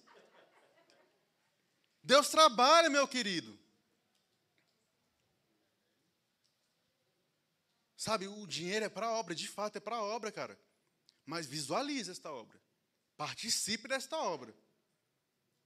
Deus 2.03 2.29
trabalha, 2.29 2.89
meu 2.89 3.07
querido. 3.07 3.59
Sabe, 7.97 8.29
o 8.29 8.47
dinheiro 8.47 8.85
é 8.85 8.89
para 8.89 9.09
a 9.09 9.13
obra, 9.13 9.35
de 9.35 9.49
fato 9.49 9.77
é 9.77 9.81
para 9.81 9.97
a 9.97 10.03
obra, 10.03 10.31
cara. 10.31 10.59
Mas 11.27 11.47
visualize 11.47 12.11
esta 12.11 12.33
obra. 12.33 12.59
Participe 13.17 13.89
desta 13.89 14.17
obra. 14.17 14.55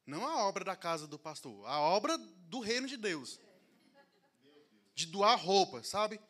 Não 0.04 0.26
a 0.26 0.44
obra 0.44 0.64
da 0.64 0.74
casa 0.74 1.06
do 1.06 1.18
pastor, 1.18 1.64
a 1.66 1.78
obra 1.78 2.18
do 2.18 2.58
reino 2.58 2.88
de 2.88 2.96
Deus. 2.96 3.38
De 4.94 5.06
doar 5.06 5.38
roupa, 5.38 5.82
sabe? 5.82 6.20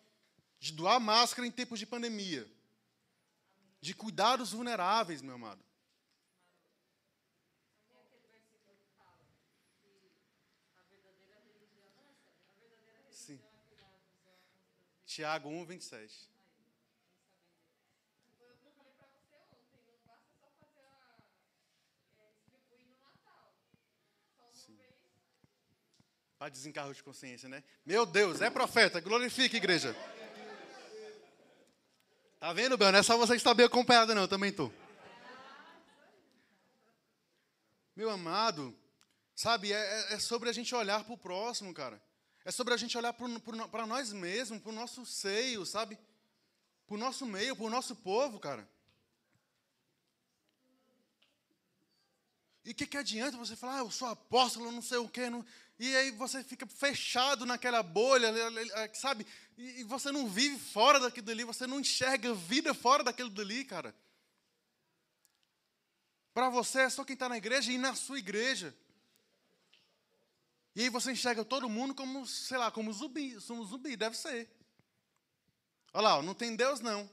De 0.58 0.72
doar 0.72 1.00
máscara 1.00 1.46
em 1.46 1.50
tempos 1.50 1.78
de 1.78 1.86
pandemia. 1.86 2.50
De 3.80 3.94
cuidar 3.94 4.36
dos 4.36 4.52
vulneráveis, 4.52 5.22
meu 5.22 5.34
amado. 5.34 5.64
Sim. 13.10 13.40
Tiago 15.14 15.50
1, 15.50 15.66
27. 15.66 16.32
Para 26.38 26.48
desencargo 26.48 26.94
de 26.94 27.02
consciência, 27.02 27.46
né? 27.46 27.62
Meu 27.84 28.06
Deus, 28.06 28.40
é 28.40 28.48
profeta, 28.48 29.00
glorifique, 29.00 29.58
igreja. 29.58 29.94
Tá 32.40 32.54
vendo, 32.54 32.78
Bel? 32.78 32.90
Não 32.90 32.98
é 32.98 33.02
só 33.02 33.18
você 33.18 33.34
que 33.34 33.36
está 33.36 33.52
bem 33.52 33.66
acompanhado, 33.66 34.14
não, 34.14 34.22
eu 34.22 34.28
também 34.28 34.48
estou. 34.48 34.72
Meu 37.94 38.08
amado, 38.08 38.74
sabe, 39.34 39.74
é, 39.74 39.76
é, 39.76 40.14
é 40.14 40.18
sobre 40.18 40.48
a 40.48 40.52
gente 40.54 40.74
olhar 40.74 41.04
para 41.04 41.12
o 41.12 41.18
próximo, 41.18 41.74
cara. 41.74 42.02
É 42.44 42.50
sobre 42.50 42.74
a 42.74 42.76
gente 42.76 42.96
olhar 42.98 43.12
para 43.12 43.86
nós 43.86 44.12
mesmos, 44.12 44.60
para 44.60 44.70
o 44.70 44.74
nosso 44.74 45.06
seio, 45.06 45.64
sabe? 45.64 45.98
Para 46.86 46.94
o 46.94 46.98
nosso 46.98 47.24
meio, 47.24 47.54
para 47.54 47.64
o 47.64 47.70
nosso 47.70 47.94
povo, 47.94 48.40
cara. 48.40 48.68
E 52.64 52.70
o 52.70 52.74
que, 52.74 52.86
que 52.86 52.96
adianta 52.96 53.36
você 53.36 53.56
falar, 53.56 53.76
ah, 53.76 53.78
eu 53.80 53.90
sou 53.90 54.08
apóstolo, 54.08 54.70
não 54.70 54.82
sei 54.82 54.98
o 54.98 55.08
quê, 55.08 55.28
não... 55.28 55.44
e 55.78 55.96
aí 55.96 56.10
você 56.12 56.44
fica 56.44 56.64
fechado 56.66 57.44
naquela 57.44 57.82
bolha, 57.82 58.32
sabe? 58.94 59.26
E 59.56 59.82
você 59.84 60.12
não 60.12 60.28
vive 60.28 60.58
fora 60.58 61.00
daquilo 61.00 61.26
dali, 61.26 61.44
você 61.44 61.66
não 61.66 61.80
enxerga 61.80 62.34
vida 62.34 62.72
fora 62.72 63.02
daquilo 63.02 63.30
dali, 63.30 63.64
cara. 63.64 63.94
Para 66.32 66.48
você 66.48 66.82
é 66.82 66.90
só 66.90 67.04
quem 67.04 67.14
está 67.14 67.28
na 67.28 67.36
igreja 67.36 67.70
e 67.70 67.78
na 67.78 67.94
sua 67.94 68.18
igreja. 68.18 68.74
E 70.74 70.82
aí 70.82 70.88
você 70.88 71.12
enxerga 71.12 71.44
todo 71.44 71.68
mundo 71.68 71.94
como, 71.94 72.26
sei 72.26 72.56
lá, 72.56 72.70
como 72.70 72.92
zumbi, 72.92 73.36
zumbi, 73.38 73.96
deve 73.96 74.16
ser. 74.16 74.50
Olha 75.92 76.08
lá, 76.08 76.22
não 76.22 76.34
tem 76.34 76.56
Deus 76.56 76.80
não. 76.80 77.08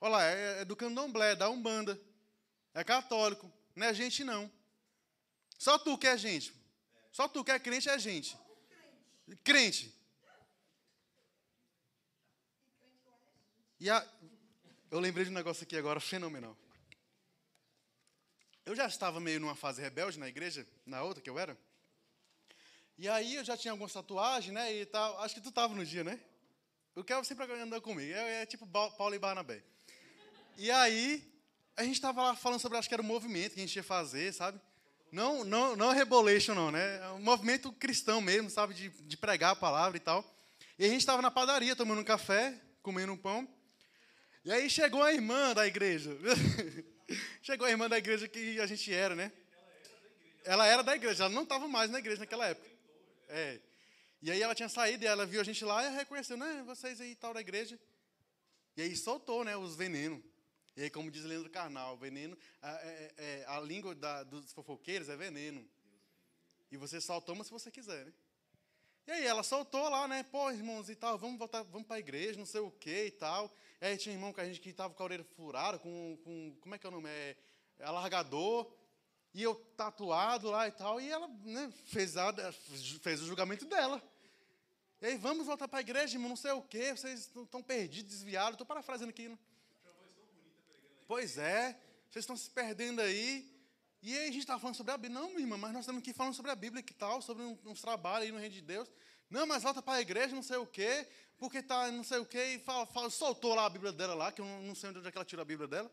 Olha 0.00 0.12
lá, 0.12 0.24
é, 0.24 0.60
é 0.60 0.64
do 0.64 0.76
candomblé, 0.76 1.32
é 1.32 1.36
da 1.36 1.50
Umbanda. 1.50 2.00
É 2.72 2.84
católico. 2.84 3.52
Não 3.74 3.86
é 3.86 3.92
gente, 3.92 4.22
não. 4.22 4.50
Só 5.58 5.78
tu 5.78 5.98
que 5.98 6.06
é 6.06 6.16
gente. 6.16 6.54
Só 7.12 7.26
tu 7.26 7.44
que 7.44 7.50
é 7.50 7.58
crente 7.58 7.88
é 7.88 7.98
gente. 7.98 8.38
Crente. 9.42 9.94
E 13.80 13.90
a, 13.90 14.06
eu 14.90 15.00
lembrei 15.00 15.24
de 15.24 15.30
um 15.30 15.34
negócio 15.34 15.64
aqui 15.64 15.76
agora 15.76 15.98
fenomenal. 15.98 16.56
Eu 18.64 18.76
já 18.76 18.86
estava 18.86 19.18
meio 19.18 19.40
numa 19.40 19.56
fase 19.56 19.82
rebelde 19.82 20.18
na 20.18 20.28
igreja, 20.28 20.66
na 20.86 21.02
outra 21.02 21.22
que 21.22 21.28
eu 21.28 21.38
era. 21.38 21.58
E 23.00 23.08
aí 23.08 23.36
eu 23.36 23.42
já 23.42 23.56
tinha 23.56 23.72
algumas 23.72 23.94
tatuagens, 23.94 24.52
né? 24.52 24.74
E 24.74 24.84
tal. 24.84 25.18
Acho 25.20 25.34
que 25.34 25.40
tu 25.40 25.48
estava 25.48 25.74
no 25.74 25.86
dia, 25.86 26.04
né? 26.04 26.20
O 26.94 27.02
Kel 27.02 27.24
sempre 27.24 27.50
andou 27.50 27.80
comigo. 27.80 28.12
É, 28.12 28.42
é 28.42 28.46
tipo 28.46 28.66
Paulo 28.66 29.14
e 29.14 29.18
Barnabé. 29.18 29.62
E 30.58 30.70
aí 30.70 31.26
a 31.78 31.82
gente 31.82 31.94
estava 31.94 32.22
lá 32.22 32.36
falando 32.36 32.60
sobre, 32.60 32.76
acho 32.76 32.86
que 32.86 32.94
era 32.94 33.02
o 33.02 33.06
movimento 33.06 33.54
que 33.54 33.60
a 33.60 33.66
gente 33.66 33.74
ia 33.74 33.82
fazer, 33.82 34.34
sabe? 34.34 34.60
Não, 35.10 35.46
não, 35.46 35.74
não 35.76 35.92
rebolation, 35.92 36.54
não, 36.54 36.70
né? 36.70 36.98
É 36.98 37.08
um 37.12 37.22
movimento 37.22 37.72
cristão 37.72 38.20
mesmo, 38.20 38.50
sabe? 38.50 38.74
De, 38.74 38.90
de 38.90 39.16
pregar 39.16 39.52
a 39.52 39.56
palavra 39.56 39.96
e 39.96 40.00
tal. 40.00 40.22
E 40.78 40.84
a 40.84 40.88
gente 40.88 41.00
estava 41.00 41.22
na 41.22 41.30
padaria, 41.30 41.74
tomando 41.74 42.02
um 42.02 42.04
café, 42.04 42.54
comendo 42.82 43.14
um 43.14 43.16
pão. 43.16 43.48
E 44.44 44.52
aí 44.52 44.68
chegou 44.68 45.02
a 45.02 45.10
irmã 45.10 45.54
da 45.54 45.66
igreja. 45.66 46.14
chegou 47.40 47.66
a 47.66 47.70
irmã 47.70 47.88
da 47.88 47.96
igreja 47.96 48.28
que 48.28 48.60
a 48.60 48.66
gente 48.66 48.92
era, 48.92 49.16
né? 49.16 49.32
Ela 50.44 50.66
era 50.66 50.82
da 50.82 50.94
igreja, 50.94 51.24
ela 51.24 51.32
não 51.32 51.44
estava 51.44 51.66
mais 51.66 51.90
na 51.90 51.98
igreja 51.98 52.20
naquela 52.20 52.46
época. 52.46 52.79
É. 53.30 53.60
E 54.20 54.30
aí 54.30 54.42
ela 54.42 54.54
tinha 54.54 54.68
saído 54.68 55.04
e 55.04 55.06
ela 55.06 55.24
viu 55.24 55.40
a 55.40 55.44
gente 55.44 55.64
lá 55.64 55.84
e 55.84 55.96
reconheceu, 55.96 56.36
né? 56.36 56.62
Vocês 56.66 57.00
aí 57.00 57.14
tal 57.14 57.32
da 57.32 57.40
igreja. 57.40 57.78
E 58.76 58.82
aí 58.82 58.96
soltou, 58.96 59.44
né? 59.44 59.56
Os 59.56 59.76
venenos. 59.76 60.22
E 60.76 60.82
aí, 60.82 60.90
como 60.90 61.10
diz 61.10 61.24
Leandro 61.24 61.50
Carnal, 61.50 61.96
veneno, 61.96 62.36
a, 62.60 62.70
é, 62.82 63.14
é, 63.16 63.44
a 63.46 63.60
língua 63.60 63.94
da, 63.94 64.22
dos 64.22 64.52
fofoqueiros 64.52 65.08
é 65.08 65.16
veneno. 65.16 65.64
E 66.70 66.76
você 66.76 67.00
só 67.00 67.20
toma 67.20 67.44
se 67.44 67.50
você 67.50 67.70
quiser, 67.70 68.04
né? 68.04 68.12
E 69.06 69.12
aí 69.12 69.26
ela 69.26 69.42
soltou 69.42 69.88
lá, 69.88 70.06
né? 70.06 70.22
Pô, 70.24 70.50
irmãos 70.50 70.88
e 70.88 70.94
tal, 70.94 71.18
vamos 71.18 71.38
voltar, 71.38 71.62
vamos 71.62 71.86
para 71.86 71.96
a 71.96 72.00
igreja, 72.00 72.38
não 72.38 72.46
sei 72.46 72.60
o 72.60 72.70
que 72.70 73.06
e 73.06 73.10
tal. 73.10 73.52
E 73.80 73.86
aí 73.86 73.96
tinha 73.96 74.12
um 74.12 74.16
irmão 74.16 74.32
que 74.32 74.40
a 74.40 74.44
gente 74.44 74.60
que 74.60 74.70
estava 74.70 74.92
com 74.94 75.02
a 75.02 75.06
orelha 75.06 75.24
furada, 75.24 75.78
com, 75.78 76.18
com, 76.24 76.56
como 76.60 76.74
é 76.74 76.78
que 76.78 76.86
é 76.86 76.88
o 76.88 76.92
nome? 76.92 77.08
É, 77.08 77.36
é 77.78 77.84
alargador. 77.84 78.70
E 79.32 79.42
eu 79.42 79.54
tatuado 79.76 80.50
lá 80.50 80.66
e 80.66 80.72
tal. 80.72 81.00
E 81.00 81.10
ela 81.10 81.28
né, 81.44 81.72
fez, 81.86 82.16
a, 82.16 82.32
fez 83.00 83.22
o 83.22 83.26
julgamento 83.26 83.64
dela. 83.64 84.02
E 85.00 85.06
aí, 85.06 85.16
vamos 85.16 85.46
voltar 85.46 85.66
para 85.66 85.78
a 85.78 85.80
igreja, 85.80 86.16
irmão, 86.16 86.28
não 86.28 86.36
sei 86.36 86.52
o 86.52 86.60
quê, 86.60 86.94
vocês 86.94 87.30
estão 87.34 87.62
perdidos, 87.62 88.12
desviados. 88.12 88.52
Estou 88.52 88.66
parafraseando 88.66 89.10
aqui. 89.10 89.28
Né? 89.28 89.38
Pois 91.06 91.38
é, 91.38 91.78
vocês 92.10 92.22
estão 92.22 92.36
se 92.36 92.50
perdendo 92.50 93.00
aí. 93.00 93.50
E 94.02 94.16
aí 94.16 94.24
a 94.24 94.32
gente 94.32 94.40
está 94.40 94.58
falando 94.58 94.76
sobre 94.76 94.92
a 94.92 94.98
Bíblia. 94.98 95.20
Não, 95.20 95.28
minha 95.28 95.40
irmã, 95.40 95.56
mas 95.56 95.72
nós 95.72 95.82
estamos 95.82 96.00
aqui 96.02 96.12
falando 96.12 96.34
sobre 96.34 96.50
a 96.50 96.54
Bíblia, 96.54 96.82
que 96.82 96.94
tal, 96.94 97.20
sobre 97.22 97.42
uns 97.42 97.80
trabalhos 97.80 98.26
aí 98.26 98.32
no 98.32 98.38
reino 98.38 98.54
de 98.54 98.62
Deus. 98.62 98.90
Não, 99.28 99.46
mas 99.46 99.62
volta 99.62 99.80
para 99.80 99.98
a 99.98 100.00
igreja, 100.00 100.34
não 100.34 100.42
sei 100.42 100.56
o 100.56 100.66
quê, 100.66 101.06
porque 101.38 101.58
está 101.58 101.90
não 101.90 102.02
sei 102.02 102.18
o 102.18 102.26
quê, 102.26 102.54
e 102.54 102.58
fala, 102.58 102.84
fala, 102.86 103.08
soltou 103.08 103.54
lá 103.54 103.66
a 103.66 103.70
Bíblia 103.70 103.92
dela 103.92 104.14
lá, 104.14 104.32
que 104.32 104.40
eu 104.40 104.44
não 104.44 104.74
sei 104.74 104.90
onde 104.90 105.06
é 105.06 105.10
que 105.10 105.16
ela 105.16 105.24
tirou 105.24 105.42
a 105.42 105.44
Bíblia 105.44 105.68
dela. 105.68 105.90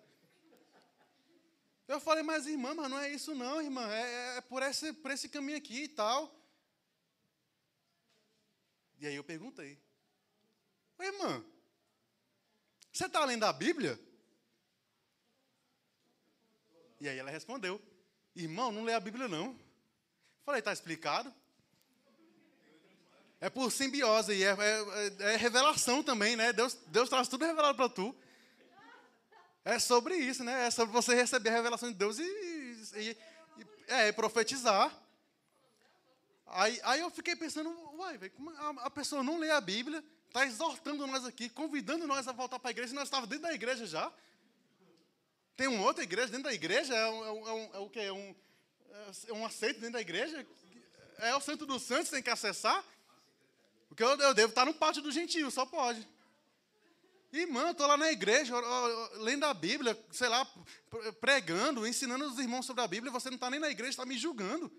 Eu 1.87 1.99
falei, 1.99 2.23
mas 2.23 2.45
irmã, 2.45 2.73
mas 2.73 2.89
não 2.89 2.99
é 2.99 3.09
isso 3.09 3.33
não, 3.33 3.61
irmã, 3.61 3.87
é, 3.89 4.37
é 4.37 4.41
por, 4.41 4.61
esse, 4.61 4.91
por 4.93 5.11
esse 5.11 5.29
caminho 5.29 5.57
aqui 5.57 5.83
e 5.83 5.87
tal. 5.87 6.33
E 8.99 9.07
aí 9.07 9.15
eu 9.15 9.23
perguntei, 9.23 9.79
irmã, 10.99 11.45
você 12.91 13.05
está 13.05 13.23
lendo 13.23 13.43
a 13.43 13.53
Bíblia? 13.53 13.99
E 16.99 17.07
aí 17.07 17.17
ela 17.17 17.29
respondeu: 17.29 17.79
Irmão, 18.35 18.71
não 18.71 18.83
lê 18.83 18.93
a 18.93 18.99
Bíblia 18.99 19.27
não. 19.27 19.55
Falei: 20.43 20.59
Está 20.59 20.73
explicado? 20.73 21.33
É 23.39 23.51
por 23.51 23.71
simbiose, 23.71 24.33
e 24.33 24.43
é, 24.43 24.49
é, 24.49 25.33
é, 25.33 25.35
revelação 25.35 26.01
também, 26.01 26.35
né? 26.35 26.51
Deus, 26.51 26.73
Deus 26.87 27.07
traz 27.07 27.27
tudo 27.27 27.45
revelado 27.45 27.77
para 27.77 27.87
tu. 27.87 28.15
É 29.67 29.79
sobre 29.79 30.15
isso, 30.15 30.45
né? 30.45 30.67
É 30.67 30.71
sobre 30.71 30.93
você 30.93 31.13
receber 31.13 31.49
a 31.49 31.51
revelação 31.51 31.89
de 31.89 31.95
Deus 31.95 32.17
e, 32.17 32.23
e, 32.23 33.17
e 33.57 33.67
é, 33.89 34.13
profetizar. 34.13 34.97
Aí, 36.45 36.79
aí 36.85 37.01
eu 37.01 37.09
fiquei 37.09 37.35
pensando, 37.35 37.69
uai, 37.97 38.17
a, 38.59 38.69
a 38.85 38.89
pessoa 38.89 39.21
não 39.21 39.37
lê 39.37 39.51
a 39.51 39.59
Bíblia, 39.59 40.01
está 40.27 40.45
exortando 40.45 41.05
nós 41.05 41.25
aqui, 41.25 41.49
convidando 41.49 42.07
nós 42.07 42.29
a 42.29 42.31
voltar 42.31 42.59
para 42.59 42.69
a 42.69 42.71
igreja, 42.71 42.93
e 42.93 42.95
nós 42.95 43.09
estávamos 43.09 43.29
dentro 43.29 43.43
da 43.43 43.53
igreja 43.53 43.85
já. 43.85 44.09
Tem 45.57 45.67
uma 45.67 45.83
outra 45.83 46.01
igreja 46.01 46.27
dentro 46.27 46.45
da 46.45 46.53
igreja? 46.53 46.95
É, 46.95 47.09
um, 47.09 47.25
é, 47.25 47.31
um, 47.31 47.47
é, 47.49 47.69
é 47.73 47.79
o 47.79 47.89
quê? 47.89 47.99
É 47.99 48.13
um, 48.13 48.35
é 49.27 49.33
um 49.33 49.45
aceito 49.45 49.81
dentro 49.81 49.93
da 49.95 50.01
igreja? 50.01 50.47
É 51.17 51.35
o 51.35 51.41
Santo 51.41 51.65
dos 51.65 51.83
Santos, 51.83 52.09
tem 52.09 52.23
que 52.23 52.29
acessar? 52.29 52.81
Porque 53.89 54.01
eu, 54.01 54.17
eu 54.17 54.33
devo 54.33 54.51
estar 54.51 54.63
no 54.63 54.73
pátio 54.73 55.01
do 55.01 55.11
gentio, 55.11 55.51
só 55.51 55.65
pode. 55.65 56.07
Irmã, 57.41 57.71
estou 57.71 57.87
lá 57.87 57.97
na 57.97 58.11
igreja, 58.11 58.53
lendo 59.15 59.45
a 59.45 59.53
Bíblia, 59.53 59.97
sei 60.11 60.27
lá, 60.27 60.45
pregando, 61.19 61.87
ensinando 61.87 62.25
os 62.25 62.39
irmãos 62.39 62.65
sobre 62.65 62.83
a 62.83 62.87
Bíblia, 62.87 63.11
você 63.11 63.29
não 63.29 63.35
está 63.35 63.49
nem 63.49 63.59
na 63.59 63.69
igreja, 63.69 63.91
está 63.91 64.05
me 64.05 64.17
julgando. 64.17 64.71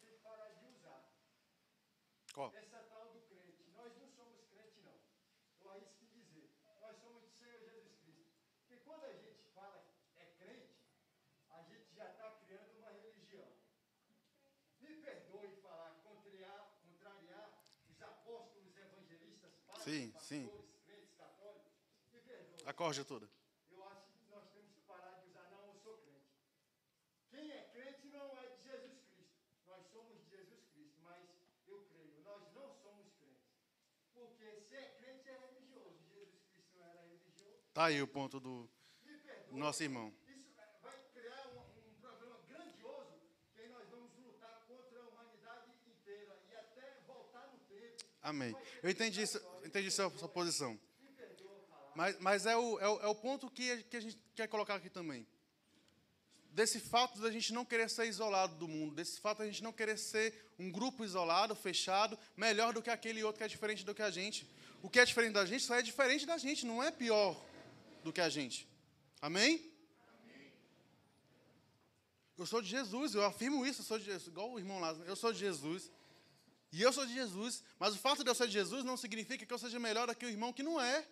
que 0.00 0.18
parar 0.22 0.48
de 0.54 0.66
usar. 0.66 1.02
Qual? 2.32 2.52
Essa 2.54 2.78
tal 2.88 3.12
do 3.12 3.20
crente. 3.28 3.62
Nós 3.76 3.92
não 3.96 4.08
somos 4.08 4.40
crente, 4.50 4.80
não. 4.80 4.98
Eu 5.60 5.70
arrisco 5.70 6.06
dizer. 6.06 6.50
Nós 6.80 6.96
somos 6.98 7.22
do 7.22 7.30
Senhor 7.30 7.58
Jesus 7.58 7.96
Cristo. 8.00 8.32
Porque 8.56 8.71
quando 8.84 9.04
a 9.04 9.12
gente 9.12 9.42
fala 9.54 9.84
é 10.16 10.26
crente, 10.38 10.74
a 11.50 11.62
gente 11.62 11.94
já 11.94 12.06
está 12.10 12.30
criando 12.44 12.78
uma 12.78 12.90
religião. 12.90 13.48
Me 14.80 14.96
perdoe 14.96 15.48
falar, 15.62 15.90
contrariar, 16.02 16.78
contrariar 16.82 17.62
os 17.88 18.02
apóstolos 18.02 18.76
evangelistas, 18.76 19.52
padres, 19.66 19.84
Sim, 19.84 20.10
pastores, 20.10 20.28
sim. 20.28 20.82
crentes 20.86 21.14
católicos. 21.16 21.72
Me 22.12 22.20
perdoe. 22.20 22.62
A 22.66 22.72
corja 22.72 23.04
toda. 23.04 23.28
Eu 23.70 23.84
acho 23.88 24.06
que 24.12 24.24
nós 24.30 24.48
temos 24.52 24.70
que 24.72 24.80
parar 24.82 25.20
de 25.20 25.28
usar, 25.28 25.48
não, 25.50 25.66
eu 25.66 25.74
sou 25.82 25.96
crente. 25.98 26.30
Quem 27.30 27.50
é 27.50 27.62
crente 27.72 28.06
não 28.08 28.36
é 28.38 28.46
de 28.48 28.62
Jesus 28.62 29.00
Cristo. 29.10 29.40
Nós 29.66 29.86
somos 29.92 30.18
de 30.18 30.28
Jesus 30.30 30.64
Cristo, 30.72 31.00
mas 31.02 31.22
eu 31.66 31.86
creio, 31.86 32.20
nós 32.22 32.42
não 32.52 32.74
somos 32.82 33.08
crentes. 33.18 33.48
Porque 34.12 34.60
se 34.68 34.76
é 34.76 34.88
crente 34.98 35.28
é 35.28 35.38
religioso. 35.38 35.98
Jesus 36.12 36.42
Cristo 36.50 36.76
não 36.78 36.84
era 36.86 37.00
religioso. 37.02 37.10
Tá 37.10 37.10
aí 37.10 37.10
o 37.12 37.30
ponto 37.30 37.30
do 37.30 37.30
Me 37.32 37.40
perdoe. 37.40 37.42
nosso 37.42 37.61
irmão. 37.61 37.61
Isso 37.61 37.61
vai 37.61 37.61
criar 37.61 37.61
um, 37.61 37.61
um 37.61 37.61
problema 37.61 37.61
grandioso 37.61 37.61
que 37.61 37.61
aí 37.61 37.61
nós 37.61 37.61
vamos 37.61 37.61
lutar 37.61 37.61
contra 37.61 37.61
a 37.61 37.61
humanidade 45.08 45.70
inteira 45.86 46.38
e 46.50 46.54
até 46.54 46.96
voltar 47.06 47.48
no 47.52 47.58
tempo. 47.76 48.04
Amém. 48.22 48.54
Eu 48.82 48.90
entendi, 48.90 49.22
entendi 49.64 49.90
sua, 49.90 50.10
sua 50.10 50.28
posição. 50.28 50.78
Mas, 51.94 52.18
mas 52.20 52.46
é, 52.46 52.56
o, 52.56 52.78
é, 52.80 52.88
o, 52.88 53.00
é 53.00 53.06
o 53.06 53.14
ponto 53.14 53.50
que, 53.50 53.70
a- 53.70 53.82
que 53.82 53.96
a 53.96 54.00
gente 54.00 54.18
quer 54.34 54.46
colocar 54.48 54.76
aqui 54.76 54.88
também. 54.88 55.26
Desse 56.50 56.78
fato 56.80 57.18
da 57.20 57.30
gente 57.30 57.52
não 57.52 57.64
querer 57.64 57.88
ser 57.88 58.06
isolado 58.06 58.54
do 58.56 58.68
mundo, 58.68 58.94
desse 58.94 59.18
fato 59.20 59.38
da 59.38 59.46
gente 59.46 59.62
não 59.62 59.72
querer 59.72 59.98
ser 59.98 60.52
um 60.58 60.70
grupo 60.70 61.02
isolado, 61.04 61.54
fechado, 61.54 62.18
melhor 62.36 62.72
do 62.74 62.82
que 62.82 62.90
aquele 62.90 63.22
outro 63.24 63.38
que 63.38 63.44
é 63.44 63.48
diferente 63.48 63.84
do 63.84 63.94
que 63.94 64.02
a 64.02 64.10
gente. 64.10 64.46
O 64.82 64.90
que 64.90 64.98
é 65.00 65.04
diferente 65.04 65.32
da 65.32 65.46
gente 65.46 65.64
só 65.64 65.74
é 65.74 65.82
diferente 65.82 66.26
da 66.26 66.36
gente, 66.36 66.66
não 66.66 66.82
é 66.82 66.90
pior 66.90 67.34
do 68.02 68.12
que 68.12 68.20
a 68.20 68.28
gente. 68.28 68.68
Amém? 69.20 69.70
Eu 72.36 72.46
sou 72.46 72.60
de 72.60 72.68
Jesus, 72.68 73.14
eu 73.14 73.24
afirmo 73.24 73.64
isso, 73.64 73.82
eu 73.82 73.84
sou 73.84 73.98
de 73.98 74.04
Jesus, 74.04 74.26
igual 74.26 74.50
o 74.50 74.58
irmão 74.58 74.80
Lázaro, 74.80 75.08
eu 75.08 75.14
sou 75.14 75.32
de 75.32 75.38
Jesus. 75.38 75.90
E 76.72 76.80
eu 76.80 76.92
sou 76.92 77.04
de 77.04 77.12
Jesus, 77.12 77.62
mas 77.78 77.94
o 77.94 77.98
fato 77.98 78.24
de 78.24 78.30
eu 78.30 78.34
ser 78.34 78.46
de 78.46 78.54
Jesus 78.54 78.82
não 78.82 78.96
significa 78.96 79.44
que 79.44 79.52
eu 79.52 79.58
seja 79.58 79.78
melhor 79.78 80.06
do 80.06 80.16
que 80.16 80.24
o 80.24 80.30
irmão 80.30 80.52
que 80.52 80.62
não 80.62 80.80
é. 80.80 81.06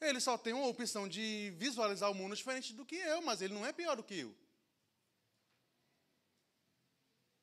Ele 0.00 0.18
só 0.18 0.36
tem 0.36 0.52
uma 0.52 0.66
opção 0.66 1.06
de 1.06 1.52
visualizar 1.56 2.10
o 2.10 2.14
mundo 2.14 2.34
diferente 2.34 2.72
do 2.72 2.84
que 2.84 2.96
eu, 2.96 3.22
mas 3.22 3.40
ele 3.40 3.54
não 3.54 3.64
é 3.64 3.72
pior 3.72 3.94
do 3.94 4.02
que 4.02 4.18
eu. 4.20 4.34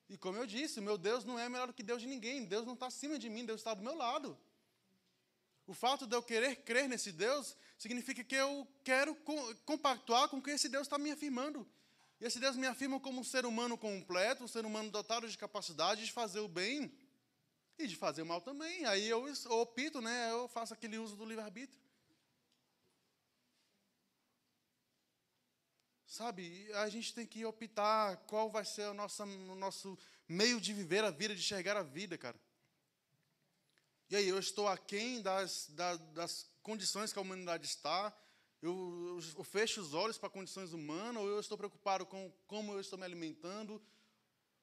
E 0.08 0.18
como 0.18 0.36
eu 0.36 0.44
disse, 0.44 0.80
meu 0.80 0.98
Deus 0.98 1.24
não 1.24 1.38
é 1.38 1.48
melhor 1.48 1.68
do 1.68 1.72
que 1.72 1.84
Deus 1.84 2.02
de 2.02 2.08
ninguém. 2.08 2.44
Deus 2.44 2.66
não 2.66 2.74
está 2.74 2.86
acima 2.86 3.16
de 3.16 3.30
mim, 3.30 3.46
Deus 3.46 3.60
está 3.60 3.72
do 3.72 3.82
meu 3.82 3.94
lado. 3.94 4.36
O 5.70 5.74
fato 5.74 6.04
de 6.04 6.16
eu 6.16 6.20
querer 6.20 6.56
crer 6.68 6.88
nesse 6.88 7.12
Deus 7.12 7.56
significa 7.78 8.24
que 8.24 8.34
eu 8.34 8.66
quero 8.82 9.14
co- 9.14 9.54
compactuar 9.64 10.28
com 10.28 10.38
o 10.38 10.42
que 10.42 10.50
esse 10.50 10.68
Deus 10.68 10.82
está 10.88 10.98
me 10.98 11.12
afirmando. 11.12 11.64
E 12.20 12.24
esse 12.24 12.40
Deus 12.40 12.56
me 12.56 12.66
afirma 12.66 12.98
como 12.98 13.20
um 13.20 13.22
ser 13.24 13.46
humano 13.46 13.78
completo, 13.78 14.42
um 14.42 14.48
ser 14.48 14.66
humano 14.66 14.90
dotado 14.90 15.28
de 15.28 15.38
capacidade 15.38 16.04
de 16.04 16.10
fazer 16.10 16.40
o 16.40 16.48
bem 16.48 16.92
e 17.78 17.86
de 17.86 17.94
fazer 17.94 18.22
o 18.22 18.26
mal 18.26 18.40
também. 18.40 18.84
Aí 18.84 19.06
eu 19.06 19.24
opto, 19.50 20.00
né? 20.00 20.32
Eu 20.32 20.48
faço 20.48 20.74
aquele 20.74 20.98
uso 20.98 21.14
do 21.14 21.24
livre-arbítrio. 21.24 21.78
Sabe, 26.04 26.68
a 26.72 26.88
gente 26.88 27.14
tem 27.14 27.24
que 27.24 27.44
optar 27.44 28.16
qual 28.26 28.50
vai 28.50 28.64
ser 28.64 28.88
o 28.88 28.94
nosso, 28.94 29.22
o 29.22 29.54
nosso 29.54 29.96
meio 30.28 30.60
de 30.60 30.74
viver 30.74 31.04
a 31.04 31.12
vida, 31.12 31.32
de 31.32 31.40
enxergar 31.40 31.76
a 31.76 31.84
vida, 31.84 32.18
cara. 32.18 32.36
E 34.10 34.16
aí, 34.16 34.28
eu 34.28 34.38
estou 34.40 34.66
aquém 34.66 35.22
das, 35.22 35.68
da- 35.70 35.96
das 35.96 36.44
condições 36.62 37.12
que 37.12 37.18
a 37.18 37.22
humanidade 37.22 37.64
está, 37.64 38.12
eu, 38.60 39.18
eu 39.36 39.44
fecho 39.44 39.80
os 39.80 39.94
olhos 39.94 40.18
para 40.18 40.28
condições 40.28 40.72
humanas, 40.72 41.22
ou 41.22 41.28
eu 41.28 41.38
estou 41.40 41.56
preocupado 41.56 42.04
com 42.04 42.30
como 42.46 42.72
eu 42.72 42.80
estou 42.80 42.98
me 42.98 43.04
alimentando, 43.04 43.80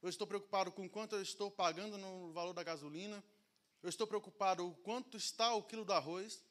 eu 0.01 0.09
estou 0.09 0.27
preocupado 0.27 0.71
com 0.71 0.87
quanto 0.89 1.15
eu 1.15 1.21
estou 1.21 1.49
pagando 1.49 1.97
no 1.97 2.31
valor 2.33 2.53
da 2.53 2.61
gasolina, 2.61 3.23
eu 3.81 3.89
estou 3.89 4.05
preocupado 4.05 4.63
com 4.63 4.75
quanto 4.83 5.15
está 5.17 5.53
o 5.55 5.63
quilo 5.63 5.85
do 5.85 5.93
arroz. 5.93 6.43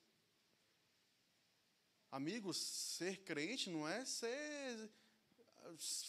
Amigos, 2.10 2.56
ser 2.56 3.18
crente 3.24 3.68
não 3.68 3.86
é 3.86 4.04
ser 4.06 4.90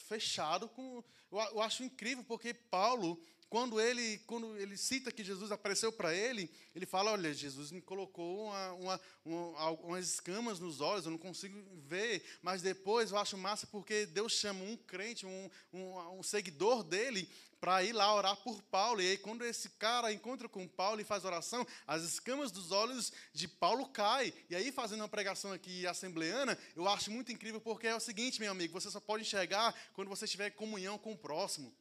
fechado 0.08 0.70
com. 0.70 1.04
Eu 1.32 1.62
acho 1.62 1.84
incrível 1.84 2.24
porque 2.24 2.54
Paulo, 2.54 3.22
quando 3.50 3.80
ele, 3.80 4.18
quando 4.28 4.58
ele 4.58 4.76
cita 4.76 5.12
que 5.12 5.24
Jesus 5.24 5.52
apareceu 5.52 5.92
para 5.92 6.14
ele, 6.14 6.52
ele 6.76 6.86
fala: 6.86 7.12
Olha, 7.12 7.34
Jesus 7.34 7.72
me 7.72 7.82
colocou 7.82 8.48
uma, 8.48 8.74
uma, 8.74 9.02
uma, 9.24 9.70
umas 9.72 10.08
escamas 10.08 10.60
nos 10.60 10.82
olhos, 10.82 11.06
eu 11.06 11.12
não 11.12 11.18
consigo 11.18 11.58
ver. 11.88 12.24
Mas 12.42 12.62
depois 12.62 13.12
eu 13.12 13.18
acho 13.18 13.38
massa 13.38 13.66
porque 13.68 14.06
Deus 14.06 14.34
chama 14.34 14.64
um 14.64 14.76
crente, 14.76 15.26
um, 15.26 15.50
um, 15.72 16.20
um 16.20 16.24
seguidor 16.24 16.84
dele, 16.84 17.30
para 17.62 17.82
ir 17.84 17.94
lá 17.94 18.14
orar 18.14 18.36
por 18.38 18.62
Paulo. 18.64 19.02
E 19.02 19.12
aí, 19.12 19.18
quando 19.18 19.46
esse 19.46 19.70
cara 19.70 20.12
encontra 20.12 20.50
com 20.50 20.68
Paulo 20.68 21.00
e 21.00 21.06
faz 21.06 21.24
oração, 21.24 21.66
as 21.86 22.04
escamas 22.04 22.52
dos 22.52 22.72
olhos 22.72 23.14
de 23.34 23.48
Paulo 23.48 23.88
caem. 23.88 24.34
E 24.50 24.56
aí, 24.56 24.74
fazendo 24.74 25.02
uma 25.02 25.10
pregação 25.10 25.54
aqui 25.54 25.88
assembleana, 25.88 26.58
eu 26.76 26.88
acho 26.88 27.10
muito 27.10 27.32
incrível 27.32 27.62
porque 27.62 27.88
é 27.88 27.96
o 27.96 28.00
seguinte, 28.00 28.42
meu 28.42 28.52
amigo: 28.52 28.74
você 28.74 28.92
só 28.92 29.00
pode 29.00 29.24
enxergar 29.24 29.74
quando 29.94 30.10
você 30.10 30.28
tiver 30.28 30.50
comunhão 30.50 30.98
com 30.98 31.14
o 31.14 31.18
próximo. 31.18 31.74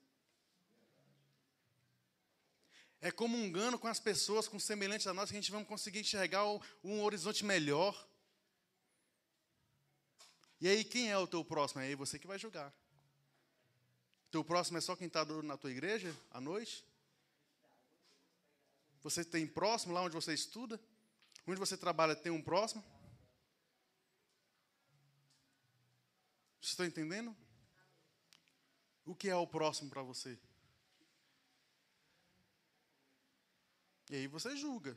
É 3.06 3.12
comungando 3.12 3.78
com 3.78 3.86
as 3.86 4.00
pessoas, 4.00 4.48
com 4.48 4.58
semelhantes 4.58 5.06
a 5.06 5.14
nós, 5.14 5.30
que 5.30 5.36
a 5.36 5.40
gente 5.40 5.52
vai 5.52 5.64
conseguir 5.64 6.00
enxergar 6.00 6.44
um 6.82 7.02
horizonte 7.04 7.44
melhor. 7.44 7.94
E 10.60 10.66
aí, 10.66 10.82
quem 10.82 11.08
é 11.08 11.16
o 11.16 11.24
teu 11.24 11.44
próximo? 11.44 11.82
É 11.82 11.84
aí 11.84 11.94
você 11.94 12.18
que 12.18 12.26
vai 12.26 12.36
julgar. 12.36 12.74
Teu 14.28 14.42
próximo 14.42 14.78
é 14.78 14.80
só 14.80 14.96
quem 14.96 15.06
está 15.06 15.24
na 15.24 15.56
tua 15.56 15.70
igreja 15.70 16.12
à 16.32 16.40
noite? 16.40 16.84
Você 19.04 19.24
tem 19.24 19.46
próximo 19.46 19.94
lá 19.94 20.02
onde 20.02 20.16
você 20.16 20.34
estuda? 20.34 20.80
Onde 21.46 21.60
você 21.60 21.76
trabalha 21.76 22.16
tem 22.16 22.32
um 22.32 22.42
próximo? 22.42 22.82
Vocês 26.60 26.72
estão 26.72 26.84
entendendo? 26.84 27.36
O 29.04 29.14
que 29.14 29.28
é 29.28 29.36
o 29.36 29.46
próximo 29.46 29.90
para 29.90 30.02
você? 30.02 30.36
E 34.10 34.14
aí 34.16 34.26
você 34.26 34.56
julga. 34.56 34.96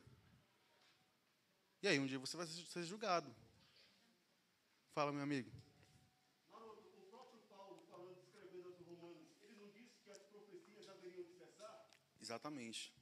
E 1.82 1.88
aí 1.88 1.99
um 1.99 2.05
dia 2.05 2.20
você 2.20 2.38
vai 2.38 2.45
ser 2.45 2.84
julgado. 2.84 3.34
Fala, 4.93 5.12
meu 5.12 5.24
amigo. 5.24 5.51
Maroto, 6.51 6.82
o 6.82 7.10
próprio 7.10 7.39
Paulo, 7.49 7.84
falando, 7.89 8.18
escrevendo 8.20 8.68
aos 8.68 8.80
Romanos, 8.86 9.30
ele 9.41 9.55
não 9.55 9.70
disse 9.72 9.97
que 10.03 10.12
as 10.12 10.22
profecias 10.24 10.88
haveriam 10.89 11.24
de 11.24 11.32
cessar? 11.34 11.89
Exatamente. 12.22 12.93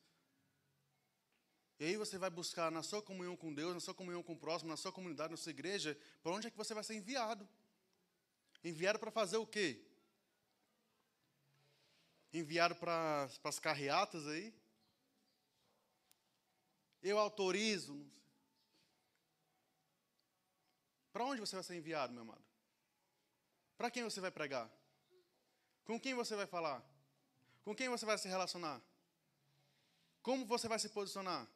E 1.78 1.84
aí 1.84 1.96
você 1.96 2.16
vai 2.16 2.30
buscar 2.30 2.70
na 2.70 2.82
sua 2.82 3.02
comunhão 3.02 3.36
com 3.36 3.52
Deus, 3.52 3.74
na 3.74 3.80
sua 3.80 3.94
comunhão 3.94 4.22
com 4.22 4.32
o 4.32 4.38
próximo, 4.38 4.70
na 4.70 4.76
sua 4.76 4.92
comunidade, 4.92 5.30
na 5.30 5.36
sua 5.36 5.50
igreja, 5.50 5.98
para 6.22 6.32
onde 6.32 6.46
é 6.46 6.50
que 6.50 6.56
você 6.56 6.72
vai 6.72 6.82
ser 6.82 6.94
enviado? 6.94 7.46
Enviado 8.64 8.98
para 8.98 9.10
fazer 9.10 9.36
o 9.36 9.46
quê? 9.46 9.84
Enviado 12.32 12.74
para 12.76 13.28
para 13.42 13.48
as 13.48 13.58
carreatas 13.58 14.26
aí? 14.26 14.54
Eu 17.02 17.18
autorizo. 17.18 18.10
Para 21.12 21.24
onde 21.24 21.40
você 21.40 21.56
vai 21.56 21.64
ser 21.64 21.76
enviado, 21.76 22.12
meu 22.12 22.22
amado? 22.22 22.44
Para 23.76 23.90
quem 23.90 24.02
você 24.02 24.20
vai 24.20 24.30
pregar? 24.30 24.70
Com 25.84 26.00
quem 26.00 26.14
você 26.14 26.34
vai 26.34 26.46
falar? 26.46 26.82
Com 27.62 27.74
quem 27.74 27.88
você 27.88 28.04
vai 28.06 28.18
se 28.18 28.28
relacionar? 28.28 28.82
Como 30.22 30.44
você 30.46 30.66
vai 30.66 30.78
se 30.78 30.88
posicionar? 30.88 31.46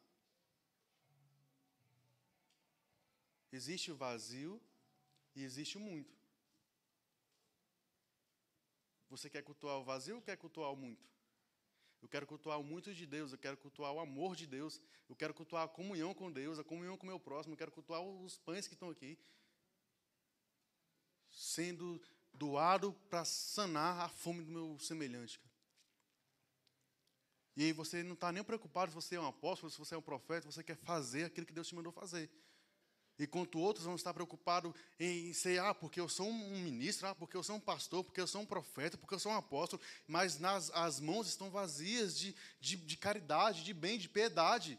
Existe 3.53 3.91
o 3.91 3.97
vazio 3.97 4.61
e 5.35 5.43
existe 5.43 5.77
o 5.77 5.81
muito. 5.81 6.15
Você 9.09 9.29
quer 9.29 9.43
cultuar 9.43 9.79
o 9.79 9.85
vazio 9.85 10.17
ou 10.17 10.23
quer 10.23 10.37
cultuar 10.37 10.73
o 10.73 10.77
muito? 10.77 11.09
Eu 12.01 12.09
quero 12.09 12.27
cultuar 12.27 12.59
o 12.59 12.65
muito 12.65 12.95
de 12.95 13.05
Deus, 13.07 13.33
eu 13.33 13.39
quero 13.39 13.57
cultuar 13.57 13.93
o 13.93 14.01
amor 14.01 14.35
de 14.35 14.47
Deus, 14.47 14.81
eu 15.09 15.15
quero 15.15 15.35
cultuar 15.35 15.65
a 15.65 15.69
comunhão 15.69 16.15
com 16.15 16.33
Deus, 16.33 16.59
a 16.59 16.65
comunhão 16.65 16.97
com 16.97 17.05
o 17.05 17.09
meu 17.09 17.21
próximo, 17.21 17.53
eu 17.53 17.59
quero 17.59 17.73
cultuar 17.73 18.01
os 18.01 18.39
pães 18.39 18.67
que 18.67 18.75
estão 18.75 18.89
aqui, 18.89 19.19
sendo 21.29 22.01
doado 22.33 22.93
para 23.11 23.25
sanar 23.25 24.01
a 24.01 24.09
fome 24.09 24.43
do 24.43 24.51
meu 24.51 24.79
semelhante. 24.79 25.41
E 27.57 27.65
aí 27.65 27.73
você 27.73 28.03
não 28.03 28.15
está 28.15 28.33
nem 28.33 28.43
preocupado 28.43 28.91
se 28.91 28.95
você 28.95 29.17
é 29.17 29.21
um 29.21 29.27
apóstolo, 29.27 29.71
se 29.71 29.79
você 29.79 29.95
é 29.95 29.99
um 29.99 30.03
profeta, 30.03 30.51
você 30.51 30.63
quer 30.63 30.77
fazer 30.77 31.25
aquilo 31.25 31.47
que 31.47 31.53
Deus 31.53 31.69
te 31.69 31.75
mandou 31.75 31.93
fazer. 31.93 32.31
Enquanto 33.23 33.59
outros 33.59 33.85
vão 33.85 33.95
estar 33.97 34.15
preocupados 34.15 34.73
em 34.99 35.33
ser, 35.35 35.61
ah, 35.61 35.75
porque 35.75 36.01
eu 36.01 36.09
sou 36.09 36.27
um 36.27 36.63
ministro, 36.63 37.07
ah, 37.07 37.15
porque 37.15 37.37
eu 37.37 37.43
sou 37.43 37.57
um 37.57 37.61
pastor, 37.61 38.03
porque 38.03 38.21
eu 38.21 38.27
sou 38.27 38.41
um 38.41 38.47
profeta, 38.47 38.97
porque 38.97 39.15
eu 39.15 39.19
sou 39.19 39.31
um 39.31 39.37
apóstolo, 39.37 39.83
mas 40.07 40.39
nas, 40.39 40.71
as 40.71 40.99
mãos 40.99 41.29
estão 41.29 41.51
vazias 41.51 42.19
de, 42.19 42.35
de, 42.59 42.77
de 42.77 42.97
caridade, 42.97 43.63
de 43.63 43.75
bem, 43.75 43.99
de 43.99 44.09
piedade. 44.09 44.79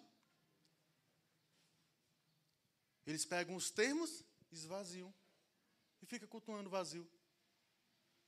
Eles 3.05 3.25
pegam 3.25 3.55
os 3.55 3.69
termos, 3.69 4.23
esvaziam 4.51 5.13
e 6.01 6.07
fica 6.07 6.25
cultuando 6.25 6.67
vazio. 6.67 7.07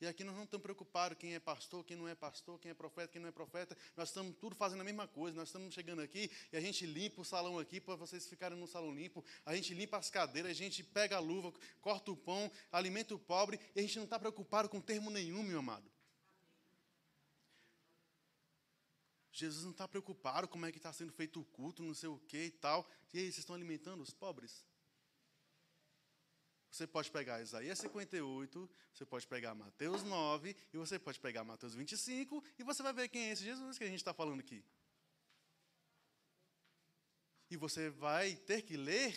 E 0.01 0.07
aqui 0.07 0.23
nós 0.23 0.35
não 0.35 0.43
estamos 0.43 0.63
preocupados 0.63 1.17
quem 1.17 1.33
é 1.33 1.39
pastor, 1.39 1.83
quem 1.83 1.95
não 1.95 2.07
é 2.07 2.15
pastor, 2.15 2.59
quem 2.59 2.71
é 2.71 2.73
profeta, 2.73 3.07
quem 3.07 3.21
não 3.21 3.29
é 3.29 3.31
profeta. 3.31 3.77
Nós 3.95 4.09
estamos 4.09 4.35
tudo 4.37 4.55
fazendo 4.55 4.81
a 4.81 4.83
mesma 4.83 5.07
coisa. 5.07 5.37
Nós 5.37 5.47
estamos 5.47 5.73
chegando 5.73 6.01
aqui 6.01 6.29
e 6.51 6.57
a 6.57 6.61
gente 6.61 6.85
limpa 6.85 7.21
o 7.21 7.25
salão 7.25 7.57
aqui 7.57 7.79
para 7.79 7.95
vocês 7.95 8.27
ficarem 8.27 8.57
no 8.57 8.67
salão 8.67 8.93
limpo. 8.93 9.23
A 9.45 9.55
gente 9.55 9.73
limpa 9.73 9.97
as 9.97 10.09
cadeiras, 10.09 10.51
a 10.51 10.53
gente 10.53 10.83
pega 10.83 11.15
a 11.15 11.19
luva, 11.19 11.53
corta 11.79 12.11
o 12.11 12.17
pão, 12.17 12.51
alimenta 12.71 13.15
o 13.15 13.19
pobre. 13.19 13.59
E 13.75 13.79
a 13.79 13.81
gente 13.81 13.97
não 13.97 14.03
está 14.03 14.19
preocupado 14.19 14.67
com 14.67 14.81
termo 14.81 15.09
nenhum, 15.09 15.43
meu 15.43 15.59
amado. 15.59 15.89
Jesus 19.31 19.63
não 19.63 19.71
está 19.71 19.87
preocupado 19.87 20.47
como 20.47 20.65
é 20.65 20.71
que 20.71 20.77
está 20.77 20.93
sendo 20.93 21.11
feito 21.11 21.39
o 21.39 21.45
culto, 21.45 21.81
não 21.81 21.93
sei 21.93 22.07
o 22.07 22.19
que 22.19 22.37
e 22.37 22.51
tal. 22.51 22.87
E 23.13 23.17
aí, 23.17 23.23
vocês 23.23 23.39
estão 23.39 23.55
alimentando 23.55 24.03
os 24.03 24.11
pobres? 24.11 24.63
Você 26.73 26.87
pode 26.87 27.11
pegar 27.11 27.39
Isaías 27.39 27.77
58, 27.77 28.67
você 28.91 29.05
pode 29.05 29.27
pegar 29.27 29.53
Mateus 29.53 30.01
9, 30.01 30.55
e 30.73 30.77
você 30.77 30.97
pode 30.97 31.19
pegar 31.19 31.43
Mateus 31.43 31.75
25, 31.75 32.43
e 32.57 32.63
você 32.63 32.81
vai 32.81 32.91
ver 32.91 33.09
quem 33.09 33.25
é 33.29 33.31
esse 33.31 33.43
Jesus 33.43 33.77
que 33.77 33.83
a 33.83 33.87
gente 33.87 33.99
está 33.99 34.11
falando 34.11 34.39
aqui. 34.39 34.65
E 37.51 37.55
você 37.55 37.91
vai 37.91 38.35
ter 38.35 38.63
que 38.63 38.75
ler 38.75 39.15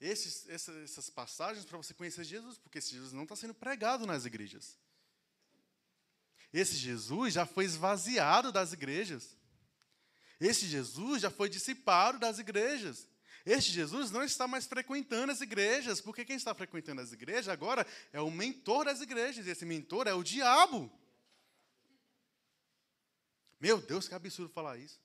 esses, 0.00 0.48
essa- 0.48 0.78
essas 0.78 1.10
passagens 1.10 1.64
para 1.64 1.76
você 1.76 1.92
conhecer 1.92 2.22
Jesus, 2.22 2.56
porque 2.56 2.78
esse 2.78 2.92
Jesus 2.92 3.12
não 3.12 3.24
está 3.24 3.34
sendo 3.34 3.52
pregado 3.52 4.06
nas 4.06 4.24
igrejas. 4.24 4.78
Esse 6.52 6.76
Jesus 6.76 7.34
já 7.34 7.44
foi 7.44 7.64
esvaziado 7.64 8.52
das 8.52 8.72
igrejas. 8.72 9.36
Esse 10.38 10.66
Jesus 10.68 11.20
já 11.20 11.32
foi 11.32 11.48
dissipado 11.48 12.20
das 12.20 12.38
igrejas. 12.38 13.09
Este 13.56 13.72
Jesus 13.72 14.12
não 14.12 14.22
está 14.22 14.46
mais 14.46 14.64
frequentando 14.66 15.32
as 15.32 15.40
igrejas, 15.40 16.00
porque 16.00 16.24
quem 16.24 16.36
está 16.36 16.54
frequentando 16.54 17.00
as 17.00 17.12
igrejas 17.12 17.48
agora 17.48 17.84
é 18.12 18.20
o 18.20 18.30
mentor 18.30 18.84
das 18.84 19.00
igrejas, 19.00 19.44
e 19.44 19.50
esse 19.50 19.66
mentor 19.66 20.06
é 20.06 20.14
o 20.14 20.22
diabo. 20.22 20.90
Meu 23.58 23.80
Deus, 23.80 24.06
que 24.06 24.14
absurdo 24.14 24.52
falar 24.52 24.76
isso. 24.78 25.00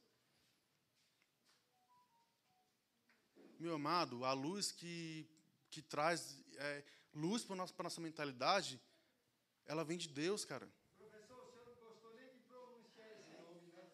Meu 3.59 3.73
amado, 3.73 4.23
a 4.23 4.33
luz 4.33 4.71
que, 4.71 5.27
que 5.71 5.81
traz 5.81 6.39
é, 6.57 6.83
luz 7.15 7.43
para 7.43 7.55
a 7.55 7.57
nossa, 7.57 7.73
nossa 7.81 7.99
mentalidade, 7.99 8.79
ela 9.65 9.83
vem 9.83 9.97
de 9.97 10.07
Deus, 10.07 10.45
cara. 10.45 10.69
Professor, 10.97 11.39
o 11.47 11.51
senhor 11.51 11.65
não 11.65 11.75
gostou 11.87 12.13
nem 12.13 12.31
de 12.31 12.39
pronunciar 12.43 13.09
esse 13.11 13.31
nome, 13.31 13.71
né? 13.71 13.87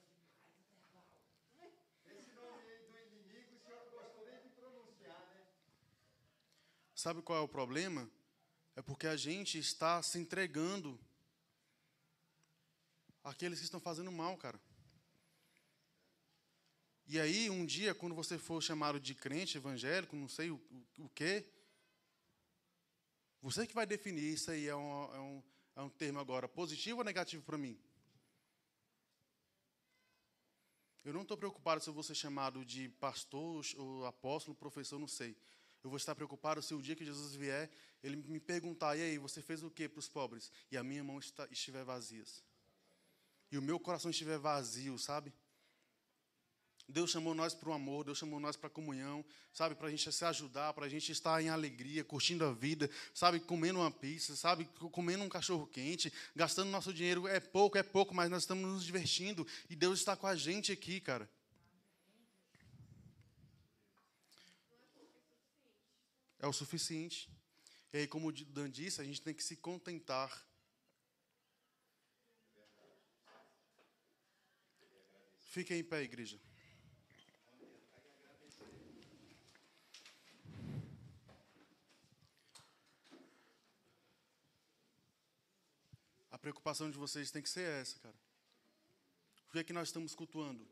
Esse 2.17 2.31
nome 2.33 2.67
aí 2.69 2.79
do 2.85 2.97
inimigo, 2.97 3.55
o 3.55 3.59
senhor 3.63 3.85
não 3.85 3.91
gostou 3.91 4.25
nem 4.25 4.41
de 4.41 4.49
pronunciar, 4.49 5.25
né? 5.33 5.45
Sabe 7.01 7.23
qual 7.23 7.39
é 7.39 7.41
o 7.41 7.47
problema? 7.47 8.07
É 8.75 8.81
porque 8.83 9.07
a 9.07 9.17
gente 9.17 9.57
está 9.57 10.03
se 10.03 10.19
entregando 10.19 10.99
àqueles 13.23 13.57
que 13.57 13.65
estão 13.65 13.79
fazendo 13.79 14.11
mal, 14.11 14.37
cara. 14.37 14.61
E 17.07 17.19
aí, 17.19 17.49
um 17.49 17.65
dia, 17.65 17.95
quando 17.95 18.13
você 18.13 18.37
for 18.37 18.61
chamado 18.61 18.99
de 18.99 19.15
crente 19.15 19.57
evangélico, 19.57 20.15
não 20.15 20.27
sei 20.27 20.51
o, 20.51 20.61
o, 20.99 21.05
o 21.05 21.09
quê, 21.09 21.43
você 23.41 23.65
que 23.65 23.73
vai 23.73 23.87
definir 23.87 24.33
isso 24.35 24.51
aí 24.51 24.67
é 24.67 24.75
um, 24.75 25.15
é 25.15 25.19
um, 25.19 25.43
é 25.77 25.81
um 25.81 25.89
termo 25.89 26.19
agora 26.19 26.47
positivo 26.47 26.99
ou 26.99 27.03
negativo 27.03 27.41
para 27.41 27.57
mim? 27.57 27.79
Eu 31.03 31.13
não 31.13 31.23
estou 31.23 31.35
preocupado 31.35 31.81
se 31.81 31.89
eu 31.89 31.95
vou 31.95 32.03
ser 32.03 32.13
chamado 32.13 32.63
de 32.63 32.89
pastor, 32.89 33.65
ou 33.75 34.05
apóstolo, 34.05 34.55
professor, 34.55 34.99
não 34.99 35.07
sei. 35.07 35.35
Eu 35.83 35.89
vou 35.89 35.97
estar 35.97 36.13
preocupado 36.13 36.61
se 36.61 36.73
o 36.73 36.81
dia 36.81 36.95
que 36.95 37.03
Jesus 37.03 37.35
vier, 37.35 37.69
ele 38.03 38.15
me 38.15 38.39
perguntar: 38.39 38.95
e 38.97 39.01
aí, 39.01 39.17
você 39.17 39.41
fez 39.41 39.63
o 39.63 39.71
que 39.71 39.89
para 39.89 39.99
os 39.99 40.07
pobres? 40.07 40.51
E 40.71 40.77
a 40.77 40.83
minha 40.83 41.03
mão 41.03 41.19
está, 41.19 41.47
estiver 41.51 41.83
vazias. 41.83 42.43
E 43.51 43.57
o 43.57 43.61
meu 43.61 43.79
coração 43.79 44.09
estiver 44.09 44.37
vazio, 44.37 44.97
sabe? 44.97 45.33
Deus 46.87 47.11
chamou 47.11 47.33
nós 47.33 47.53
para 47.53 47.69
o 47.69 47.73
amor, 47.73 48.03
Deus 48.03 48.17
chamou 48.17 48.39
nós 48.39 48.55
para 48.55 48.67
a 48.67 48.69
comunhão, 48.69 49.23
sabe? 49.53 49.75
Para 49.75 49.87
a 49.87 49.91
gente 49.91 50.11
se 50.11 50.25
ajudar, 50.25 50.73
para 50.73 50.85
a 50.85 50.89
gente 50.89 51.11
estar 51.11 51.41
em 51.41 51.49
alegria, 51.49 52.03
curtindo 52.03 52.45
a 52.45 52.51
vida, 52.51 52.89
sabe? 53.13 53.39
Comendo 53.39 53.79
uma 53.79 53.91
pizza, 53.91 54.35
sabe? 54.35 54.65
Comendo 54.91 55.23
um 55.23 55.29
cachorro 55.29 55.67
quente, 55.67 56.11
gastando 56.35 56.69
nosso 56.69 56.93
dinheiro. 56.93 57.27
É 57.27 57.39
pouco, 57.39 57.77
é 57.77 57.83
pouco, 57.83 58.13
mas 58.13 58.29
nós 58.29 58.43
estamos 58.43 58.69
nos 58.69 58.85
divertindo. 58.85 59.47
E 59.69 59.75
Deus 59.75 59.99
está 59.99 60.15
com 60.15 60.27
a 60.27 60.35
gente 60.35 60.71
aqui, 60.71 60.99
cara. 60.99 61.29
É 66.43 66.47
o 66.47 66.53
suficiente. 66.53 67.29
E 67.93 67.97
aí, 67.99 68.07
como 68.07 68.29
o 68.29 68.31
Dan 68.31 68.67
disse, 68.67 68.99
a 68.99 69.03
gente 69.03 69.21
tem 69.21 69.31
que 69.31 69.43
se 69.43 69.55
contentar. 69.57 70.31
Fiquem 75.41 75.79
em 75.79 75.83
pé, 75.83 76.01
igreja. 76.01 76.41
A 86.31 86.39
preocupação 86.39 86.89
de 86.89 86.97
vocês 86.97 87.29
tem 87.29 87.43
que 87.43 87.49
ser 87.49 87.69
essa, 87.69 87.99
cara. 87.99 88.15
O 89.47 89.51
que 89.51 89.59
é 89.59 89.63
que 89.63 89.73
nós 89.73 89.89
estamos 89.89 90.15
cultuando? 90.15 90.67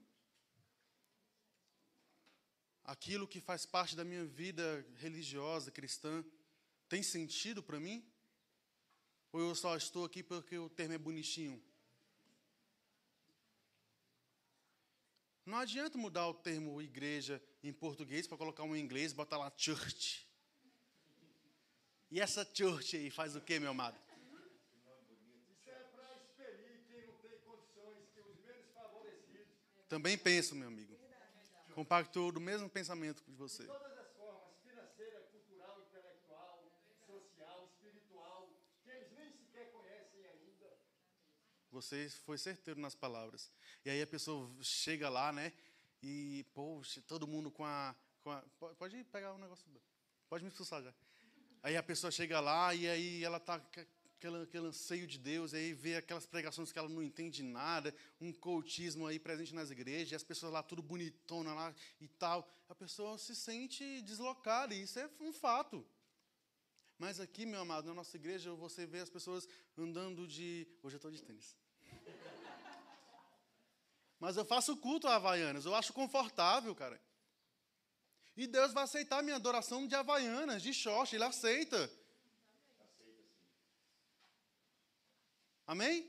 Aquilo 2.90 3.28
que 3.28 3.40
faz 3.40 3.68
parte 3.68 3.96
da 3.96 4.04
minha 4.04 4.26
vida 4.26 4.84
religiosa, 4.96 5.70
cristã, 5.70 6.26
tem 6.88 7.04
sentido 7.04 7.62
para 7.62 7.80
mim? 7.80 8.04
Ou 9.32 9.40
eu 9.42 9.54
só 9.54 9.78
estou 9.78 10.04
aqui 10.06 10.24
porque 10.24 10.58
o 10.58 10.70
termo 10.70 10.96
é 10.96 10.98
bonitinho? 10.98 11.64
Não 15.46 15.58
adianta 15.60 16.00
mudar 16.00 16.28
o 16.28 16.34
termo 16.34 16.82
igreja 16.82 17.42
em 17.64 17.72
português 17.72 18.26
para 18.26 18.38
colocar 18.38 18.64
um 18.64 18.76
em 18.76 18.82
inglês, 18.82 19.14
botar 19.14 19.38
lá 19.38 19.54
church. 19.56 20.28
E 22.10 22.20
essa 22.20 22.44
church 22.44 22.98
aí 22.98 23.12
faz 23.12 23.36
o 23.36 23.42
quê, 23.42 23.60
meu 23.60 23.70
amado? 23.70 24.00
Isso 25.52 25.70
é 25.70 25.84
para 25.94 26.18
expelir 26.24 26.86
quem 26.88 27.06
não 27.06 27.14
tem 27.18 27.38
condições, 27.42 28.10
que 28.16 28.20
os 28.20 28.40
menos 28.44 28.66
favorecidos, 28.74 29.54
Também 29.88 30.18
penso, 30.18 30.56
meu 30.56 30.68
amigo. 30.68 30.99
Compacto 31.80 32.30
do 32.34 32.42
mesmo 32.42 32.70
pensamento 32.70 33.24
de 33.26 33.34
você. 33.38 33.64
de 33.64 33.70
todas 33.70 33.98
as 33.98 34.12
formas, 34.18 34.54
financeira, 34.62 35.22
cultural, 35.32 35.82
intelectual, 35.88 36.70
social, 37.08 37.70
espiritual, 37.72 38.50
que 38.84 38.90
eles 38.90 39.10
nem 39.14 39.32
sequer 39.32 39.72
conhecem 39.72 40.26
ainda. 40.26 40.78
Você 41.72 42.10
foi 42.26 42.38
certeiro 42.38 42.82
nas 42.82 42.96
palavras. 42.96 43.50
E 43.86 43.90
aí 43.90 44.02
a 44.02 44.06
pessoa 44.08 44.52
chega 44.62 45.08
lá, 45.08 45.32
né? 45.32 45.54
E, 46.04 46.46
poxa, 46.54 47.02
todo 47.08 47.26
mundo 47.26 47.50
com 47.50 47.64
a. 47.64 47.96
Com 48.24 48.32
a 48.32 48.42
po- 48.60 48.76
pode 48.76 49.02
pegar 49.06 49.32
o 49.34 49.38
negócio. 49.38 49.66
Pode 50.28 50.44
me 50.44 50.50
expulsar 50.50 50.84
já. 50.84 50.94
Aí 51.64 51.78
a 51.78 51.84
pessoa 51.84 52.12
chega 52.12 52.42
lá 52.42 52.76
e 52.76 52.90
aí 52.90 53.24
ela 53.24 53.40
tá 53.40 53.58
com 54.20 54.28
aquele, 54.28 54.43
aquele 54.43 54.67
anseio 54.67 55.07
de 55.07 55.17
Deus, 55.17 55.53
e 55.53 55.55
aí 55.55 55.74
vê 55.74 55.95
aquelas 55.95 56.26
pregações 56.26 56.72
que 56.72 56.78
ela 56.78 56.89
não 56.89 57.01
entende 57.01 57.41
nada, 57.41 57.95
um 58.20 58.34
cultismo 58.34 59.07
aí 59.07 59.17
presente 59.17 59.55
nas 59.55 59.72
igrejas, 59.72 60.11
e 60.11 60.15
as 60.15 60.24
pessoas 60.24 60.51
lá 60.51 60.61
tudo 60.61 60.82
bonitona 60.82 61.53
lá 61.53 61.74
e 62.01 62.07
tal. 62.07 62.47
A 62.67 62.76
pessoa 62.76 63.17
se 63.17 63.34
sente 63.34 64.01
deslocada, 64.01 64.76
e 64.76 64.82
isso 64.82 64.99
é 64.99 65.09
um 65.22 65.32
fato. 65.32 65.86
Mas 66.97 67.20
aqui, 67.20 67.45
meu 67.45 67.61
amado, 67.61 67.88
na 67.88 67.93
nossa 67.93 68.17
igreja, 68.17 68.53
você 68.53 68.86
vê 68.86 68.99
as 68.99 69.09
pessoas 69.09 69.47
andando 69.78 70.28
de. 70.28 70.67
Hoje 70.84 70.95
eu 70.95 70.97
estou 70.97 71.11
de 71.11 71.24
tênis. 71.24 71.55
Mas 74.20 74.36
eu 74.36 74.43
faço 74.43 74.76
culto 74.76 75.07
a 75.07 75.15
Havaianas, 75.15 75.65
eu 75.65 75.74
acho 75.74 75.93
confortável, 75.93 76.76
cara. 76.76 76.99
E 78.36 78.45
Deus 78.45 78.74
vai 78.74 78.84
aceitar 78.84 79.24
minha 79.24 79.38
adoração 79.38 79.88
de 79.88 79.95
Havaianas, 79.95 80.61
de 80.61 80.74
short, 80.74 81.15
Ele 81.15 81.24
aceita. 81.24 81.89
Amém? 85.70 86.03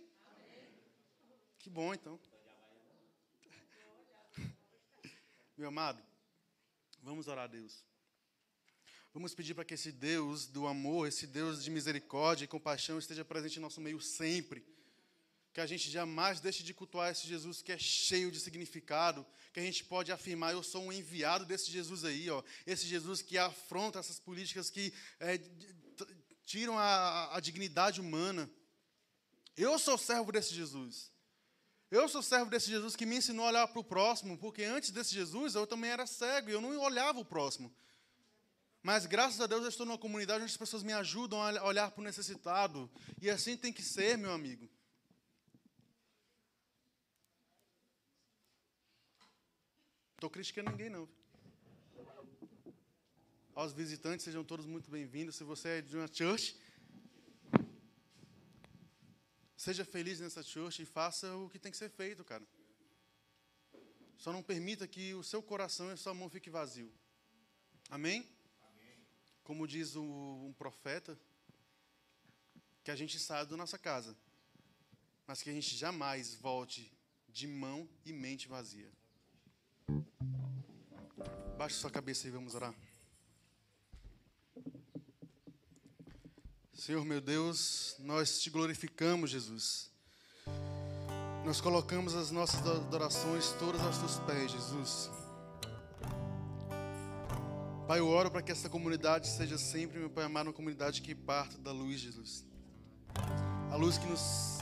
Que 1.58 1.68
bom, 1.68 1.92
então. 1.92 2.18
Meu 5.54 5.68
amado, 5.68 6.02
vamos 7.02 7.28
orar 7.28 7.44
a 7.44 7.46
Deus. 7.46 7.84
Vamos 9.12 9.34
pedir 9.34 9.52
para 9.52 9.66
que 9.66 9.74
esse 9.74 9.92
Deus 9.92 10.46
do 10.46 10.66
amor, 10.66 11.08
esse 11.08 11.26
Deus 11.26 11.62
de 11.62 11.70
misericórdia 11.70 12.46
e 12.46 12.48
compaixão 12.48 12.98
esteja 12.98 13.22
presente 13.22 13.58
em 13.58 13.60
nosso 13.60 13.82
meio 13.82 14.00
sempre. 14.00 14.64
Que 15.52 15.60
a 15.60 15.66
gente 15.66 15.90
jamais 15.90 16.40
deixe 16.40 16.62
de 16.62 16.72
cultuar 16.72 17.12
esse 17.12 17.26
Jesus 17.26 17.60
que 17.60 17.72
é 17.72 17.76
cheio 17.76 18.30
de 18.30 18.40
significado, 18.40 19.26
que 19.52 19.60
a 19.60 19.62
gente 19.62 19.84
pode 19.84 20.10
afirmar, 20.10 20.54
eu 20.54 20.62
sou 20.62 20.84
um 20.84 20.90
enviado 20.90 21.44
desse 21.44 21.70
Jesus 21.70 22.02
aí, 22.02 22.30
ó, 22.30 22.42
esse 22.66 22.86
Jesus 22.86 23.20
que 23.20 23.36
afronta 23.36 23.98
essas 23.98 24.18
políticas 24.18 24.70
que 24.70 24.90
é, 25.18 25.38
tiram 26.46 26.78
a, 26.78 27.36
a 27.36 27.40
dignidade 27.40 28.00
humana. 28.00 28.50
Eu 29.60 29.78
sou 29.78 29.98
servo 29.98 30.32
desse 30.32 30.54
Jesus. 30.54 31.12
Eu 31.90 32.08
sou 32.08 32.22
servo 32.22 32.50
desse 32.50 32.70
Jesus 32.70 32.96
que 32.96 33.04
me 33.04 33.16
ensinou 33.16 33.44
a 33.44 33.48
olhar 33.48 33.68
para 33.68 33.80
o 33.80 33.84
próximo, 33.84 34.38
porque 34.38 34.64
antes 34.64 34.90
desse 34.90 35.12
Jesus 35.12 35.54
eu 35.54 35.66
também 35.66 35.90
era 35.90 36.06
cego 36.06 36.48
e 36.48 36.52
eu 36.52 36.62
não 36.62 36.78
olhava 36.78 37.18
o 37.18 37.24
próximo. 37.24 37.70
Mas 38.82 39.04
graças 39.04 39.38
a 39.38 39.46
Deus 39.46 39.62
eu 39.62 39.68
estou 39.68 39.84
numa 39.84 39.98
comunidade 39.98 40.42
onde 40.42 40.50
as 40.50 40.56
pessoas 40.56 40.82
me 40.82 40.94
ajudam 40.94 41.42
a 41.42 41.62
olhar 41.64 41.90
para 41.90 42.00
o 42.00 42.04
necessitado. 42.04 42.90
E 43.20 43.28
assim 43.28 43.54
tem 43.54 43.70
que 43.70 43.82
ser, 43.82 44.16
meu 44.16 44.32
amigo. 44.32 44.66
Estou 50.14 50.30
criticando 50.30 50.70
ninguém, 50.70 50.88
não. 50.88 51.06
Aos 53.54 53.74
visitantes, 53.74 54.24
sejam 54.24 54.42
todos 54.42 54.64
muito 54.64 54.90
bem-vindos. 54.90 55.36
Se 55.36 55.44
você 55.44 55.68
é 55.68 55.82
de 55.82 55.96
uma 55.98 56.08
church, 56.10 56.56
seja 59.60 59.84
feliz 59.84 60.18
nessa 60.20 60.42
church 60.42 60.80
e 60.80 60.86
faça 60.86 61.36
o 61.36 61.50
que 61.50 61.58
tem 61.58 61.70
que 61.70 61.76
ser 61.76 61.90
feito, 61.90 62.24
cara. 62.24 62.42
Só 64.16 64.32
não 64.32 64.42
permita 64.42 64.88
que 64.88 65.12
o 65.12 65.22
seu 65.22 65.42
coração 65.42 65.90
e 65.90 65.92
a 65.92 65.98
sua 65.98 66.14
mão 66.14 66.30
fique 66.30 66.48
vazio. 66.48 66.90
Amém? 67.90 68.26
Como 69.44 69.66
diz 69.66 69.96
o, 69.96 70.02
um 70.02 70.54
profeta, 70.54 71.18
que 72.82 72.90
a 72.90 72.96
gente 72.96 73.18
saia 73.18 73.44
da 73.44 73.54
nossa 73.54 73.76
casa, 73.76 74.16
mas 75.26 75.42
que 75.42 75.50
a 75.50 75.52
gente 75.52 75.76
jamais 75.76 76.34
volte 76.34 76.90
de 77.28 77.46
mão 77.46 77.86
e 78.02 78.14
mente 78.14 78.48
vazia. 78.48 78.90
Baixe 81.58 81.76
sua 81.76 81.90
cabeça 81.90 82.26
e 82.26 82.30
vamos 82.30 82.54
orar. 82.54 82.74
Senhor 86.80 87.04
meu 87.04 87.20
Deus, 87.20 87.94
nós 87.98 88.40
te 88.40 88.48
glorificamos, 88.48 89.28
Jesus. 89.28 89.90
Nós 91.44 91.60
colocamos 91.60 92.14
as 92.14 92.30
nossas 92.30 92.66
adorações 92.66 93.50
todas 93.58 93.82
aos 93.82 93.98
teus 93.98 94.18
pés, 94.20 94.50
Jesus. 94.50 95.10
Pai, 97.86 97.98
eu 97.98 98.08
oro 98.08 98.30
para 98.30 98.40
que 98.40 98.50
essa 98.50 98.70
comunidade 98.70 99.28
seja 99.28 99.58
sempre, 99.58 99.98
meu 99.98 100.08
Pai 100.08 100.24
amado, 100.24 100.46
uma 100.46 100.54
comunidade 100.54 101.02
que 101.02 101.14
parta 101.14 101.58
da 101.58 101.70
luz, 101.70 102.00
Jesus. 102.00 102.46
A 103.70 103.76
luz 103.76 103.98
que 103.98 104.06
nos 104.06 104.60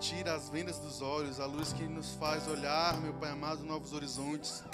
tira 0.00 0.34
as 0.34 0.48
vendas 0.48 0.76
dos 0.80 1.00
olhos, 1.00 1.38
a 1.38 1.46
luz 1.46 1.72
que 1.72 1.84
nos 1.84 2.14
faz 2.14 2.48
olhar, 2.48 3.00
meu 3.00 3.14
Pai 3.14 3.30
amado, 3.30 3.62
novos 3.62 3.92
horizontes. 3.92 4.64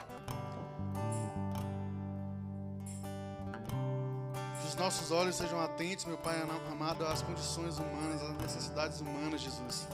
Os 4.76 4.80
nossos 4.80 5.10
olhos 5.10 5.36
sejam 5.36 5.58
atentos, 5.58 6.04
meu 6.04 6.18
Pai 6.18 6.36
amado, 6.70 7.06
às 7.06 7.22
condições 7.22 7.78
humanas, 7.78 8.22
às 8.22 8.36
necessidades 8.36 9.00
humanas, 9.00 9.40
Jesus. 9.40 9.88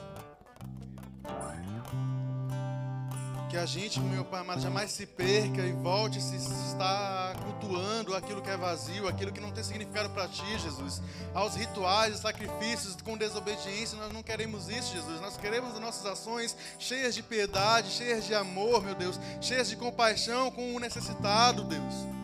Que 3.49 3.57
a 3.57 3.65
gente, 3.65 4.01
meu 4.01 4.25
Pai 4.25 4.41
amado, 4.41 4.61
jamais 4.61 4.91
se 4.91 5.07
perca 5.07 5.63
e 5.63 5.73
volte 5.73 6.21
se 6.21 6.35
estar 6.35 7.37
cultuando 7.37 8.17
aquilo 8.17 8.43
que 8.43 8.51
é 8.51 8.57
vazio, 8.57 9.07
aquilo 9.07 9.31
que 9.31 9.41
não 9.41 9.53
tem 9.53 9.63
significado 9.63 10.11
para 10.11 10.27
Ti, 10.27 10.59
Jesus. 10.59 11.01
Aos 11.33 11.55
rituais, 11.55 12.19
sacrifícios 12.19 12.97
com 13.05 13.17
desobediência, 13.17 13.97
nós 13.97 14.13
não 14.13 14.23
queremos 14.23 14.69
isso, 14.69 14.93
Jesus. 14.93 15.21
Nós 15.21 15.37
queremos 15.37 15.75
as 15.75 15.81
nossas 15.81 16.07
ações 16.07 16.57
cheias 16.81 17.15
de 17.15 17.23
piedade, 17.23 17.89
cheias 17.91 18.27
de 18.27 18.35
amor, 18.35 18.83
meu 18.83 18.97
Deus, 18.97 19.21
cheias 19.41 19.69
de 19.69 19.77
compaixão 19.77 20.51
com 20.51 20.75
o 20.75 20.81
necessitado, 20.81 21.63
Deus. 21.63 22.22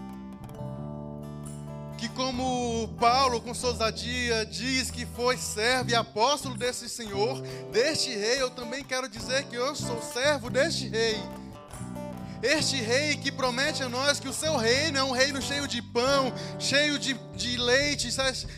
Como 2.19 2.89
Paulo, 2.99 3.41
com 3.41 3.51
ousadia, 3.51 4.45
diz 4.45 4.91
que 4.91 5.07
foi 5.07 5.37
servo 5.37 5.91
e 5.91 5.95
apóstolo 5.95 6.57
desse 6.57 6.89
Senhor, 6.89 7.41
deste 7.71 8.11
rei, 8.11 8.43
eu 8.43 8.51
também 8.51 8.83
quero 8.83 9.09
dizer 9.09 9.45
que 9.45 9.55
eu 9.55 9.73
sou 9.77 10.03
servo 10.03 10.51
deste 10.51 10.89
rei. 10.89 11.17
Este 12.43 12.75
rei 12.75 13.17
que 13.17 13.31
promete 13.31 13.85
a 13.85 13.89
nós 13.89 14.19
que 14.19 14.27
o 14.27 14.33
seu 14.33 14.57
reino 14.57 14.99
é 14.99 15.05
um 15.05 15.13
reino 15.13 15.41
cheio 15.41 15.69
de 15.69 15.81
pão, 15.81 16.33
cheio 16.59 16.99
de, 16.99 17.15
de 17.37 17.57
leite, 17.57 18.09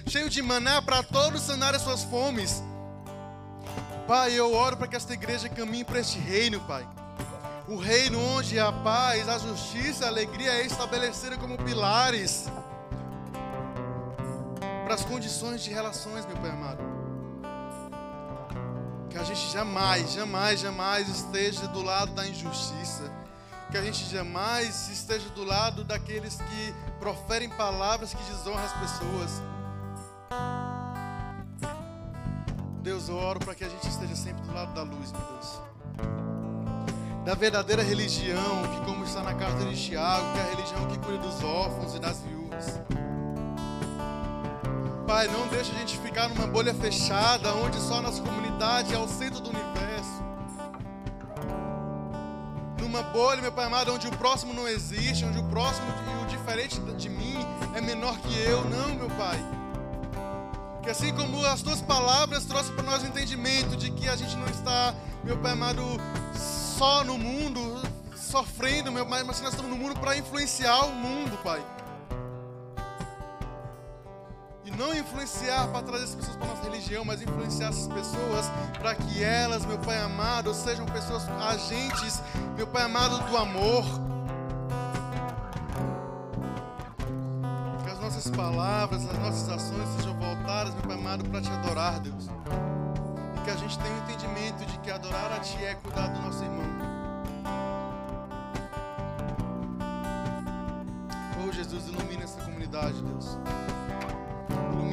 cheio 0.06 0.30
de 0.30 0.40
maná 0.40 0.80
para 0.80 1.02
todos 1.02 1.42
sanar 1.42 1.74
as 1.74 1.82
suas 1.82 2.02
fomes. 2.02 2.62
Pai, 4.08 4.32
eu 4.32 4.54
oro 4.54 4.78
para 4.78 4.88
que 4.88 4.96
esta 4.96 5.12
igreja 5.12 5.50
caminhe 5.50 5.84
para 5.84 6.00
este 6.00 6.18
reino, 6.18 6.60
Pai. 6.60 6.88
O 7.68 7.76
reino 7.76 8.18
onde 8.18 8.58
a 8.58 8.72
paz, 8.72 9.28
a 9.28 9.38
justiça, 9.38 10.06
a 10.06 10.08
alegria 10.08 10.50
é 10.50 10.64
estabelecida 10.64 11.36
como 11.36 11.58
pilares 11.58 12.48
para 14.90 14.96
as 14.96 15.04
condições 15.04 15.62
de 15.62 15.70
relações, 15.70 16.26
meu 16.26 16.36
Pai 16.38 16.50
amado. 16.50 16.82
Que 19.08 19.16
a 19.16 19.22
gente 19.22 19.52
jamais, 19.52 20.12
jamais, 20.12 20.58
jamais 20.58 21.08
esteja 21.08 21.68
do 21.68 21.80
lado 21.80 22.10
da 22.12 22.26
injustiça. 22.26 23.08
Que 23.70 23.78
a 23.78 23.82
gente 23.82 24.04
jamais 24.06 24.88
esteja 24.88 25.28
do 25.28 25.44
lado 25.44 25.84
daqueles 25.84 26.34
que 26.34 26.74
proferem 26.98 27.48
palavras 27.50 28.12
que 28.12 28.22
desonram 28.24 28.64
as 28.64 28.72
pessoas. 28.72 29.42
Deus, 32.82 33.08
eu 33.08 33.14
oro 33.14 33.38
para 33.38 33.54
que 33.54 33.62
a 33.62 33.68
gente 33.68 33.86
esteja 33.86 34.16
sempre 34.16 34.42
do 34.42 34.52
lado 34.52 34.74
da 34.74 34.82
luz, 34.82 35.12
meu 35.12 35.20
Deus. 35.20 35.60
Da 37.24 37.34
verdadeira 37.36 37.84
religião, 37.84 38.62
que 38.74 38.84
como 38.84 39.04
está 39.04 39.22
na 39.22 39.34
carta 39.34 39.64
de 39.66 39.80
Tiago, 39.80 40.32
que 40.32 40.38
é 40.40 40.42
a 40.42 40.50
religião 40.56 40.88
que 40.88 40.98
cuida 40.98 41.18
dos 41.18 41.44
órfãos 41.44 41.94
e 41.94 42.00
das 42.00 42.20
viúvas. 42.22 42.99
Pai, 45.10 45.26
não 45.26 45.48
deixa 45.48 45.72
a 45.72 45.74
gente 45.74 45.98
ficar 45.98 46.28
numa 46.28 46.46
bolha 46.46 46.72
fechada, 46.72 47.52
onde 47.54 47.80
só 47.80 47.98
a 47.98 48.00
nossa 48.00 48.22
comunidade 48.22 48.94
é 48.94 48.96
o 48.96 49.08
centro 49.08 49.40
do 49.40 49.50
universo. 49.50 50.22
Numa 52.78 53.02
bolha, 53.02 53.42
meu 53.42 53.50
Pai 53.50 53.64
amado, 53.64 53.92
onde 53.92 54.06
o 54.06 54.12
próximo 54.12 54.54
não 54.54 54.68
existe, 54.68 55.24
onde 55.24 55.40
o 55.40 55.42
próximo 55.48 55.84
e 55.88 56.22
o 56.22 56.26
diferente 56.28 56.78
de 56.78 57.08
mim 57.08 57.44
é 57.74 57.80
menor 57.80 58.16
que 58.18 58.38
eu. 58.42 58.64
Não, 58.66 58.94
meu 58.94 59.08
Pai. 59.08 59.44
Que 60.84 60.90
assim 60.90 61.12
como 61.12 61.44
as 61.44 61.60
tuas 61.60 61.80
palavras 61.80 62.44
trouxeram 62.44 62.76
para 62.76 62.84
nós 62.84 63.02
o 63.02 63.06
entendimento 63.06 63.76
de 63.76 63.90
que 63.90 64.08
a 64.08 64.14
gente 64.14 64.36
não 64.36 64.46
está, 64.46 64.94
meu 65.24 65.36
Pai 65.38 65.54
amado, 65.54 65.82
só 66.78 67.02
no 67.02 67.18
mundo, 67.18 67.82
sofrendo, 68.14 68.92
meu 68.92 69.04
Pai, 69.04 69.24
mas 69.24 69.40
nós 69.40 69.50
estamos 69.50 69.72
no 69.72 69.76
mundo 69.76 69.98
para 69.98 70.16
influenciar 70.16 70.84
o 70.84 70.94
mundo, 70.94 71.36
Pai. 71.42 71.60
E 74.72 74.76
não 74.76 74.94
influenciar 74.94 75.66
para 75.68 75.82
trazer 75.82 76.04
as 76.04 76.14
pessoas 76.14 76.36
para 76.36 76.46
nossa 76.46 76.62
religião, 76.62 77.04
mas 77.04 77.20
influenciar 77.20 77.68
essas 77.68 77.88
pessoas 77.88 78.46
para 78.78 78.94
que 78.94 79.22
elas, 79.22 79.64
meu 79.64 79.78
Pai 79.78 79.98
amado, 79.98 80.54
sejam 80.54 80.86
pessoas 80.86 81.28
agentes, 81.28 82.22
meu 82.56 82.66
Pai 82.66 82.84
amado, 82.84 83.18
do 83.28 83.36
amor. 83.36 83.84
Que 87.84 87.90
as 87.90 88.00
nossas 88.00 88.30
palavras, 88.30 89.04
as 89.06 89.18
nossas 89.18 89.48
ações 89.48 89.88
sejam 89.96 90.14
voltadas, 90.18 90.72
meu 90.74 90.84
Pai 90.84 90.96
amado, 90.96 91.24
para 91.28 91.40
te 91.40 91.50
adorar, 91.50 92.00
Deus. 92.00 92.28
E 93.36 93.40
que 93.44 93.50
a 93.50 93.56
gente 93.56 93.78
tenha 93.78 93.94
o 93.94 93.98
entendimento 93.98 94.66
de 94.66 94.78
que 94.78 94.90
adorar 94.90 95.32
a 95.32 95.40
Ti 95.40 95.64
é 95.64 95.74
cuidar 95.74 96.08
do 96.08 96.20
nosso 96.22 96.42
irmão. 96.44 96.90
Oh, 101.42 101.52
Jesus, 101.52 101.88
ilumina 101.88 102.24
essa 102.24 102.40
comunidade, 102.42 103.02
Deus. 103.02 103.38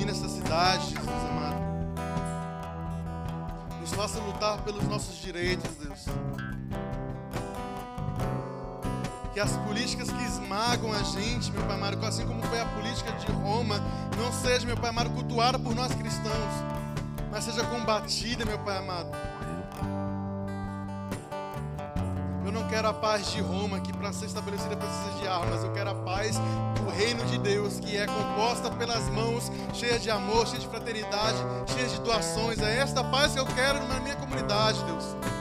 Ilumina 0.07 0.11
essa 0.11 0.29
cidade, 0.29 0.85
Jesus 0.85 1.07
amado. 1.29 1.57
Nos 3.81 3.91
faça 3.91 4.19
lutar 4.19 4.57
pelos 4.61 4.83
nossos 4.87 5.17
direitos, 5.17 5.69
Deus. 5.75 6.05
Que 9.33 9.39
as 9.39 9.51
políticas 9.57 10.09
que 10.09 10.23
esmagam 10.23 10.93
a 10.93 11.03
gente, 11.03 11.51
meu 11.51 11.63
Pai 11.63 11.75
amado, 11.75 12.05
assim 12.05 12.25
como 12.25 12.41
foi 12.43 12.59
a 12.59 12.65
política 12.65 13.11
de 13.13 13.31
Roma, 13.31 13.81
não 14.17 14.31
seja, 14.31 14.65
meu 14.65 14.77
Pai 14.77 14.89
amado, 14.89 15.09
cultuada 15.09 15.59
por 15.59 15.75
nós 15.75 15.93
cristãos, 15.93 16.53
mas 17.29 17.43
seja 17.43 17.63
combatida, 17.65 18.45
meu 18.45 18.59
Pai 18.59 18.77
amado. 18.77 19.26
Não 22.57 22.67
quero 22.67 22.87
a 22.87 22.93
paz 22.93 23.31
de 23.31 23.39
Roma, 23.39 23.79
que 23.79 23.93
para 23.93 24.11
ser 24.11 24.25
estabelecida 24.25 24.75
precisa 24.75 25.11
de 25.21 25.27
armas. 25.27 25.63
Eu 25.63 25.71
quero 25.73 25.91
a 25.91 25.95
paz 25.95 26.37
do 26.75 26.89
reino 26.89 27.23
de 27.25 27.37
Deus, 27.37 27.79
que 27.79 27.95
é 27.95 28.07
composta 28.07 28.71
pelas 28.71 29.07
mãos, 29.09 29.51
cheia 29.73 29.99
de 29.99 30.09
amor, 30.09 30.47
cheia 30.47 30.59
de 30.59 30.67
fraternidade, 30.67 31.37
cheia 31.67 31.87
de 31.87 32.01
doações. 32.01 32.59
É 32.59 32.79
esta 32.79 33.03
paz 33.03 33.33
que 33.33 33.39
eu 33.39 33.45
quero 33.45 33.87
na 33.87 33.99
minha 33.99 34.15
comunidade, 34.15 34.83
Deus. 34.85 35.36